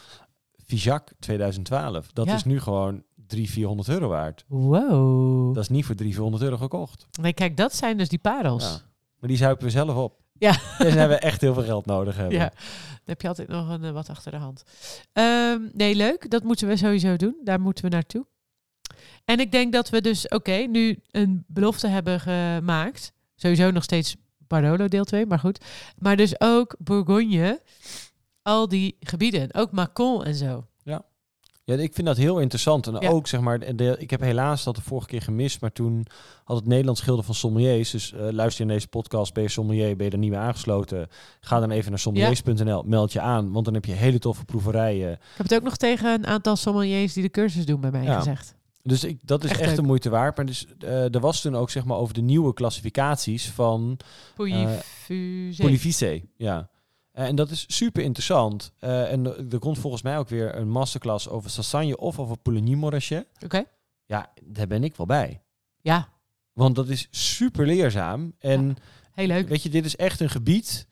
Fijac 0.65 1.11
2012. 1.19 2.11
Dat 2.13 2.25
Ja. 2.25 2.35
is 2.35 2.43
nu 2.43 2.59
gewoon 2.59 3.03
300, 3.27 3.53
400 3.53 3.89
euro 3.89 4.07
waard. 4.07 4.45
Wow. 4.47 5.53
Dat 5.53 5.63
is 5.63 5.69
niet 5.69 5.85
voor 5.85 5.95
300, 5.95 6.15
400 6.15 6.43
euro 6.43 6.57
gekocht. 6.57 7.07
Nee, 7.21 7.33
kijk, 7.33 7.57
dat 7.57 7.75
zijn 7.75 7.97
dus 7.97 8.09
die 8.09 8.19
parels. 8.19 8.63
Ja. 8.63 8.81
Maar 9.19 9.29
die 9.29 9.37
zuipen 9.37 9.65
we 9.65 9.71
zelf 9.71 9.95
op. 9.95 10.19
Ja. 10.37 10.51
Dus 10.77 10.87
dan 10.87 10.97
hebben 10.97 11.17
we 11.17 11.23
echt 11.23 11.41
heel 11.41 11.53
veel 11.53 11.63
geld 11.63 11.85
nodig 11.85 12.15
hebben. 12.15 12.37
Ja, 12.37 12.49
dan 12.49 12.59
heb 13.05 13.21
je 13.21 13.27
altijd 13.27 13.47
nog 13.47 13.69
een 13.69 13.83
eh, 13.83 13.91
wat 13.91 14.09
achter 14.09 14.31
de 14.31 14.37
hand. 14.37 14.63
Ehm, 15.13 15.61
nee, 15.73 15.95
leuk. 15.95 16.29
Dat 16.29 16.43
moeten 16.43 16.67
we 16.67 16.77
sowieso 16.77 17.15
doen. 17.15 17.35
Daar 17.43 17.59
moeten 17.59 17.83
we 17.83 17.89
naartoe. 17.89 18.25
En 19.25 19.39
ik 19.39 19.51
denk 19.51 19.73
dat 19.73 19.89
we 19.89 20.01
dus, 20.01 20.27
oké, 20.27 20.55
nu 20.55 20.99
een 21.11 21.43
belofte 21.47 21.87
hebben 21.87 22.19
gemaakt. 22.19 23.11
Sowieso 23.35 23.71
nog 23.71 23.83
steeds 23.83 24.15
Barolo 24.37 24.87
deel 24.87 25.03
2, 25.03 25.25
maar 25.25 25.39
goed. 25.39 25.65
Maar 25.97 26.15
dus 26.15 26.39
ook 26.41 26.75
Bourgogne, 26.79 27.61
al 28.41 28.67
die 28.67 28.97
gebieden. 28.99 29.53
Ook 29.53 29.71
Macon 29.71 30.23
en 30.23 30.35
zo. 30.35 30.65
Ja, 31.67 31.75
ik 31.75 31.93
vind 31.93 32.07
dat 32.07 32.17
heel 32.17 32.39
interessant. 32.39 32.87
En 32.87 32.97
Ja. 32.99 33.09
ook 33.09 33.27
zeg 33.27 33.39
maar, 33.41 33.75
de, 33.75 33.95
ik 33.99 34.09
heb 34.09 34.21
helaas 34.21 34.63
dat 34.63 34.75
de 34.75 34.81
vorige 34.81 35.07
keer 35.07 35.21
gemist, 35.21 35.61
maar 35.61 35.71
toen 35.71 36.05
had 36.43 36.57
het 36.57 36.65
Nederlands 36.67 37.01
Gilde 37.01 37.23
van 37.23 37.35
Sommeliers. 37.35 37.91
Dus 37.91 38.13
eh, 38.13 38.19
luister 38.31 38.65
je 38.65 38.69
in 38.71 38.75
deze 38.77 38.87
podcast, 38.87 39.33
ben 39.33 39.43
je 39.43 39.49
sommelier, 39.49 39.95
ben 39.95 40.05
je 40.05 40.11
er 40.11 40.17
niet 40.17 40.29
meer 40.29 40.39
aangesloten. 40.39 41.07
Ga 41.39 41.59
dan 41.59 41.71
even 41.71 41.89
naar 41.89 41.99
sommeliers.nl, 41.99 42.83
meld 42.83 43.13
je 43.13 43.19
aan, 43.21 43.51
want 43.51 43.65
dan 43.65 43.73
heb 43.73 43.85
je 43.85 43.91
hele 43.91 44.19
toffe 44.19 44.45
proeverijen. 44.45 45.11
Ik 45.11 45.17
heb 45.37 45.47
het 45.49 45.55
ook 45.55 45.63
nog 45.63 45.77
tegen 45.77 46.13
een 46.13 46.27
aantal 46.27 46.55
sommeliers 46.55 47.13
die 47.13 47.23
de 47.23 47.29
cursus 47.29 47.65
doen 47.65 47.81
bij 47.81 47.91
mij 47.91 48.03
Ja. 48.03 48.17
gezegd. 48.17 48.55
Dus 48.83 49.03
ik, 49.03 49.17
dat 49.21 49.43
is 49.43 49.49
Echt 49.49 49.59
echt, 49.59 49.67
leuk. 49.69 49.79
de 49.79 49.81
moeite 49.85 50.09
waard. 50.09 50.37
Maar 50.37 50.45
dus, 50.45 50.65
eh, 50.79 51.13
er 51.13 51.19
was 51.19 51.41
toen 51.41 51.55
ook 51.55 51.69
zeg 51.69 51.85
maar 51.85 51.97
over 51.97 52.13
de 52.13 52.21
nieuwe 52.21 52.53
klassificaties 52.53 53.49
van 53.49 53.97
Pouilly-Fusé. 54.35 55.61
Polyvice. 55.63 56.23
Ja. 56.37 56.69
Eh, 57.15 57.25
en 57.25 57.35
dat 57.35 57.49
is 57.49 57.65
super 57.67 58.03
interessant. 58.03 58.71
Eh, 58.79 59.11
en 59.11 59.25
er 59.51 59.59
komt 59.59 59.79
volgens 59.79 60.01
mij 60.01 60.17
ook 60.17 60.29
weer 60.29 60.55
een 60.55 60.69
masterclass 60.69 61.29
over 61.29 61.49
Sassagne 61.49 61.97
of 61.97 62.19
over 62.19 62.37
Pouligny 62.37 62.73
Morachet. 62.73 63.27
Oké. 63.43 63.63
Ja, 64.05 64.33
daar 64.43 64.67
ben 64.67 64.83
ik 64.83 64.95
wel 64.95 65.05
bij. 65.05 65.41
Ja, 65.81 66.09
Want 66.53 66.75
dat 66.75 66.89
is 66.89 67.07
super 67.09 67.65
leerzaam. 67.65 68.35
En 68.39 68.75
heel 69.11 69.27
leuk. 69.27 69.47
weet 69.47 69.63
je, 69.63 69.69
dit 69.69 69.85
is 69.85 69.95
echt 69.95 70.19
een 70.19 70.29
gebied. 70.29 70.87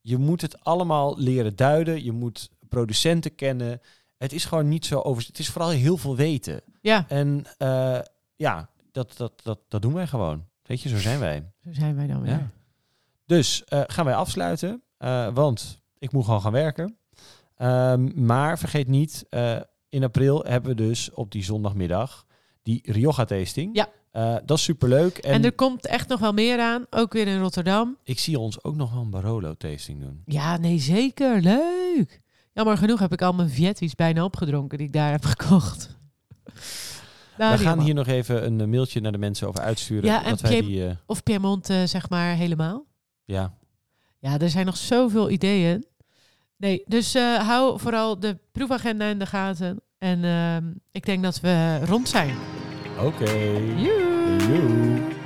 Je 0.00 0.16
moet 0.16 0.40
het 0.40 0.64
allemaal 0.64 1.18
leren 1.18 1.56
duiden. 1.56 2.04
Je 2.04 2.12
moet 2.12 2.50
producenten 2.68 3.34
kennen. 3.34 3.80
Het 4.18 4.32
is 4.32 4.44
gewoon 4.44 4.68
niet 4.68 4.86
zo 4.86 5.00
over. 5.00 5.24
Het 5.26 5.38
is 5.38 5.48
vooral 5.48 5.70
heel 5.70 5.96
veel 5.96 6.16
weten. 6.16 6.60
Ja, 6.80 7.04
En 7.08 7.44
eh, 7.58 7.98
ja, 8.36 8.68
dat, 8.90 9.16
dat, 9.16 9.42
dat, 9.42 9.58
dat 9.68 9.82
doen 9.82 9.94
wij 9.94 10.06
gewoon. 10.06 10.44
Weet 10.62 10.80
je, 10.80 10.88
zo 10.88 10.98
zijn 10.98 11.18
wij. 11.18 11.52
zo 11.64 11.72
zijn 11.72 11.96
wij 11.96 12.06
dan 12.06 12.22
weer. 12.22 12.30
Ja. 12.30 12.50
Dus 13.26 13.62
gaan 13.66 14.04
wij 14.04 14.14
afsluiten. 14.14 14.82
Eh, 15.02 15.28
want 15.34 15.82
ik 15.98 16.12
moet 16.12 16.24
gewoon 16.24 16.40
gaan 16.40 16.52
werken. 16.52 16.96
Ehm, 17.56 18.24
maar 18.24 18.58
vergeet 18.58 18.88
niet, 18.88 19.26
eh, 19.30 19.56
in 19.88 20.04
april 20.04 20.44
hebben 20.44 20.76
we 20.76 20.82
dus 20.82 21.10
op 21.12 21.30
die 21.30 21.44
zondagmiddag 21.44 22.26
die 22.62 22.80
Rioja 22.92 23.24
tasting. 23.24 23.76
Ja. 23.76 23.88
Eh, 24.10 24.36
dat 24.44 24.58
is 24.58 24.64
superleuk. 24.64 25.18
En, 25.18 25.32
En, 25.32 25.44
er 25.44 25.52
komt 25.52 25.86
echt 25.86 26.08
nog 26.08 26.20
wel 26.20 26.32
meer 26.32 26.60
aan, 26.60 26.86
ook 26.90 27.12
weer 27.12 27.26
in 27.26 27.40
Rotterdam. 27.40 27.96
ik 28.04 28.18
zie 28.18 28.38
ons 28.38 28.64
ook 28.64 28.76
nog 28.76 28.92
wel 28.92 29.02
een 29.02 29.10
Barolo 29.10 29.54
tasting 29.54 30.00
doen. 30.00 30.22
Ja, 30.26 30.56
nee, 30.56 30.78
zeker. 30.78 31.40
Leuk. 31.40 32.20
Jammer 32.52 32.76
genoeg 32.76 32.98
heb 32.98 33.12
ik 33.12 33.22
al 33.22 33.32
mijn 33.32 33.50
Vietties 33.50 33.94
bijna 33.94 34.24
opgedronken 34.24 34.78
die 34.78 34.86
ik 34.86 34.92
daar 34.92 35.10
heb 35.10 35.24
gekocht. 35.34 35.96
Nou, 37.38 37.56
we 37.56 37.62
gaan 37.62 37.80
hier 37.80 37.94
nog 37.94 38.06
even 38.06 38.60
een 38.60 38.70
mailtje 38.70 39.00
naar 39.00 39.12
de 39.12 39.18
mensen 39.18 39.48
over 39.48 39.60
uitsturen. 39.60 40.04
Ja, 40.04 40.24
en 40.24 40.30
dat 40.30 40.40
wij 40.40 40.60
die, 40.60 40.96
Of 41.06 41.22
Piemont, 41.22 41.70
eh, 41.70 41.82
zeg 41.84 42.08
maar, 42.08 42.34
helemaal. 42.34 42.84
ja, 43.24 43.54
Ja, 44.22 44.38
er 44.38 44.50
zijn 44.50 44.66
nog 44.66 44.76
zoveel 44.76 45.30
ideeën. 45.30 45.86
Nee, 46.56 46.82
dus 46.86 47.14
eh, 47.14 47.48
hou 47.48 47.80
vooral 47.80 48.20
de 48.20 48.38
proefagenda 48.52 49.04
in 49.06 49.18
de 49.18 49.26
gaten. 49.26 49.82
En 49.98 50.24
ehm, 50.24 50.64
ik 50.92 51.04
denk 51.06 51.22
dat 51.22 51.40
we 51.40 51.80
rond 51.84 52.08
zijn. 52.08 52.36
oké. 53.00 53.30
Joe. 53.76 55.20